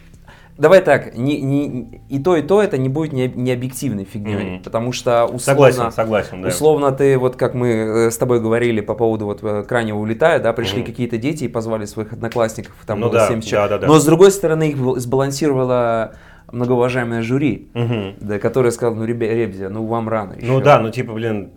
Давай 0.61 0.81
так, 0.81 1.17
не, 1.17 1.41
не- 1.41 2.01
и 2.07 2.19
то, 2.19 2.35
и 2.37 2.43
то 2.43 2.61
это 2.61 2.77
не 2.77 2.87
будет 2.87 3.13
не, 3.13 3.27
не 3.27 3.51
объективной 3.51 4.03
фигней, 4.05 4.53
Мгм. 4.55 4.63
потому 4.63 4.91
что 4.91 5.25
условно, 5.25 5.39
Согласен, 5.39 5.91
согласен, 5.91 6.41
да. 6.43 6.49
условно 6.49 6.91
ты, 6.91 7.17
вот 7.17 7.35
как 7.35 7.55
мы 7.55 7.67
э, 7.69 8.11
с 8.11 8.17
тобой 8.17 8.39
говорили 8.39 8.79
по 8.81 8.93
поводу 8.93 9.25
вот 9.25 9.39
э, 9.43 9.63
крайнего 9.63 9.97
улетая, 9.97 10.39
да, 10.39 10.53
пришли 10.53 10.81
Мгм. 10.81 10.85
какие-то 10.91 11.17
дети 11.17 11.45
и 11.45 11.47
позвали 11.47 11.85
своих 11.85 12.13
одноклассников, 12.13 12.75
там 12.85 12.99
Ну 12.99 13.07
было 13.07 13.13
да, 13.21 13.27
70 13.27 13.49
человек. 13.49 13.69
да, 13.71 13.77
да, 13.79 13.81
да. 13.81 13.87
Но 13.91 13.99
с 13.99 14.05
другой 14.05 14.29
стороны 14.31 14.69
их 14.69 14.77
бал- 14.77 14.97
сбалансировало 14.97 16.13
многоуважаемое 16.51 17.21
жюри, 17.23 17.69
Мгм. 17.73 18.15
да, 18.21 18.37
которое 18.39 18.71
сказало, 18.71 18.95
ну, 18.95 19.05
ребя- 19.05 19.33
ребзя, 19.33 19.69
ну 19.69 19.85
вам 19.85 20.07
рано 20.09 20.33
еще. 20.33 20.45
Ну 20.45 20.61
да, 20.61 20.79
ну 20.79 20.91
типа, 20.91 21.13
блин, 21.13 21.51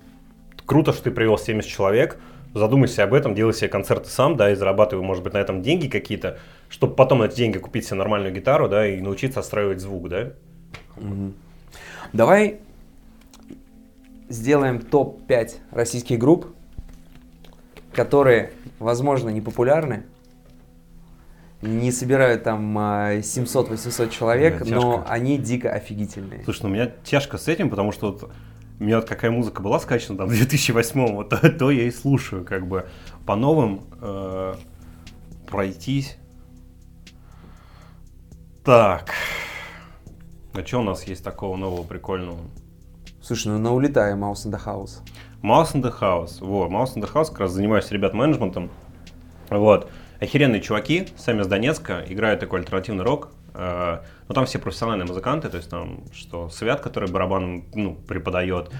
круто, 0.67 0.93
что 0.93 1.05
ты 1.05 1.11
привел 1.11 1.37
70 1.37 1.71
человек, 1.71 2.17
задумайся 2.55 3.05
об 3.05 3.12
этом, 3.12 3.35
делай 3.35 3.53
себе 3.53 3.69
концерты 3.69 4.09
сам, 4.09 4.37
да, 4.37 4.51
и 4.51 4.55
зарабатывай, 4.55 5.05
может 5.05 5.25
быть, 5.25 5.35
на 5.35 5.38
этом 5.38 5.62
деньги 5.62 5.88
какие-то, 5.88 6.38
чтобы 6.69 6.95
потом 6.95 7.19
на 7.19 7.25
эти 7.25 7.37
деньги 7.37 7.59
купить 7.59 7.87
себе 7.87 7.97
нормальную 7.97 8.33
гитару, 8.33 8.69
да, 8.69 8.87
и 8.87 9.01
научиться 9.01 9.40
отстраивать 9.40 9.81
звук, 9.81 10.09
да. 10.09 10.33
Мгм. 10.97 11.35
Давай 12.12 12.61
сделаем 14.29 14.81
топ-5 14.81 15.57
российских 15.73 16.19
групп, 16.19 16.47
которые, 17.93 18.53
возможно, 18.79 19.29
не 19.31 19.40
популярны, 19.40 20.05
не 21.62 21.93
собирают 21.93 22.45
там 22.45 22.77
а, 22.79 23.17
700-800 23.17 24.11
человек, 24.11 24.64
Да, 24.64 24.75
но 24.75 25.05
они 25.09 25.38
дико 25.38 25.71
офигительные. 25.71 26.45
Слушай, 26.45 26.64
ну 26.64 26.69
у 26.69 26.73
меня 26.73 26.93
тяжко 27.05 27.38
с 27.38 27.49
этим, 27.49 27.71
потому 27.71 27.90
что 27.90 28.12
вот 28.12 28.31
у 28.81 28.85
меня 28.85 28.97
вот 28.97 29.09
какая 29.09 29.31
музыка 29.31 29.63
была 29.63 29.79
скачана 29.79 30.19
там 30.19 30.29
в 30.29 30.31
2008 30.31 31.15
вот 31.15 31.29
то, 31.31 31.51
то 31.59 31.71
я 31.71 31.85
и 31.85 31.91
слушаю, 31.91 32.45
как 32.45 32.67
бы 32.67 32.89
по 33.27 33.37
новым 33.37 33.83
э, 34.01 34.55
пройтись. 35.47 36.17
Так, 38.65 39.13
а 40.55 40.65
что 40.65 40.81
у 40.81 40.83
нас 40.83 41.05
есть 41.05 41.23
такого 41.23 41.57
нового 41.57 41.85
прикольного? 41.85 42.39
Слушай, 43.23 43.49
ну 43.49 43.59
на 43.59 43.75
улетаем 43.75 44.25
Mouse 44.25 44.47
in 44.47 44.53
the 44.53 44.65
House. 44.65 45.01
Mouse 45.43 45.75
in 45.75 45.83
the 45.83 45.95
House. 46.01 46.39
Вот, 46.41 46.71
Mouse 46.71 46.95
in 46.95 47.03
the 47.03 47.13
House, 47.13 47.27
как 47.27 47.41
раз 47.41 47.53
занимаюсь 47.53 47.91
ребят 47.91 48.15
менеджментом. 48.15 48.71
Вот. 49.51 49.91
Охеренные 50.21 50.61
чуваки, 50.61 51.09
сами 51.17 51.43
из 51.43 51.47
Донецка, 51.47 52.05
играют 52.09 52.41
такой 52.41 52.61
альтернативный 52.61 53.05
рок. 53.05 53.31
Э, 53.53 54.01
Ну, 54.29 54.35
там 54.35 54.47
все 54.47 54.59
профессиональные 54.59 55.07
музыканты, 55.07 55.49
то 55.51 55.57
есть 55.59 55.69
там, 55.69 56.05
что 56.13 56.49
Свят, 56.49 56.81
который 56.81 57.11
барабан, 57.11 57.65
ну, 57.75 57.95
преподает, 57.95 58.71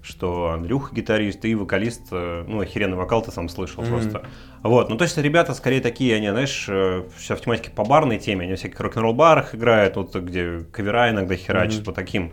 что 0.00 0.50
Андрюха 0.50 0.94
гитарист 0.94 1.44
и 1.44 1.54
вокалист, 1.54 2.02
э, 2.12 2.44
ну, 2.46 2.60
охеренный 2.60 2.96
вокал 2.96 3.22
ты 3.22 3.30
сам 3.32 3.48
слышал 3.48 3.82
Мгм. 3.82 3.90
просто. 3.90 4.22
Вот, 4.62 4.90
ну, 4.90 4.96
то 4.96 5.04
есть 5.04 5.16
ребята 5.18 5.54
скорее 5.54 5.80
такие, 5.80 6.14
они, 6.16 6.28
знаешь, 6.30 6.66
э, 6.68 7.04
все 7.16 7.34
в 7.36 7.40
тематике 7.40 7.70
по 7.70 7.84
барной 7.84 8.18
теме, 8.18 8.46
они 8.46 8.54
всяких 8.54 8.78
рок-н-ролл 8.80 9.12
барах 9.14 9.54
играют, 9.54 9.96
вот 9.96 10.14
где 10.14 10.64
кавера 10.72 11.10
иногда 11.10 11.34
херачат, 11.36 11.78
Мгм. 11.78 11.84
по 11.84 11.92
таким. 11.92 12.32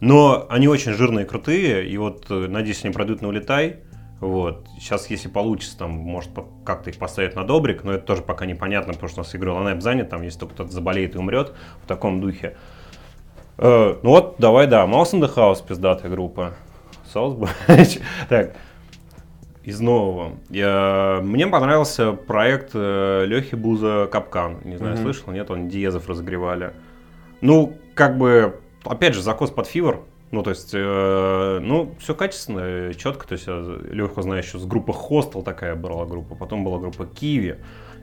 Но 0.00 0.46
они 0.48 0.66
очень 0.66 0.92
жирные, 0.94 1.26
крутые, 1.26 1.86
и 1.88 1.96
вот, 1.98 2.26
э, 2.30 2.46
надеюсь, 2.48 2.84
они 2.84 2.92
пройдут 2.92 3.22
на 3.22 3.28
«Улетай». 3.28 3.76
Вот. 4.20 4.66
Сейчас, 4.78 5.08
если 5.08 5.28
получится, 5.28 5.78
там, 5.78 5.92
может, 5.92 6.30
как-то 6.64 6.90
их 6.90 6.98
поставить 6.98 7.34
на 7.34 7.44
добрик, 7.44 7.84
но 7.84 7.92
это 7.92 8.04
тоже 8.04 8.22
пока 8.22 8.44
непонятно, 8.44 8.92
потому 8.92 9.08
что 9.08 9.20
у 9.20 9.24
нас 9.24 9.34
игры 9.34 9.50
Ланайп 9.50 9.80
занят, 9.80 10.10
там, 10.10 10.22
если 10.22 10.40
только 10.40 10.54
кто-то 10.54 10.70
заболеет 10.70 11.14
и 11.14 11.18
умрет 11.18 11.54
в 11.82 11.86
таком 11.86 12.20
духе. 12.20 12.56
Э, 13.56 13.96
ну 14.02 14.10
вот, 14.10 14.36
давай, 14.38 14.66
да, 14.66 14.84
Mouse 14.84 15.12
in 15.12 15.20
the 15.20 15.34
House, 15.34 15.66
пиздатая 15.66 16.10
группа. 16.10 16.54
Salzburg. 17.12 17.48
Так, 18.28 18.54
из 19.64 19.80
нового. 19.80 20.32
Я, 20.48 21.20
мне 21.22 21.46
понравился 21.46 22.12
проект 22.12 22.70
э, 22.74 23.24
Лехи 23.26 23.54
Буза 23.54 24.08
«Капкан». 24.10 24.58
Не 24.64 24.76
знаю, 24.76 24.94
Мгм. 24.94 25.02
слышал, 25.04 25.32
нет, 25.32 25.50
он 25.50 25.68
Диезов 25.68 26.08
разогревали. 26.08 26.72
Ну, 27.40 27.74
как 27.94 28.16
бы, 28.18 28.60
опять 28.84 29.14
же, 29.14 29.22
закос 29.22 29.50
под 29.50 29.66
фивор. 29.66 30.04
Ну, 30.30 30.42
то 30.42 30.50
есть, 30.50 30.70
э, 30.72 31.58
ну, 31.60 31.94
все 31.98 32.14
качественно, 32.14 32.94
четко. 32.94 33.26
То 33.26 33.32
есть, 33.34 33.46
Леху 33.48 34.22
знаю 34.22 34.42
еще 34.42 34.58
с 34.58 34.64
группы 34.64 34.92
Hostel 34.92 35.42
такая 35.42 35.74
была 35.74 36.06
группа, 36.06 36.34
потом 36.34 36.64
была 36.64 36.78
группа 36.78 37.06
Киви. 37.06 37.58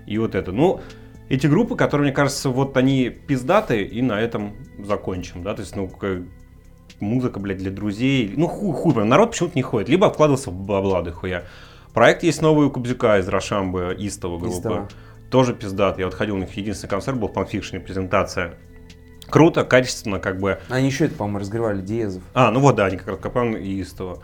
И 0.05 0.17
вот 0.17 0.35
это. 0.35 0.51
Ну, 0.51 0.81
эти 1.29 1.47
группы, 1.47 1.75
которые, 1.75 2.07
мне 2.07 2.15
кажется, 2.15 2.49
вот 2.49 2.75
они 2.77 3.09
пиздатые, 3.09 3.85
и 3.85 4.01
на 4.01 4.21
этом 4.21 4.55
закончим, 4.80 5.43
да, 5.43 5.53
то 5.53 5.61
есть, 5.61 5.75
ну, 5.75 5.91
музыка, 6.99 7.39
блядь, 7.39 7.57
для 7.57 7.71
друзей, 7.71 8.34
ну, 8.36 8.47
хуй, 8.47 8.73
хуй, 8.73 8.93
блин, 8.93 9.09
народ 9.09 9.32
почему-то 9.32 9.55
не 9.55 9.61
ходит, 9.61 9.89
либо 9.89 10.07
обкладывался 10.07 10.51
в 10.51 10.53
бабла 10.53 11.03
хуя. 11.11 11.43
Проект 11.93 12.23
есть 12.23 12.41
новый 12.41 12.67
у 12.67 12.71
Кубзюка 12.71 13.17
из 13.19 13.28
Рошамбы, 13.28 13.95
Истова 13.97 14.38
группа. 14.38 14.55
Истова. 14.55 14.89
Тоже 15.32 15.53
пиздат. 15.53 15.97
Я 15.97 16.05
вот 16.05 16.13
ходил, 16.13 16.36
у 16.36 16.38
них 16.38 16.55
единственный 16.55 16.89
концерт 16.89 17.17
был 17.17 17.28
в 17.28 17.34
Панфикшене, 17.34 17.82
презентация. 17.82 18.53
Круто, 19.30 19.63
качественно, 19.63 20.19
как 20.19 20.39
бы. 20.39 20.59
Они 20.69 20.88
еще 20.88 21.05
это, 21.05 21.15
по-моему, 21.15 21.39
разгревали 21.39 21.82
Диезов. 21.82 22.23
А, 22.34 22.51
ну 22.51 22.59
вот, 22.59 22.75
да, 22.75 22.86
они 22.86 22.97
как 22.97 23.07
раз 23.07 23.19
Капан 23.19 23.55
и 23.55 23.82
Истова. 23.82 24.19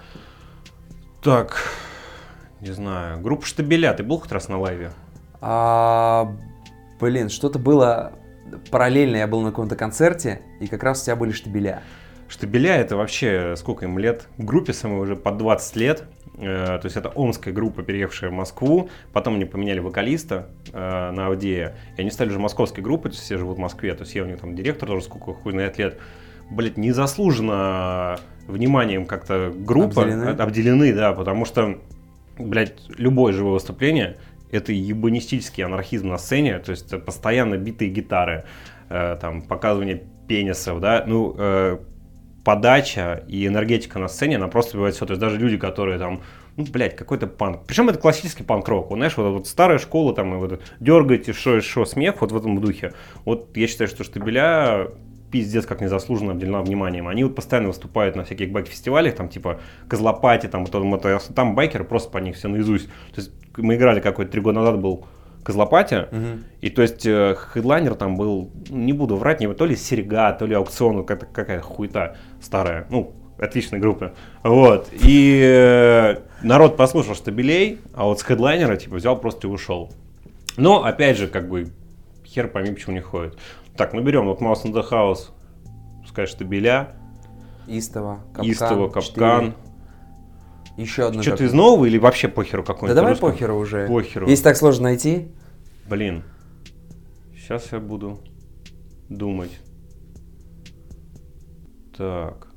Так, 1.21 1.57
не 2.61 2.71
знаю, 2.71 3.19
группа 3.21 3.45
Штабеля, 3.45 3.93
ты 3.93 4.03
был 4.03 4.19
хоть 4.19 4.31
раз 4.31 4.47
на 4.49 4.59
лайве? 4.59 4.91
А, 5.41 6.33
блин, 6.99 7.29
что-то 7.29 7.59
было 7.59 8.13
параллельно, 8.71 9.17
я 9.17 9.27
был 9.27 9.41
на 9.41 9.49
каком-то 9.49 9.75
концерте, 9.75 10.41
и 10.59 10.67
как 10.67 10.83
раз 10.83 11.01
у 11.01 11.05
тебя 11.05 11.15
были 11.15 11.31
штабеля. 11.31 11.81
Штабеля 12.27 12.75
это 12.77 12.95
вообще 12.95 13.55
сколько 13.57 13.85
им 13.85 13.99
лет? 13.99 14.27
Группе 14.37 14.73
самой 14.73 14.99
уже 15.01 15.15
под 15.15 15.37
20 15.37 15.75
лет. 15.75 16.03
Э, 16.37 16.79
то 16.79 16.85
есть 16.85 16.95
это 16.95 17.09
омская 17.09 17.53
группа, 17.53 17.83
переехавшая 17.83 18.29
в 18.29 18.33
Москву. 18.33 18.89
Потом 19.11 19.35
они 19.35 19.45
поменяли 19.45 19.79
вокалиста 19.79 20.49
э, 20.71 21.11
на 21.11 21.27
Авдея. 21.27 21.75
И 21.97 22.01
они 22.01 22.11
стали 22.11 22.29
уже 22.29 22.39
московской 22.39 22.83
группой, 22.83 23.09
то 23.09 23.15
есть 23.15 23.23
все 23.23 23.37
живут 23.37 23.57
в 23.57 23.61
Москве. 23.61 23.93
То 23.93 24.03
есть 24.03 24.15
я 24.15 24.23
у 24.23 24.27
них 24.27 24.39
там 24.39 24.55
директор 24.55 24.87
тоже 24.87 25.05
сколько 25.05 25.33
хуй 25.33 25.51
знает 25.51 25.77
лет. 25.77 25.99
Блять, 26.49 26.77
незаслуженно 26.77 28.17
вниманием 28.47 29.05
как-то 29.05 29.53
группа 29.55 30.03
обделены. 30.03 30.29
обделены, 30.29 30.93
да, 30.93 31.13
потому 31.13 31.45
что, 31.45 31.79
блядь, 32.37 32.81
любое 32.97 33.31
живое 33.33 33.53
выступление 33.53 34.17
это 34.53 34.71
ебанистический 34.71 35.63
анархизм 35.63 36.09
на 36.09 36.17
сцене, 36.17 36.59
то 36.59 36.71
есть 36.71 36.93
постоянно 37.03 37.57
битые 37.57 37.89
гитары, 37.89 38.45
э, 38.89 39.17
там, 39.19 39.41
показывание 39.41 40.03
пенисов, 40.27 40.79
да, 40.79 41.03
ну, 41.07 41.35
э, 41.37 41.79
подача 42.43 43.23
и 43.27 43.47
энергетика 43.47 43.99
на 43.99 44.07
сцене, 44.07 44.35
она 44.35 44.47
просто 44.47 44.77
бывает 44.77 44.95
все. 44.95 45.05
То 45.05 45.11
есть 45.13 45.21
даже 45.21 45.37
люди, 45.37 45.57
которые 45.57 45.97
там, 45.97 46.21
ну, 46.57 46.65
блядь, 46.65 46.95
какой-то 46.95 47.27
панк. 47.27 47.61
Причем 47.65 47.89
это 47.89 47.99
классический 47.99 48.43
панк-рок. 48.43 48.89
Вот, 48.89 48.97
знаешь, 48.97 49.17
вот, 49.17 49.31
вот 49.31 49.47
старая 49.47 49.79
школа, 49.79 50.13
там, 50.13 50.33
и 50.35 50.37
вот 50.37 50.61
дергаете, 50.79 51.33
что, 51.33 51.61
что, 51.61 51.85
смех, 51.85 52.21
вот 52.21 52.31
в 52.31 52.37
этом 52.37 52.59
духе. 52.59 52.93
Вот 53.25 53.55
я 53.55 53.67
считаю, 53.67 53.87
что 53.87 54.03
Штабеля 54.03 54.89
пиздец 55.31 55.65
как 55.65 55.81
незаслуженно 55.81 56.33
обделена 56.33 56.61
вниманием. 56.61 57.07
Они 57.07 57.23
вот 57.23 57.35
постоянно 57.35 57.69
выступают 57.69 58.15
на 58.15 58.23
всяких 58.23 58.51
байк-фестивалях, 58.51 59.15
там 59.15 59.29
типа 59.29 59.59
Козлопати, 59.87 60.47
там, 60.47 60.65
вот, 60.65 61.33
там 61.33 61.55
байкеры 61.55 61.85
просто 61.85 62.11
по 62.11 62.19
них 62.19 62.35
все 62.35 62.49
наизусть. 62.49 62.87
То 63.15 63.21
есть 63.21 63.31
мы 63.57 63.75
играли 63.75 63.99
какой-то 63.99 64.31
три 64.31 64.41
года 64.41 64.59
назад 64.59 64.79
был 64.79 65.07
Козлопатия. 65.43 66.07
Угу. 66.11 66.43
И 66.61 66.69
то 66.69 66.81
есть 66.81 67.05
э, 67.05 67.35
хедлайнер 67.35 67.95
там 67.95 68.15
был, 68.15 68.51
не 68.69 68.93
буду 68.93 69.17
врать, 69.17 69.39
не 69.39 69.53
то 69.53 69.65
ли 69.65 69.75
Серега, 69.75 70.31
то 70.33 70.45
ли 70.45 70.55
аукцион, 70.55 71.05
какая-то, 71.05 71.25
какая-то 71.25 71.63
хуета 71.63 72.17
старая. 72.41 72.87
Ну, 72.89 73.13
отличная 73.37 73.79
группа. 73.79 74.13
Вот. 74.43 74.89
И 74.91 75.41
э, 75.43 76.17
народ 76.41 76.77
послушал 76.77 77.15
Штабелей, 77.15 77.79
а 77.93 78.05
вот 78.05 78.19
с 78.19 78.23
хедлайнера 78.23 78.77
типа 78.77 78.95
взял 78.95 79.17
просто 79.19 79.47
и 79.47 79.49
ушел. 79.49 79.91
Но, 80.55 80.83
опять 80.83 81.17
же, 81.17 81.27
как 81.27 81.49
бы, 81.49 81.67
хер 82.25 82.47
пойми, 82.47 82.71
почему 82.71 82.95
не 82.95 83.01
ходит. 83.01 83.37
Так, 83.75 83.93
ну 83.93 84.01
берем 84.01 84.27
вот 84.27 84.39
Mouse 84.39 84.63
in 84.63 84.73
the 84.73 84.87
House, 84.89 85.31
пускай 86.01 86.27
Штабеля. 86.27 86.95
Истово, 87.67 88.19
Капкан. 88.33 88.51
Истово, 88.51 88.89
Капкан. 88.89 89.41
4. 89.41 89.53
Еще 90.77 91.07
одно. 91.07 91.21
Что-то 91.21 91.43
из 91.43 91.53
нового 91.53 91.85
или 91.85 91.97
вообще 91.97 92.27
похеру 92.27 92.63
какой-нибудь? 92.63 92.89
Да 92.89 92.95
давай 92.95 93.11
русском? 93.11 93.31
похеру 93.31 93.57
уже. 93.57 93.87
Похеру. 93.87 94.27
Если 94.27 94.43
так 94.43 94.57
сложно 94.57 94.83
найти. 94.83 95.27
Блин. 95.87 96.23
Сейчас 97.35 97.71
я 97.71 97.79
буду 97.79 98.19
думать. 99.09 99.51
Так. 101.97 102.47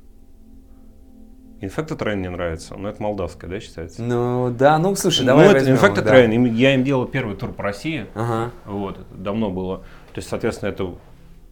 Infected 1.61 1.97
Rain 1.97 2.17
мне 2.17 2.29
нравится, 2.29 2.75
но 2.75 2.89
это 2.89 3.01
молдавская, 3.01 3.49
да, 3.49 3.59
считается? 3.59 4.03
Ну, 4.03 4.53
да, 4.57 4.77
ну, 4.77 4.95
слушай, 4.95 5.25
давай 5.25 5.47
Ну, 5.47 5.55
это 5.55 5.71
Infected 5.71 6.03
да. 6.03 6.23
Rain, 6.23 6.53
я 6.53 6.75
им 6.75 6.83
делал 6.83 7.05
первый 7.05 7.35
тур 7.35 7.51
по 7.51 7.63
России, 7.63 8.05
ага. 8.13 8.51
вот, 8.65 8.99
это 8.99 9.15
давно 9.15 9.49
было. 9.49 9.79
То 10.13 10.17
есть, 10.17 10.29
соответственно, 10.29 10.69
это 10.69 10.95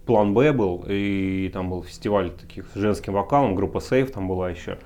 план 0.06 0.36
Б 0.36 0.54
был, 0.54 0.86
и 0.88 1.50
там 1.52 1.72
был 1.72 1.84
фестиваль 1.84 2.30
таких 2.30 2.66
с 2.74 2.76
женским 2.76 3.14
вокалом, 3.14 3.56
группа 3.56 3.82
Сейф 3.82 4.12
там 4.12 4.28
была 4.28 4.52
еще. 4.52 4.78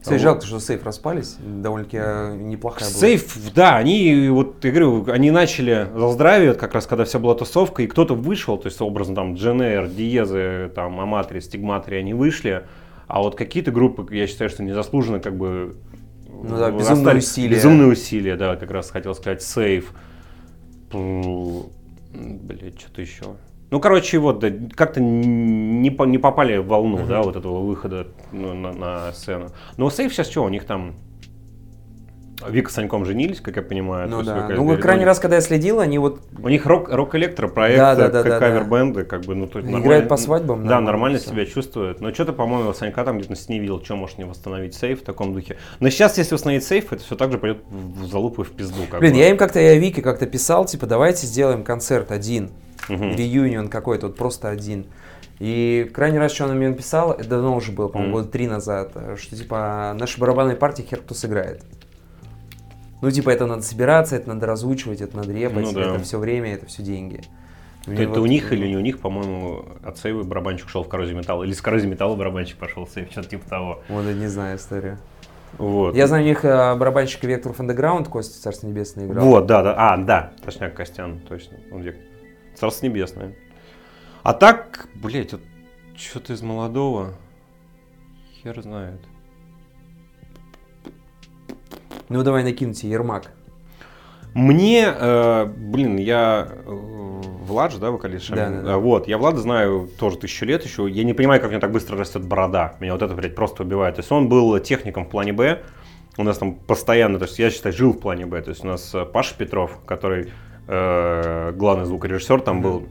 Кстати, 0.00 0.18
вот. 0.18 0.22
жалко, 0.22 0.46
что 0.46 0.60
сейф 0.60 0.84
распались. 0.84 1.36
Довольно-таки 1.38 1.98
э, 2.00 2.34
неплохая 2.36 2.88
была. 2.88 2.98
Сейф, 2.98 3.52
да, 3.54 3.76
они, 3.76 4.28
вот 4.30 4.64
я 4.64 4.70
говорю, 4.70 5.04
они 5.10 5.30
начали 5.30 5.88
за 5.94 6.08
здравие, 6.08 6.54
как 6.54 6.72
раз 6.74 6.86
когда 6.86 7.04
вся 7.04 7.18
была 7.18 7.34
тусовка, 7.34 7.82
и 7.82 7.86
кто-то 7.86 8.14
вышел, 8.14 8.56
то 8.56 8.68
есть 8.68 8.80
образно 8.80 9.14
там 9.14 9.34
Дженер, 9.34 9.88
Диезы, 9.88 10.72
там 10.74 10.98
Аматри, 11.00 11.40
Стигматри, 11.42 11.98
они 11.98 12.14
вышли, 12.14 12.64
а 13.08 13.20
вот 13.20 13.34
какие-то 13.34 13.72
группы, 13.72 14.06
я 14.14 14.26
считаю, 14.26 14.48
что 14.48 14.62
незаслуженно 14.62 15.20
как 15.20 15.36
бы 15.36 15.76
ну 16.42 16.56
да, 16.56 16.70
безумные 16.70 17.16
усилия. 17.16 17.56
Безумные 17.56 17.88
усилия, 17.88 18.36
да, 18.36 18.56
как 18.56 18.70
раз 18.70 18.90
хотел 18.90 19.14
сказать, 19.14 19.42
сейф. 19.42 19.92
Блять, 20.90 22.80
что-то 22.80 23.02
еще. 23.02 23.24
Ну, 23.70 23.80
короче, 23.80 24.18
вот, 24.18 24.40
да, 24.40 24.50
как-то 24.74 25.00
не, 25.00 25.90
по, 25.90 26.04
не 26.04 26.18
попали 26.18 26.56
в 26.58 26.66
волну, 26.66 26.98
mm-hmm. 26.98 27.06
да, 27.06 27.22
вот 27.22 27.36
этого 27.36 27.60
выхода 27.60 28.08
ну, 28.32 28.52
на, 28.52 28.72
на 28.72 29.12
сцену. 29.12 29.50
Но 29.76 29.90
Сейф 29.90 30.12
сейчас 30.12 30.28
что, 30.28 30.44
у 30.44 30.48
них 30.48 30.64
там 30.64 30.94
Вика 32.48 32.70
с 32.70 32.74
Саньком 32.74 33.04
женились, 33.04 33.40
как 33.40 33.56
я 33.56 33.62
понимаю. 33.62 34.08
Ну 34.08 34.22
да. 34.22 34.48
Ну 34.48 34.64
вот 34.64 34.80
крайний 34.80 35.04
раз, 35.04 35.18
когда 35.18 35.36
я 35.36 35.42
следил, 35.42 35.80
они 35.80 35.98
вот... 35.98 36.20
У 36.42 36.48
них 36.48 36.64
рок, 36.64 36.88
рок 36.88 37.14
электро 37.14 37.48
проект, 37.48 37.78
да, 37.78 37.94
да, 37.94 38.08
да, 38.08 38.22
как 38.22 38.38
кавер-бенды, 38.38 39.04
как 39.04 39.22
бы, 39.22 39.34
ну 39.34 39.46
то 39.46 39.58
есть 39.58 39.70
Играют 39.70 40.08
по 40.08 40.16
свадьбам. 40.16 40.66
Да, 40.66 40.80
нормально 40.80 41.18
все. 41.18 41.30
себя 41.30 41.44
чувствуют. 41.44 42.00
Но 42.00 42.12
что-то, 42.14 42.32
по-моему, 42.32 42.72
Санька 42.72 43.04
там 43.04 43.18
где-то 43.18 43.34
с 43.34 43.48
ней 43.48 43.58
видел, 43.58 43.82
что 43.84 43.96
может 43.96 44.18
не 44.18 44.24
восстановить 44.24 44.74
сейф 44.74 45.02
в 45.02 45.04
таком 45.04 45.34
духе. 45.34 45.56
Но 45.80 45.90
сейчас, 45.90 46.16
если 46.18 46.34
восстановить 46.34 46.64
сейф, 46.64 46.92
это 46.92 47.02
все 47.02 47.14
так 47.14 47.30
же 47.30 47.38
пойдет 47.38 47.62
в 47.70 48.06
залупу 48.06 48.42
и 48.42 48.44
в 48.44 48.52
пизду. 48.52 48.82
Блин, 48.98 49.12
бы. 49.12 49.18
я 49.18 49.30
им 49.30 49.36
как-то, 49.36 49.60
я 49.60 49.74
Вике 49.74 50.02
как-то 50.02 50.26
писал, 50.26 50.64
типа, 50.64 50.86
давайте 50.86 51.26
сделаем 51.26 51.62
концерт 51.62 52.10
один 52.10 52.50
угу. 52.88 53.04
реюнион 53.04 53.68
какой-то, 53.68 54.08
вот 54.08 54.16
просто 54.16 54.48
один. 54.48 54.86
И 55.38 55.90
крайний 55.94 56.18
раз, 56.18 56.32
что 56.32 56.44
она 56.44 56.54
мне 56.54 56.68
написала, 56.68 57.14
это 57.14 57.28
давно 57.28 57.56
уже 57.56 57.72
было, 57.72 57.88
по-моему, 57.88 58.12
mm. 58.12 58.20
года 58.20 58.30
три 58.30 58.46
назад, 58.46 58.92
что 59.16 59.36
типа 59.36 59.96
наша 59.98 60.20
барабанная 60.20 60.54
партия 60.54 60.82
хер 60.82 61.00
кто 61.00 61.14
сыграет. 61.14 61.64
Ну, 63.00 63.10
типа, 63.10 63.30
это 63.30 63.46
надо 63.46 63.62
собираться, 63.62 64.16
это 64.16 64.28
надо 64.28 64.46
разучивать, 64.46 65.00
это 65.00 65.16
надо 65.16 65.32
репать, 65.32 65.64
ну, 65.64 65.72
да. 65.72 65.94
это 65.94 66.04
все 66.04 66.18
время, 66.18 66.54
это 66.54 66.66
все 66.66 66.82
деньги. 66.82 67.22
это 67.86 68.08
вот, 68.08 68.18
у 68.18 68.26
них 68.26 68.52
или 68.52 68.66
не 68.66 68.76
у 68.76 68.80
них, 68.80 68.98
по-моему, 68.98 69.64
от 69.82 69.96
сейва 69.96 70.22
барабанщик 70.22 70.68
шел 70.68 70.84
в 70.84 70.88
коррозию 70.88 71.16
металла, 71.16 71.44
или 71.44 71.52
с 71.52 71.62
коррозии 71.62 71.86
металла 71.86 72.16
барабанщик 72.16 72.58
пошел 72.58 72.84
в 72.84 72.90
сейв, 72.90 73.10
что-то 73.10 73.30
типа 73.30 73.48
того. 73.48 73.82
Вот, 73.88 74.04
я 74.04 74.12
не 74.12 74.26
знаю 74.26 74.58
историю. 74.58 74.98
Вот. 75.56 75.96
Я 75.96 76.06
знаю, 76.06 76.24
у 76.24 76.26
них 76.26 76.44
э, 76.44 76.74
барабанщик 76.76 77.24
Вектор 77.24 77.52
Underground, 77.52 78.08
Костя 78.08 78.40
Царство 78.40 78.66
Небесное 78.66 79.06
играл. 79.06 79.24
Вот, 79.24 79.46
да, 79.46 79.62
да, 79.62 79.74
а, 79.76 79.96
да, 79.96 80.32
точняк 80.44 80.74
Костян, 80.74 81.20
точно, 81.26 81.56
он 81.72 81.80
Вектор. 81.80 82.04
Царство 82.60 82.84
небесное. 82.84 83.34
А 84.22 84.34
так, 84.34 84.88
блядь, 84.94 85.32
вот 85.32 85.40
что-то 85.96 86.34
из 86.34 86.42
молодого, 86.42 87.14
хер 88.42 88.60
знает. 88.60 89.00
Ну 92.10 92.22
давай 92.22 92.44
накиньте 92.44 92.86
Ермак. 92.86 93.32
Мне, 94.34 94.92
э, 94.94 95.44
блин, 95.46 95.96
я 95.96 96.48
э, 96.50 96.62
Влад 96.66 97.72
же, 97.72 97.78
да, 97.78 97.90
вокалист 97.90 98.28
Да, 98.28 98.50
да, 98.50 98.60
да. 98.60 98.76
Вот, 98.76 99.08
я 99.08 99.16
Влада 99.16 99.38
знаю 99.38 99.88
тоже 99.98 100.18
тысячу 100.18 100.44
лет 100.44 100.62
еще. 100.62 100.86
Я 100.88 101.04
не 101.04 101.14
понимаю, 101.14 101.40
как 101.40 101.48
у 101.48 101.52
него 101.52 101.62
так 101.62 101.72
быстро 101.72 101.96
растет 101.96 102.22
борода. 102.26 102.76
Меня 102.78 102.92
вот 102.92 103.00
это, 103.00 103.14
блядь, 103.14 103.34
просто 103.34 103.62
убивает. 103.62 103.96
То 103.96 104.00
есть 104.00 104.12
он 104.12 104.28
был 104.28 104.58
техником 104.58 105.06
в 105.06 105.08
плане 105.08 105.32
Б. 105.32 105.62
У 106.18 106.24
нас 106.24 106.36
там 106.36 106.56
постоянно, 106.56 107.18
то 107.18 107.24
есть 107.24 107.38
я 107.38 107.50
считаю, 107.50 107.74
жил 107.74 107.94
в 107.94 108.00
плане 108.00 108.26
Б. 108.26 108.42
То 108.42 108.50
есть 108.50 108.62
у 108.64 108.68
нас 108.68 108.94
э, 108.94 109.06
Паша 109.06 109.34
Петров, 109.34 109.80
который 109.86 110.30
э, 110.70 111.52
главный 111.52 111.84
звукорежиссер 111.84 112.40
там 112.40 112.62
был, 112.62 112.88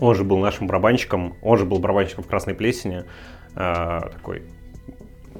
он 0.00 0.14
же 0.14 0.24
был 0.24 0.38
нашим 0.38 0.66
барабанщиком, 0.66 1.36
он 1.40 1.56
же 1.56 1.64
был 1.64 1.78
барабанщиком 1.78 2.24
в 2.24 2.26
Красной 2.26 2.54
Плесени, 2.54 3.04
э, 3.54 4.00
такой 4.12 4.42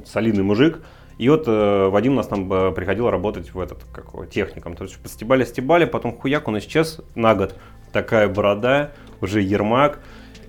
солидный 0.04 0.44
мужик. 0.44 0.80
И 1.18 1.28
вот 1.28 1.44
э, 1.46 1.88
Вадим 1.88 2.12
у 2.12 2.16
нас 2.16 2.28
там 2.28 2.50
э, 2.52 2.72
приходил 2.72 3.10
работать 3.10 3.52
в 3.52 3.60
этот, 3.60 3.84
как 3.92 4.28
техником. 4.30 4.74
То 4.76 4.84
есть 4.84 4.98
постебали, 4.98 5.44
стебали, 5.44 5.84
потом 5.84 6.16
хуяк, 6.16 6.48
он 6.48 6.58
исчез 6.58 7.00
на 7.14 7.34
год. 7.34 7.54
Такая 7.92 8.28
борода, 8.28 8.92
уже 9.20 9.42
Ермак. 9.42 10.00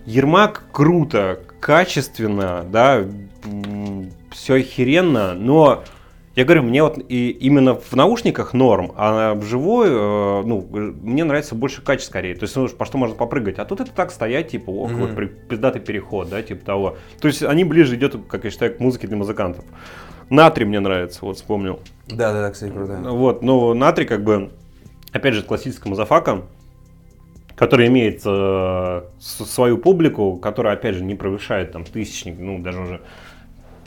Ермак 0.06 0.64
круто, 0.72 1.40
качественно, 1.60 2.66
да, 2.68 3.04
все 4.32 4.56
охеренно, 4.56 5.34
но 5.34 5.84
я 6.36 6.46
говорю, 6.46 6.64
мне 6.64 6.82
вот 6.82 6.98
и 6.98 7.30
именно 7.30 7.76
в 7.76 7.94
наушниках 7.94 8.54
норм, 8.54 8.92
а 8.96 9.36
вживую, 9.36 9.92
э, 9.92 10.44
ну, 10.46 10.68
мне 10.72 11.24
нравится 11.24 11.54
больше 11.54 11.84
качество 11.84 12.12
скорее. 12.12 12.34
То 12.36 12.44
есть, 12.44 12.56
ну, 12.56 12.68
по 12.70 12.86
что 12.86 12.98
можно 12.98 13.16
попрыгать. 13.16 13.60
А 13.60 13.66
тут 13.66 13.82
это 13.82 13.92
так 13.92 14.12
стоять, 14.12 14.50
типа, 14.50 14.72
ох, 14.72 14.92
mm-hmm. 14.92 15.16
вот 15.16 15.48
пиздатый 15.48 15.82
переход, 15.82 16.30
да, 16.30 16.42
типа 16.42 16.66
того. 16.66 16.98
То 17.22 17.28
есть 17.28 17.44
они 17.44 17.64
ближе 17.64 17.96
идет, 17.96 18.16
как 18.28 18.46
я 18.46 18.50
считаю, 18.50 18.76
к 18.76 18.80
музыке 18.80 19.08
для 19.08 19.16
музыкантов. 19.16 19.64
Натрий 20.32 20.66
мне 20.66 20.80
нравится, 20.80 21.20
вот 21.22 21.38
вспомнил. 21.38 21.80
Да, 22.08 22.34
да, 22.34 22.42
да, 22.42 22.50
кстати, 22.50 22.72
круто. 22.72 23.00
Вот, 23.04 23.44
но 23.44 23.76
натрий 23.76 24.08
как 24.08 24.24
бы, 24.24 24.50
опять 25.12 25.36
же, 25.36 25.44
классическая 25.44 25.90
мазафака, 25.90 26.42
который 27.56 27.88
имеет 27.88 28.24
э, 28.26 29.04
свою 29.20 29.78
публику, 29.78 30.38
которая, 30.38 30.74
опять 30.74 30.96
же, 30.96 31.04
не 31.04 31.14
превышает 31.14 31.74
там 31.74 31.84
тысячник, 31.84 32.40
ну, 32.40 32.58
даже 32.58 32.82
уже 32.82 33.02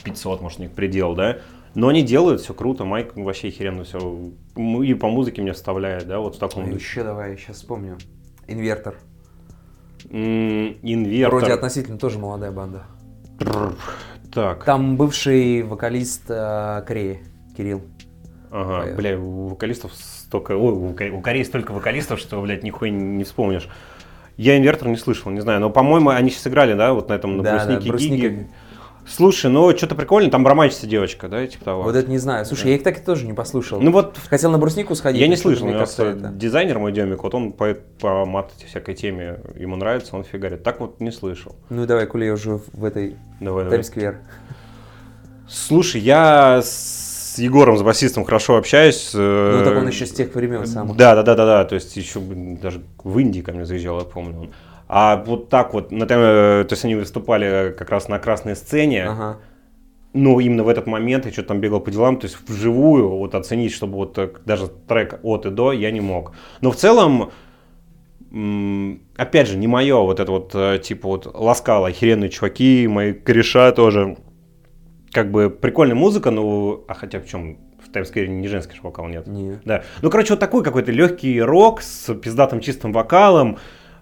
500, 0.05 0.41
может, 0.41 0.59
не 0.59 0.69
предел, 0.69 1.13
да, 1.13 1.39
но 1.77 1.89
они 1.89 2.01
делают 2.01 2.41
все 2.41 2.55
круто, 2.55 2.85
Майк 2.85 3.15
вообще 3.15 3.51
охеренно 3.51 3.83
все. 3.83 4.31
И 4.55 4.93
по 4.95 5.09
музыке 5.09 5.43
мне 5.43 5.53
вставляет, 5.53 6.07
да, 6.07 6.17
вот 6.17 6.35
в 6.35 6.39
таком 6.39 6.65
а 6.65 6.69
Еще 6.69 7.03
давай, 7.03 7.37
сейчас 7.37 7.57
вспомню. 7.57 7.99
Инвертор. 8.47 8.95
инвертор. 10.09 11.39
Вроде 11.39 11.53
относительно 11.53 11.99
тоже 11.99 12.17
молодая 12.17 12.51
банда. 12.51 12.85
Так. 14.33 14.63
Там 14.63 14.97
бывший 14.97 15.61
вокалист 15.61 16.23
э, 16.29 16.81
Кореи, 16.87 17.19
Кирилл. 17.55 17.83
Ага, 18.49 18.79
Поехали. 18.79 18.95
бля, 18.95 19.19
у 19.19 19.47
вокалистов 19.49 19.93
столько, 19.93 20.53
ой, 20.53 20.73
у 21.11 21.21
Кореи 21.21 21.43
столько 21.43 21.73
вокалистов, 21.73 22.19
что, 22.19 22.41
блядь, 22.41 22.63
нихуя 22.63 22.89
не 22.89 23.23
вспомнишь. 23.23 23.69
Я 24.35 24.57
инвертор 24.57 24.87
не 24.87 24.97
слышал, 24.97 25.31
не 25.31 25.41
знаю, 25.41 25.59
но, 25.59 25.69
по-моему, 25.69 26.09
они 26.09 26.31
сейчас 26.31 26.47
играли, 26.47 26.73
да, 26.73 26.93
вот 26.93 27.09
на 27.09 27.13
этом, 27.13 27.37
на 27.37 27.43
да, 27.43 27.51
брусники, 27.53 27.83
да, 27.83 27.89
брусники. 27.89 28.47
Слушай, 29.09 29.49
ну 29.49 29.75
что-то 29.77 29.95
прикольно, 29.95 30.29
там 30.29 30.45
романтичная 30.45 30.89
девочка, 30.89 31.27
да, 31.29 31.47
типа 31.47 31.63
того. 31.63 31.83
Вот 31.83 31.95
это 31.95 32.09
не 32.11 32.17
знаю. 32.17 32.45
Слушай, 32.45 32.63
Да. 32.63 32.69
я 32.69 32.75
их 32.75 32.83
так 32.83 32.99
и 32.99 33.01
тоже 33.01 33.25
не 33.25 33.33
послушал. 33.33 33.79
Ну 33.79 33.91
вот 33.91 34.17
Хотел 34.29 34.51
на 34.51 34.57
бруснику 34.57 34.95
сходить. 34.95 35.21
я 35.21 35.27
не 35.27 35.37
слышал, 35.37 35.65
мне 35.65 35.75
это- 35.77 36.31
дизайнер 36.35 36.77
мой 36.79 36.91
Демик, 36.91 37.23
вот 37.23 37.33
он 37.33 37.53
по, 37.53 37.73
по 38.01 38.25
мат 38.25 38.51
всякой 38.67 38.95
теме, 38.95 39.39
ему 39.55 39.77
нравится, 39.77 40.15
он 40.17 40.23
фигарит. 40.25 40.63
Так 40.63 40.81
вот 40.81 40.99
не 40.99 41.11
слышал. 41.11 41.55
Ну 41.69 41.85
давай, 41.85 42.05
коли 42.05 42.25
я 42.25 42.33
уже 42.33 42.59
в 42.73 42.83
этой 42.83 43.15
Давай. 43.39 43.69
Таймсквер. 43.69 44.17
Слушай, 45.47 46.01
я 46.01 46.61
с 46.61 47.35
Егором, 47.37 47.77
с 47.77 47.83
басистом, 47.83 48.25
хорошо 48.25 48.57
общаюсь. 48.57 49.11
Ну 49.13 49.61
так 49.63 49.77
он 49.77 49.87
еще 49.87 50.05
с 50.05 50.11
тех 50.11 50.33
времен 50.35 50.65
самых. 50.65 50.97
Да, 50.97 51.15
да, 51.15 51.23
да, 51.23 51.35
да, 51.35 51.45
да. 51.45 51.65
То 51.65 51.75
есть 51.75 51.95
еще 51.95 52.19
даже 52.19 52.81
в 53.03 53.17
Индии 53.19 53.41
ко 53.41 53.51
мне 53.53 53.63
заезжал, 53.65 53.99
я 53.99 54.05
помню. 54.05 54.39
он. 54.39 54.49
А 54.87 55.21
вот 55.25 55.49
так 55.49 55.73
вот, 55.73 55.91
на 55.91 56.03
э, 56.03 56.07
то 56.07 56.67
есть 56.71 56.85
они 56.85 56.95
выступали 56.95 57.75
как 57.77 57.89
раз 57.89 58.07
на 58.07 58.19
красной 58.19 58.55
сцене, 58.55 59.05
Ага. 59.05 59.37
но 60.13 60.39
именно 60.39 60.63
в 60.63 60.69
этот 60.69 60.87
момент 60.87 61.25
я 61.25 61.31
что-то 61.31 61.49
там 61.49 61.59
бегал 61.59 61.81
по 61.81 61.91
делам, 61.91 62.17
то 62.17 62.25
есть 62.25 62.37
вживую 62.47 63.09
вот 63.09 63.35
оценить, 63.35 63.73
чтобы 63.73 63.95
вот 63.95 64.17
э, 64.17 64.29
даже 64.45 64.67
трек 64.87 65.19
от 65.23 65.45
и 65.45 65.49
до 65.49 65.73
я 65.73 65.91
не 65.91 65.99
мог. 65.99 66.31
Но 66.61 66.71
в 66.71 66.77
целом, 66.77 67.31
опять 69.17 69.47
же, 69.47 69.57
не 69.57 69.67
мое 69.67 69.97
вот 69.97 70.19
это 70.19 70.31
вот, 70.31 70.51
э, 70.53 70.79
типа 70.79 71.07
вот 71.07 71.35
ласкало, 71.35 71.87
охеренные 71.87 72.29
чуваки, 72.29 72.87
мои 72.87 73.13
кореша 73.13 73.71
тоже. 73.71 74.17
Как 75.11 75.31
бы 75.31 75.49
прикольная 75.49 75.95
музыка, 75.95 76.31
но, 76.31 76.83
а 76.87 76.93
хотя 76.93 77.19
в 77.19 77.25
чем, 77.25 77.57
в 77.83 77.91
Таймсквере 77.91 78.27
не 78.27 78.47
женский 78.47 78.75
же 78.75 78.81
вокал 78.83 79.07
нет. 79.07 79.25
Не. 79.27 79.59
Да. 79.65 79.83
Ну, 80.01 80.09
короче, 80.09 80.33
вот 80.33 80.39
такой 80.39 80.63
какой-то 80.63 80.91
легкий 80.91 81.41
рок 81.41 81.81
с 81.81 82.13
пиздатым 82.13 82.59
чистым 82.59 82.91
вокалом. 82.91 83.57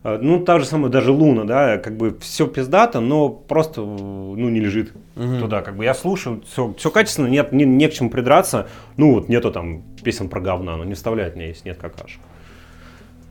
Э, 0.06 0.20
Ну, 0.22 0.40
та 0.40 0.60
же 0.60 0.66
самая 0.66 0.92
даже 0.92 1.12
Луна, 1.12 1.46
да, 1.46 1.78
как 1.80 1.98
бы 1.98 2.16
все 2.22 2.46
пиздато, 2.48 3.00
но 3.00 3.28
просто, 3.30 3.82
ну, 3.82 4.50
не 4.50 4.60
лежит 4.60 4.94
Мгм. 5.16 5.40
туда. 5.40 5.62
Как 5.64 5.76
бы 5.76 5.84
я 5.84 5.96
слушаю, 5.96 6.44
все, 6.48 6.74
все 6.78 6.92
качественно, 6.92 7.26
нет, 7.28 7.52
не, 7.52 7.66
не 7.66 7.88
к 7.88 7.94
чему 7.94 8.12
придраться. 8.12 8.68
Ну, 8.98 9.16
вот 9.16 9.30
нету 9.30 9.52
там 9.52 9.82
песен 10.04 10.30
про 10.30 10.40
говна, 10.42 10.78
но 10.78 10.84
не 10.86 10.94
вставляет 10.94 11.36
меня, 11.36 11.48
если 11.48 11.70
нет 11.70 11.78
какаш. 11.80 12.20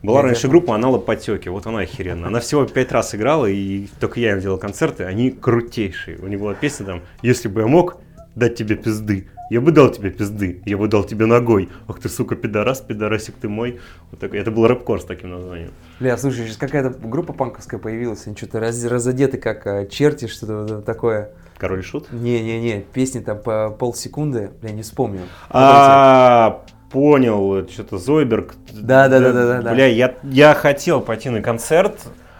Была 0.03 0.19
Я 0.19 0.25
раньше 0.25 0.49
группа 0.49 0.75
Анала 0.75 0.99
Потеки, 0.99 1.47
вот 1.49 1.65
она 1.65 1.79
охеренная. 1.79 2.27
Она 2.27 2.39
всего 2.39 2.65
пять 2.65 2.91
раз 2.91 3.15
играла, 3.15 3.45
и 3.47 3.87
только 3.99 4.19
я 4.19 4.33
им 4.33 4.39
делал 4.41 4.57
концерты, 4.57 5.05
они 5.05 5.31
крутейшие. 5.31 6.19
У 6.19 6.27
них 6.27 6.39
была 6.41 6.53
песня 6.53 6.85
там 6.85 7.01
«Если 7.23 7.47
бы 7.47 7.61
я 7.61 7.67
мог 7.67 7.97
дать 8.35 8.55
тебе 8.55 8.75
пизды, 8.75 9.29
я 9.49 9.61
бы 9.61 9.71
дал 9.71 9.89
тебе 9.89 10.09
пизды, 10.11 10.61
я 10.65 10.77
бы 10.77 10.87
дал 10.87 11.03
тебе 11.03 11.25
ногой. 11.25 11.69
Ах 11.87 11.99
ты, 11.99 12.09
сука, 12.09 12.35
пидорас, 12.35 12.81
пидорасик 12.81 13.35
ты 13.35 13.47
мой». 13.47 13.79
Вот 14.11 14.19
такой. 14.19 14.39
Это 14.39 14.51
был 14.51 14.67
рэп-кор 14.67 15.01
с 15.01 15.05
таким 15.05 15.31
названием. 15.31 15.71
Бля, 15.99 16.17
слушай, 16.17 16.45
сейчас 16.45 16.57
какая-то 16.57 16.89
группа 16.89 17.33
панковская 17.33 17.79
появилась, 17.79 18.25
они 18.27 18.35
что-то 18.35 18.59
раз- 18.59 18.83
разодеты 18.85 19.37
как 19.37 19.65
э, 19.67 19.87
черти, 19.87 20.27
что-то 20.27 20.81
такое. 20.81 21.31
Король 21.57 21.79
и 21.79 21.83
Шут? 21.83 22.11
Не-не-не, 22.11 22.81
песни 22.81 23.19
там 23.19 23.39
по 23.39 23.69
полсекунды, 23.69 24.51
бля, 24.61 24.71
не 24.71 24.81
вспомню. 24.81 25.21
А, 25.49 26.63
понял, 26.91 27.67
что-то 27.69 27.97
Зойберг. 27.97 28.55
Да-да-да-да-да. 28.73 29.73
Бля, 29.73 29.85
я, 29.85 30.15
я 30.23 30.53
хотел 30.53 31.01
пойти 31.01 31.29
на 31.29 31.41
концерт. 31.41 31.99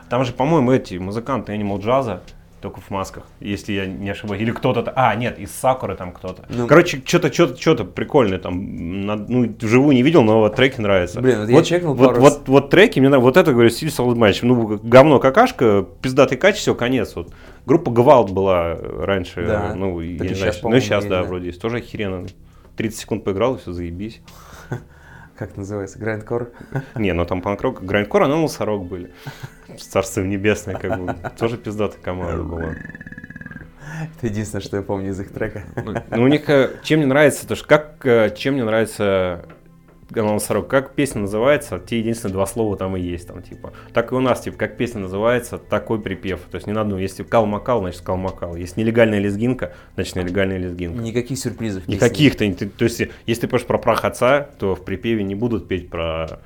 Там 0.10 0.24
же, 0.26 0.34
по-моему, 0.34 0.72
эти 0.72 0.96
музыканты 0.96 1.54
Animal 1.56 1.82
Джаза, 1.82 2.22
только 2.66 2.82
в 2.82 2.90
масках, 2.90 3.26
если 3.40 3.74
я 3.74 3.86
не 3.86 4.10
ошибаюсь. 4.10 4.42
Или 4.42 4.50
кто-то... 4.50 4.92
А, 4.96 5.14
нет, 5.14 5.38
из 5.38 5.52
Сакуры 5.52 5.96
там 5.96 6.12
кто-то. 6.12 6.46
Ну. 6.50 6.66
Короче, 6.66 7.00
что-то 7.06 7.32
что-то 7.32 7.62
что-то 7.62 7.84
прикольное 7.84 8.40
там. 8.40 9.06
На- 9.06 9.18
ну, 9.18 9.56
вживую 9.62 9.96
не 9.96 10.02
видел, 10.02 10.24
но 10.24 10.40
вот 10.40 10.56
треки 10.56 10.82
нравятся. 10.82 11.22
Блин, 11.22 11.42
вот 11.42 11.50
я 11.50 11.56
вот, 11.56 11.66
чекнул 11.66 11.94
вот, 11.94 12.08
пару 12.08 12.22
вот, 12.22 12.34
раз. 12.40 12.42
вот 12.48 12.70
треки, 12.72 13.00
мне 13.00 13.10
нравится. 13.10 13.24
Вот 13.24 13.38
это, 13.38 13.54
говорю, 13.54 13.70
стиль 13.70 13.90
Match. 13.90 14.40
Ну, 14.42 14.80
говно 14.82 15.20
какашка, 15.20 15.86
пиздатый 16.02 16.40
кач, 16.40 16.56
все, 16.56 16.74
конец. 16.74 17.16
Вот. 17.16 17.32
Группа 17.68 17.92
Гвалт 17.92 18.32
была 18.32 18.76
раньше. 18.76 19.46
Да. 19.46 19.76
Ну, 19.76 20.02
я 20.02 20.28
не 20.28 20.34
знаю, 20.34 20.54
ну, 20.64 20.80
сейчас, 20.80 21.04
есть, 21.04 21.10
да, 21.10 21.22
да. 21.22 21.28
вроде 21.28 21.48
есть. 21.48 21.62
Тоже 21.62 21.78
охеренно. 21.78 22.26
30 22.78 23.00
секунд 23.00 23.24
поиграл, 23.24 23.56
и 23.56 23.60
все, 23.60 23.74
заебись. 23.74 24.22
Как 25.38 25.56
называется? 25.56 26.00
Грандкор? 26.00 26.50
Не, 26.96 27.14
ну 27.14 27.26
там 27.26 27.44
панк-рок, 27.44 27.84
грайндкор, 27.84 28.24
а 28.24 28.28
носорог 28.28 28.88
были. 28.88 29.14
Царство 29.82 30.22
небесное, 30.22 30.76
как 30.76 31.00
бы. 31.00 31.16
Тоже 31.38 31.58
пиздатая 31.58 32.02
команда 32.02 32.44
была. 32.44 32.76
Это 34.18 34.28
единственное, 34.28 34.62
что 34.62 34.78
я 34.78 34.84
помню 34.84 35.12
из 35.12 35.20
их 35.20 35.32
трека. 35.32 35.64
Ну, 36.12 36.24
у 36.24 36.28
них, 36.28 36.50
э, 36.50 36.80
чем 36.84 37.00
мне 37.00 37.08
нравится, 37.08 37.48
то 37.48 37.56
что 37.56 37.68
как, 37.68 38.06
э, 38.06 38.34
чем 38.36 38.56
мне 38.56 38.64
нравится 38.64 39.46
носорог, 40.12 40.68
как 40.68 40.94
песня 40.94 41.22
называется, 41.22 41.80
те 41.80 42.00
единственные 42.00 42.34
два 42.34 42.46
слова 42.46 42.78
там 42.78 42.96
и 42.96 43.02
есть, 43.02 43.28
там, 43.28 43.42
типа. 43.42 43.74
Так 43.94 44.12
и 44.12 44.16
у 44.16 44.20
нас, 44.20 44.42
типа, 44.42 44.58
как 44.58 44.78
песня 44.78 45.02
называется, 45.02 45.58
такой 45.58 46.00
припев. 46.02 46.42
То 46.52 46.56
есть 46.56 46.68
не 46.68 46.74
надо, 46.74 46.92
ну, 46.92 46.98
если 46.98 47.24
кал-макал, 47.24 47.82
значит 47.82 48.02
кал-макал. 48.02 48.56
Если 48.56 48.82
нелегальная 48.82 49.20
лезгинка, 49.20 49.74
значит 49.96 50.16
нелегальная 50.16 50.58
лезгинка. 50.58 51.02
Никаких 51.02 51.38
сюрпризов. 51.38 51.84
в 51.84 51.86
песне. 51.86 51.96
Никаких 51.96 52.38
то 52.38 52.70
то 52.70 52.86
есть, 52.86 53.02
если 53.26 53.42
ты 53.42 53.48
поешь 53.48 53.66
про 53.66 53.78
прах 53.78 54.06
отца, 54.06 54.50
то 54.60 54.76
в 54.76 54.84
припеве 54.84 55.24
не 55.24 55.36
будут 55.36 55.68
петь 55.68 55.90
про 55.90 56.40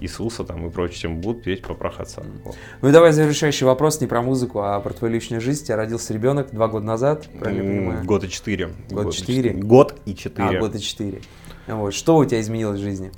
Иисуса 0.00 0.44
там 0.44 0.66
и 0.66 0.70
прочее, 0.70 0.98
чем 0.98 1.20
будут 1.20 1.42
петь 1.42 1.62
прах 1.62 2.00
отца. 2.00 2.22
Вот. 2.44 2.56
Ну 2.82 2.88
и 2.88 2.92
давай 2.92 3.12
завершающий 3.12 3.66
вопрос 3.66 4.00
не 4.00 4.06
про 4.06 4.22
музыку, 4.22 4.60
а 4.60 4.78
про 4.80 4.92
твою 4.92 5.12
личную 5.14 5.40
жизнь. 5.40 5.62
У 5.62 5.66
тебя 5.66 5.76
родился 5.76 6.12
ребенок 6.14 6.50
два 6.52 6.68
года 6.68 6.86
назад, 6.86 7.28
правильно 7.38 7.62
М, 7.62 7.76
понимаю? 7.78 8.04
Год 8.04 8.24
и 8.24 8.28
четыре. 8.30 8.70
Год 8.90 9.12
и 9.12 9.16
четыре? 9.16 9.50
Год 9.52 9.94
и 10.06 10.14
четыре. 10.14 10.58
А, 10.58 10.60
год 10.60 10.74
и 10.76 10.80
четыре. 10.80 11.20
Вот. 11.66 11.92
Что 11.94 12.16
у 12.16 12.24
тебя 12.24 12.40
изменилось 12.40 12.78
в 12.78 12.82
жизни? 12.82 13.10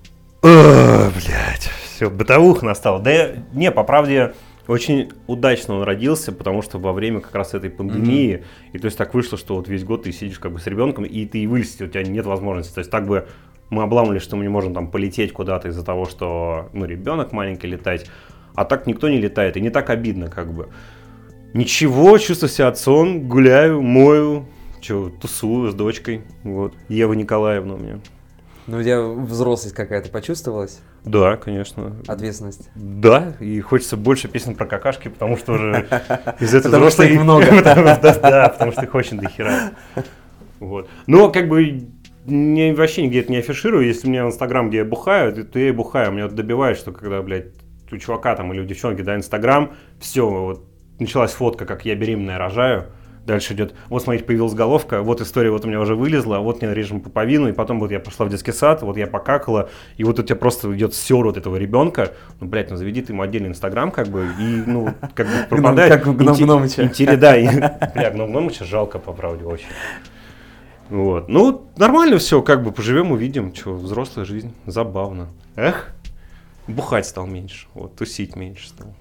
Блять, 0.43 1.71
все, 1.95 2.11
бытовух 2.11 2.63
настал. 2.63 3.01
Да 3.01 3.11
я- 3.11 3.45
не, 3.53 3.71
по 3.71 3.85
правде, 3.85 4.35
очень 4.67 5.13
удачно 5.27 5.77
он 5.77 5.83
родился, 5.85 6.33
потому 6.33 6.63
что 6.63 6.79
во 6.79 6.93
время 6.93 7.21
как 7.21 7.35
раз 7.35 7.55
этой 7.55 7.71
пандемии, 7.71 8.45
и 8.73 8.79
то 8.79 8.87
есть 8.87 8.99
так 8.99 9.15
вышло, 9.15 9.39
что 9.39 9.57
вот 9.57 9.69
весь 9.69 9.85
год 9.85 10.05
ты 10.05 10.13
сидишь 10.13 10.39
как 10.39 10.53
бы 10.53 10.59
с 10.59 10.67
ребенком, 10.67 11.05
и 11.05 11.27
ты 11.27 11.39
и 11.39 11.47
вылезти, 11.47 11.85
у 11.85 11.89
тебя 11.89 12.03
нет 12.03 12.27
возможности. 12.27 12.75
То 12.75 12.81
есть 12.81 12.91
так 12.91 13.07
бы 13.07 13.27
мы 13.73 13.83
обламывались, 13.83 14.23
что 14.23 14.37
мы 14.37 14.43
не 14.45 14.51
можем 14.51 14.75
там 14.75 14.89
полететь 14.89 15.33
куда-то 15.33 15.69
из-за 15.69 15.83
того, 15.83 16.05
что, 16.05 16.69
ну, 16.75 16.85
ребенок 16.85 17.33
маленький 17.33 17.67
летать, 17.67 18.07
а 18.55 18.65
так 18.65 18.87
никто 18.87 19.09
не 19.09 19.19
летает, 19.19 19.57
и 19.57 19.61
не 19.61 19.71
так 19.71 19.89
обидно 19.89 20.29
как 20.29 20.53
бы. 20.53 20.69
Ничего, 21.55 22.19
чувствую 22.19 22.51
себя 22.51 22.69
отцом, 22.69 23.29
гуляю, 23.29 23.81
мою, 23.81 24.47
что, 24.81 25.09
тусую 25.09 25.71
с 25.71 25.75
дочкой, 25.75 26.23
вот, 26.45 26.75
Ева 26.89 27.15
Николаевна 27.15 27.75
у 27.75 27.79
меня. 27.79 27.99
Ну, 28.67 28.79
у 28.79 28.83
тебя 28.83 29.01
взрослость 29.03 29.75
какая-то 29.75 30.11
почувствовалась? 30.11 30.81
Да, 31.05 31.37
конечно. 31.37 31.97
Ответственность? 32.07 32.69
Да, 32.75 33.35
и 33.41 33.59
хочется 33.61 33.97
больше 33.97 34.29
песен 34.29 34.55
про 34.55 34.67
какашки, 34.67 35.09
потому 35.09 35.37
что 35.37 35.55
уже 35.55 35.89
из 36.41 36.55
этого 36.55 36.77
взрослый- 36.77 37.19
много. 37.19 37.47
Да, 37.63 38.49
потому 38.51 38.71
что 38.73 38.83
их 38.83 38.95
очень 38.95 39.19
дохера. 39.19 39.73
Вот. 40.61 40.89
Но 41.07 41.31
как 41.31 41.49
бы 41.49 41.89
не, 42.27 42.73
вообще 42.73 43.03
нигде 43.03 43.21
это 43.21 43.33
не 43.33 43.39
афиширую. 43.39 43.87
Если 43.87 44.07
у 44.07 44.11
меня 44.11 44.25
в 44.25 44.29
Инстаграм, 44.29 44.69
где 44.69 44.79
я 44.79 44.85
бухаю, 44.85 45.45
то, 45.45 45.59
я 45.59 45.69
и 45.69 45.73
бухаю. 45.73 46.13
Меня 46.13 46.25
вот 46.25 46.35
добивает, 46.35 46.79
что 46.79 46.93
когда, 46.93 47.21
блядь, 47.23 47.47
у 47.91 47.97
чувака 47.99 48.35
там 48.37 48.53
или 48.53 48.61
у 48.61 48.65
девчонки, 48.65 49.03
да, 49.03 49.17
Инстаграм, 49.17 49.73
все, 50.01 50.29
вот 50.29 50.65
началась 50.99 51.33
фотка, 51.33 51.67
как 51.67 51.85
я 51.85 51.95
беременная 51.95 52.39
рожаю. 52.39 52.87
Дальше 53.27 53.55
идет, 53.55 53.75
вот 53.89 54.03
смотрите, 54.03 54.25
появилась 54.25 54.53
головка, 54.53 55.01
вот 55.01 55.21
история 55.21 55.53
вот 55.53 55.65
у 55.65 55.69
меня 55.69 55.79
уже 55.79 55.95
вылезла, 55.95 56.39
вот 56.39 56.61
мне 56.61 56.75
режем 56.75 57.01
пуповину, 57.01 57.49
и 57.49 57.53
потом 57.53 57.79
вот 57.79 57.93
я 57.93 58.01
пошла 58.01 58.27
в 58.27 58.31
детский 58.31 58.51
сад, 58.51 58.83
вот 58.83 58.97
я 58.97 59.07
покакала, 59.07 59.71
и 59.97 60.03
вот 60.03 60.19
у 60.19 60.25
тебя 60.25 60.35
просто 60.35 60.75
идет 60.75 60.93
сер 60.93 61.25
вот 61.25 61.37
этого 61.37 61.55
ребенка, 61.55 62.15
ну, 62.41 62.49
блядь, 62.49 62.71
ну 62.71 62.77
заведи 62.77 63.01
ты 63.01 63.13
ему 63.13 63.23
отдельный 63.23 63.51
инстаграм, 63.51 63.93
как 63.93 64.09
бы, 64.09 64.27
и, 64.41 64.65
ну, 64.67 64.93
как 65.15 65.29
бы 65.29 65.33
пропадает. 65.49 65.93
как 65.93 66.09
у 66.09 66.15
Гном 66.15 66.35
Гномыча. 66.37 66.91
да, 67.17 67.37
и- 67.37 67.47
бля, 67.95 68.11
Гном 68.11 68.33
Гномыча 68.33 68.65
жалко, 68.65 68.99
по 68.99 69.13
правде, 69.13 69.45
очень. 69.45 69.67
Вот. 70.93 71.29
Ну, 71.29 71.69
нормально 71.79 72.19
все, 72.19 72.43
как 72.43 72.63
бы 72.63 72.71
поживем, 72.71 73.13
увидим, 73.13 73.55
что 73.55 73.73
взрослая 73.75 74.27
жизнь, 74.27 74.53
забавно. 74.67 75.29
Эх, 75.57 75.89
бухать 76.67 77.07
стал 77.07 77.27
меньше, 77.27 77.67
вот, 77.73 77.97
тусить 77.97 78.37
меньше 78.37 78.69
стал. 78.69 78.95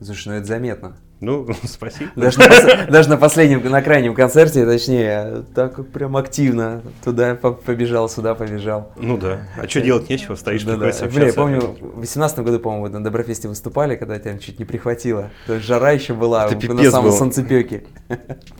Слушай, 0.00 0.28
ну 0.28 0.34
это 0.34 0.46
заметно. 0.46 0.96
Ну, 1.20 1.48
спасибо. 1.64 2.10
Даже 2.14 2.38
на, 2.38 2.86
даже 2.86 3.08
на 3.08 3.16
последнем, 3.16 3.68
на 3.68 3.82
крайнем 3.82 4.14
концерте, 4.14 4.64
точнее, 4.64 5.42
так 5.56 5.84
прям 5.88 6.16
активно. 6.16 6.82
Туда 7.02 7.34
по- 7.34 7.52
побежал, 7.52 8.08
сюда 8.08 8.34
побежал. 8.36 8.92
Ну 8.96 9.16
да. 9.16 9.48
А 9.60 9.66
что 9.68 9.80
делать 9.80 10.08
нечего, 10.10 10.36
стоишь, 10.36 10.62
Да-да. 10.62 10.76
приходится 10.90 11.06
Бля, 11.06 11.14
я 11.14 11.30
общаться. 11.30 11.40
помню, 11.40 11.60
в 11.94 12.00
18 12.00 12.38
году, 12.40 12.60
по-моему, 12.60 12.88
на 12.88 13.02
Доброфесте 13.02 13.48
выступали, 13.48 13.96
когда 13.96 14.18
тебя 14.20 14.38
чуть 14.38 14.58
не 14.60 14.64
прихватило. 14.64 15.30
То 15.48 15.54
есть 15.54 15.66
жара 15.66 15.90
еще 15.92 16.14
была 16.14 16.46
Это 16.46 16.72
на 16.72 16.90
самом 16.90 17.10
был. 17.10 17.16
солнцепеке. 17.18 17.84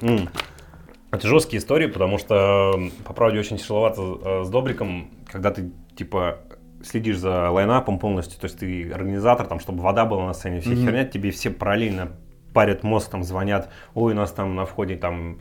М. 0.00 0.28
Это 1.14 1.28
жесткие 1.28 1.60
истории, 1.60 1.86
потому 1.86 2.18
что, 2.18 2.78
по 3.04 3.12
правде, 3.12 3.38
очень 3.38 3.56
тяжеловато 3.56 4.02
э, 4.02 4.44
с 4.44 4.48
Добриком, 4.50 5.10
когда 5.30 5.50
ты, 5.50 5.70
типа, 5.96 6.38
следишь 6.82 7.18
за 7.18 7.50
лайнапом 7.50 7.98
полностью, 7.98 8.38
то 8.40 8.46
есть 8.46 8.58
ты 8.58 8.90
организатор, 8.90 9.46
там, 9.46 9.60
чтобы 9.60 9.82
вода 9.82 10.04
была 10.04 10.26
на 10.26 10.34
сцене, 10.34 10.60
вся 10.60 10.70
Мгм. 10.70 10.84
херня, 10.84 11.04
тебе 11.04 11.30
все 11.30 11.50
параллельно 11.50 12.12
парят 12.52 12.82
мозг, 12.82 13.10
там, 13.10 13.22
звонят, 13.24 13.70
ой, 13.94 14.12
у 14.12 14.16
нас 14.16 14.32
там 14.32 14.54
на 14.54 14.64
входе, 14.64 14.96
там, 14.96 15.38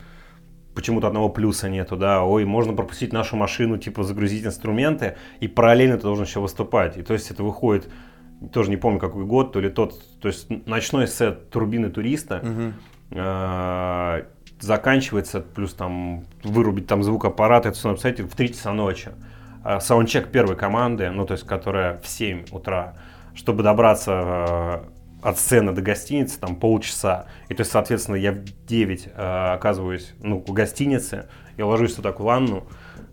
почему-то 0.74 1.06
одного 1.06 1.28
плюса 1.28 1.68
нету, 1.68 1.96
да, 1.96 2.24
ой, 2.24 2.44
можно 2.44 2.72
пропустить 2.72 3.12
нашу 3.12 3.36
машину, 3.36 3.78
типа, 3.78 4.02
загрузить 4.02 4.44
инструменты, 4.44 5.16
и 5.40 5.46
параллельно 5.48 5.96
ты 5.96 6.02
должен 6.02 6.24
еще 6.24 6.40
выступать. 6.40 6.96
И 6.96 7.02
то 7.02 7.12
есть 7.12 7.30
это 7.30 7.44
выходит, 7.44 7.88
тоже 8.52 8.70
не 8.70 8.76
помню 8.76 8.98
какой 8.98 9.24
год, 9.24 9.52
то 9.52 9.60
ли 9.60 9.68
тот, 9.68 9.94
то 10.20 10.28
есть 10.28 10.50
ночной 10.66 11.06
сет 11.06 11.50
турбины 11.50 11.90
туриста, 11.90 12.40
Мгм. 12.42 12.74
Заканчивается, 14.64 15.40
плюс 15.40 15.74
там 15.74 16.24
вырубить 16.42 16.86
там 16.86 17.02
звук 17.02 17.24
аппарата, 17.24 17.68
это 17.68 17.78
все 17.78 17.90
написать 17.90 18.20
в 18.20 18.34
3 18.34 18.48
часа 18.48 18.72
ночи. 18.72 19.12
А 19.62 19.80
саундчек 19.80 20.30
первой 20.30 20.56
команды, 20.56 21.10
ну, 21.10 21.24
то 21.26 21.32
есть, 21.32 21.46
которая 21.46 21.98
в 22.00 22.08
7 22.08 22.46
утра, 22.50 22.94
чтобы 23.34 23.62
добраться 23.62 24.12
э, 24.12 24.84
от 25.22 25.38
сцены 25.38 25.72
до 25.72 25.80
гостиницы, 25.80 26.38
там 26.38 26.56
полчаса. 26.56 27.26
И 27.48 27.54
то 27.54 27.62
есть, 27.62 27.72
соответственно, 27.72 28.16
я 28.16 28.32
в 28.32 28.44
9 28.66 29.08
э, 29.14 29.54
оказываюсь, 29.54 30.14
ну, 30.20 30.44
в 30.46 30.52
гостинице, 30.52 31.28
я 31.56 31.66
ложусь 31.66 31.94
туда 31.94 32.12
в 32.12 32.20
ванну, 32.20 32.66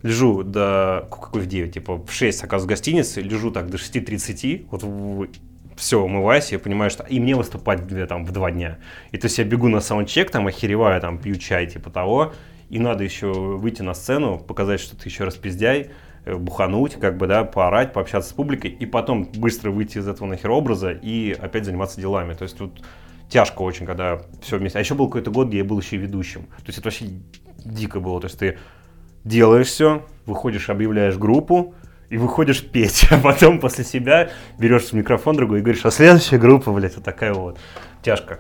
лежу 0.04 0.44
до, 0.44 1.08
какой 1.10 1.42
в 1.42 1.48
9, 1.48 1.74
типа 1.74 1.98
в 1.98 2.12
6 2.12 2.44
оказываюсь 2.44 2.66
в 2.66 2.70
гостинице, 2.70 3.22
лежу 3.22 3.52
так 3.52 3.70
до 3.70 3.78
6.30, 3.78 4.68
вот 4.72 4.84
все, 5.82 6.00
умываюсь, 6.00 6.52
я 6.52 6.60
понимаю, 6.60 6.92
что 6.92 7.04
и 7.04 7.20
мне 7.20 7.36
выступать 7.36 7.82
там, 8.08 8.24
в 8.24 8.32
два 8.32 8.52
дня. 8.52 8.78
И 9.12 9.18
то 9.18 9.26
есть 9.26 9.40
я 9.40 9.44
бегу 9.44 9.68
на 9.68 9.82
саундчек, 9.82 10.30
там 10.30 10.46
охереваю, 10.46 11.02
там 11.02 11.18
пью 11.18 11.36
чай, 11.38 11.66
типа 11.66 11.90
того, 11.90 12.34
и 12.70 12.78
надо 12.78 13.04
еще 13.04 13.34
выйти 13.34 13.82
на 13.82 13.96
сцену, 13.96 14.38
показать, 14.38 14.80
что 14.80 14.96
ты 14.96 15.10
еще 15.10 15.24
раз 15.24 15.38
пиздяй, 15.38 15.90
э, 16.26 16.36
бухануть, 16.36 17.00
как 17.00 17.18
бы, 17.18 17.26
да, 17.26 17.44
поорать, 17.44 17.94
пообщаться 17.94 18.30
с 18.30 18.34
публикой, 18.34 18.70
и 18.70 18.86
потом 18.86 19.24
быстро 19.24 19.72
выйти 19.72 19.98
из 19.98 20.08
этого 20.08 20.28
нахер 20.28 20.52
образа 20.52 20.92
и 20.92 21.32
опять 21.32 21.66
заниматься 21.66 22.00
делами. 22.00 22.36
То 22.36 22.44
есть 22.44 22.56
тут 22.56 22.84
тяжко 23.28 23.64
очень, 23.64 23.88
когда 23.88 24.22
все 24.44 24.60
вместе. 24.60 24.78
А 24.78 24.82
еще 24.82 24.94
был 24.94 25.08
какой-то 25.08 25.32
год, 25.32 25.48
где 25.48 25.58
я 25.58 25.64
был 25.64 25.80
еще 25.80 25.96
и 25.96 26.00
ведущим. 26.00 26.44
То 26.44 26.68
есть 26.68 26.78
это 26.78 26.90
вообще 26.90 27.08
дико 27.66 28.00
было. 28.00 28.22
То 28.22 28.28
есть 28.28 28.38
ты 28.38 28.60
делаешь 29.24 29.68
все, 29.68 30.06
выходишь, 30.28 30.70
объявляешь 30.70 31.18
группу, 31.18 31.74
и 32.12 32.18
выходишь 32.18 32.62
петь, 32.64 33.08
а 33.10 33.18
потом 33.18 33.60
после 33.60 33.84
себя 33.84 34.30
берешь 34.60 34.92
микрофон 34.92 35.36
другой 35.38 35.60
и 35.60 35.62
говоришь, 35.62 35.86
а 35.86 35.92
следующая 35.92 36.38
группа, 36.38 36.72
блядь, 36.72 36.96
вот 36.96 37.06
такая 37.06 37.34
вот. 37.34 37.58
Тяжко. 38.04 38.40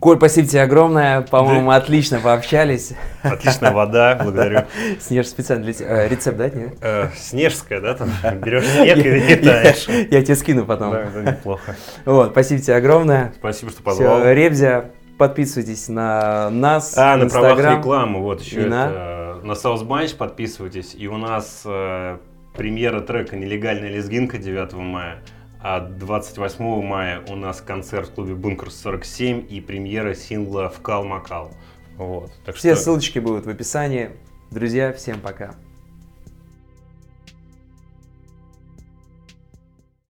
Коль, 0.00 0.18
спасибо 0.18 0.46
тебе 0.46 0.60
огромное. 0.60 1.22
По-моему, 1.22 1.70
да. 1.70 1.76
отлично 1.76 2.20
пообщались. 2.20 2.92
Отличная 3.22 3.70
вода, 3.70 4.20
благодарю. 4.22 4.64
Снеж 5.00 5.28
специально 5.28 5.64
для 5.64 5.72
тебя. 5.72 6.06
Рецепт, 6.06 6.36
да? 6.36 6.50
Нет? 6.50 6.74
Э, 6.82 7.08
снежская, 7.16 7.80
да? 7.80 7.94
Там 7.94 8.10
берешь 8.38 8.66
снег 8.66 8.98
и 8.98 9.10
летаешь. 9.10 9.88
Я 10.10 10.22
тебе 10.22 10.36
скину 10.36 10.66
потом. 10.66 10.90
Да, 10.90 11.04
это 11.04 11.22
неплохо. 11.22 11.74
Вот, 12.04 12.32
спасибо 12.32 12.60
тебе 12.60 12.76
огромное. 12.76 13.32
Спасибо, 13.38 13.72
что 13.72 13.82
позвал. 13.82 14.30
Ребзя, 14.30 14.90
подписывайтесь 15.16 15.88
на 15.88 16.50
нас, 16.50 16.92
А, 16.98 17.16
на 17.16 17.26
правах 17.30 17.78
рекламы, 17.78 18.20
вот 18.20 18.42
еще 18.42 18.60
это 18.60 19.33
на 19.44 19.52
South 19.52 19.86
Bunch 19.86 20.16
подписывайтесь. 20.16 20.94
И 20.94 21.06
у 21.06 21.16
нас 21.16 21.62
э, 21.64 22.18
премьера 22.54 23.00
трека 23.00 23.36
«Нелегальная 23.36 23.90
лезгинка» 23.90 24.38
9 24.38 24.72
мая. 24.74 25.22
А 25.60 25.80
28 25.80 26.82
мая 26.82 27.22
у 27.28 27.36
нас 27.36 27.60
концерт 27.60 28.08
в 28.08 28.14
клубе 28.14 28.34
«Бункер 28.34 28.68
47» 28.68 29.46
и 29.46 29.60
премьера 29.60 30.14
сингла 30.14 30.68
«Вкал-макал». 30.68 31.52
Вот, 31.96 32.32
так 32.44 32.56
Все 32.56 32.74
что... 32.74 32.84
ссылочки 32.84 33.18
будут 33.18 33.46
в 33.46 33.48
описании. 33.48 34.10
Друзья, 34.50 34.92
всем 34.92 35.20
пока. 35.20 35.54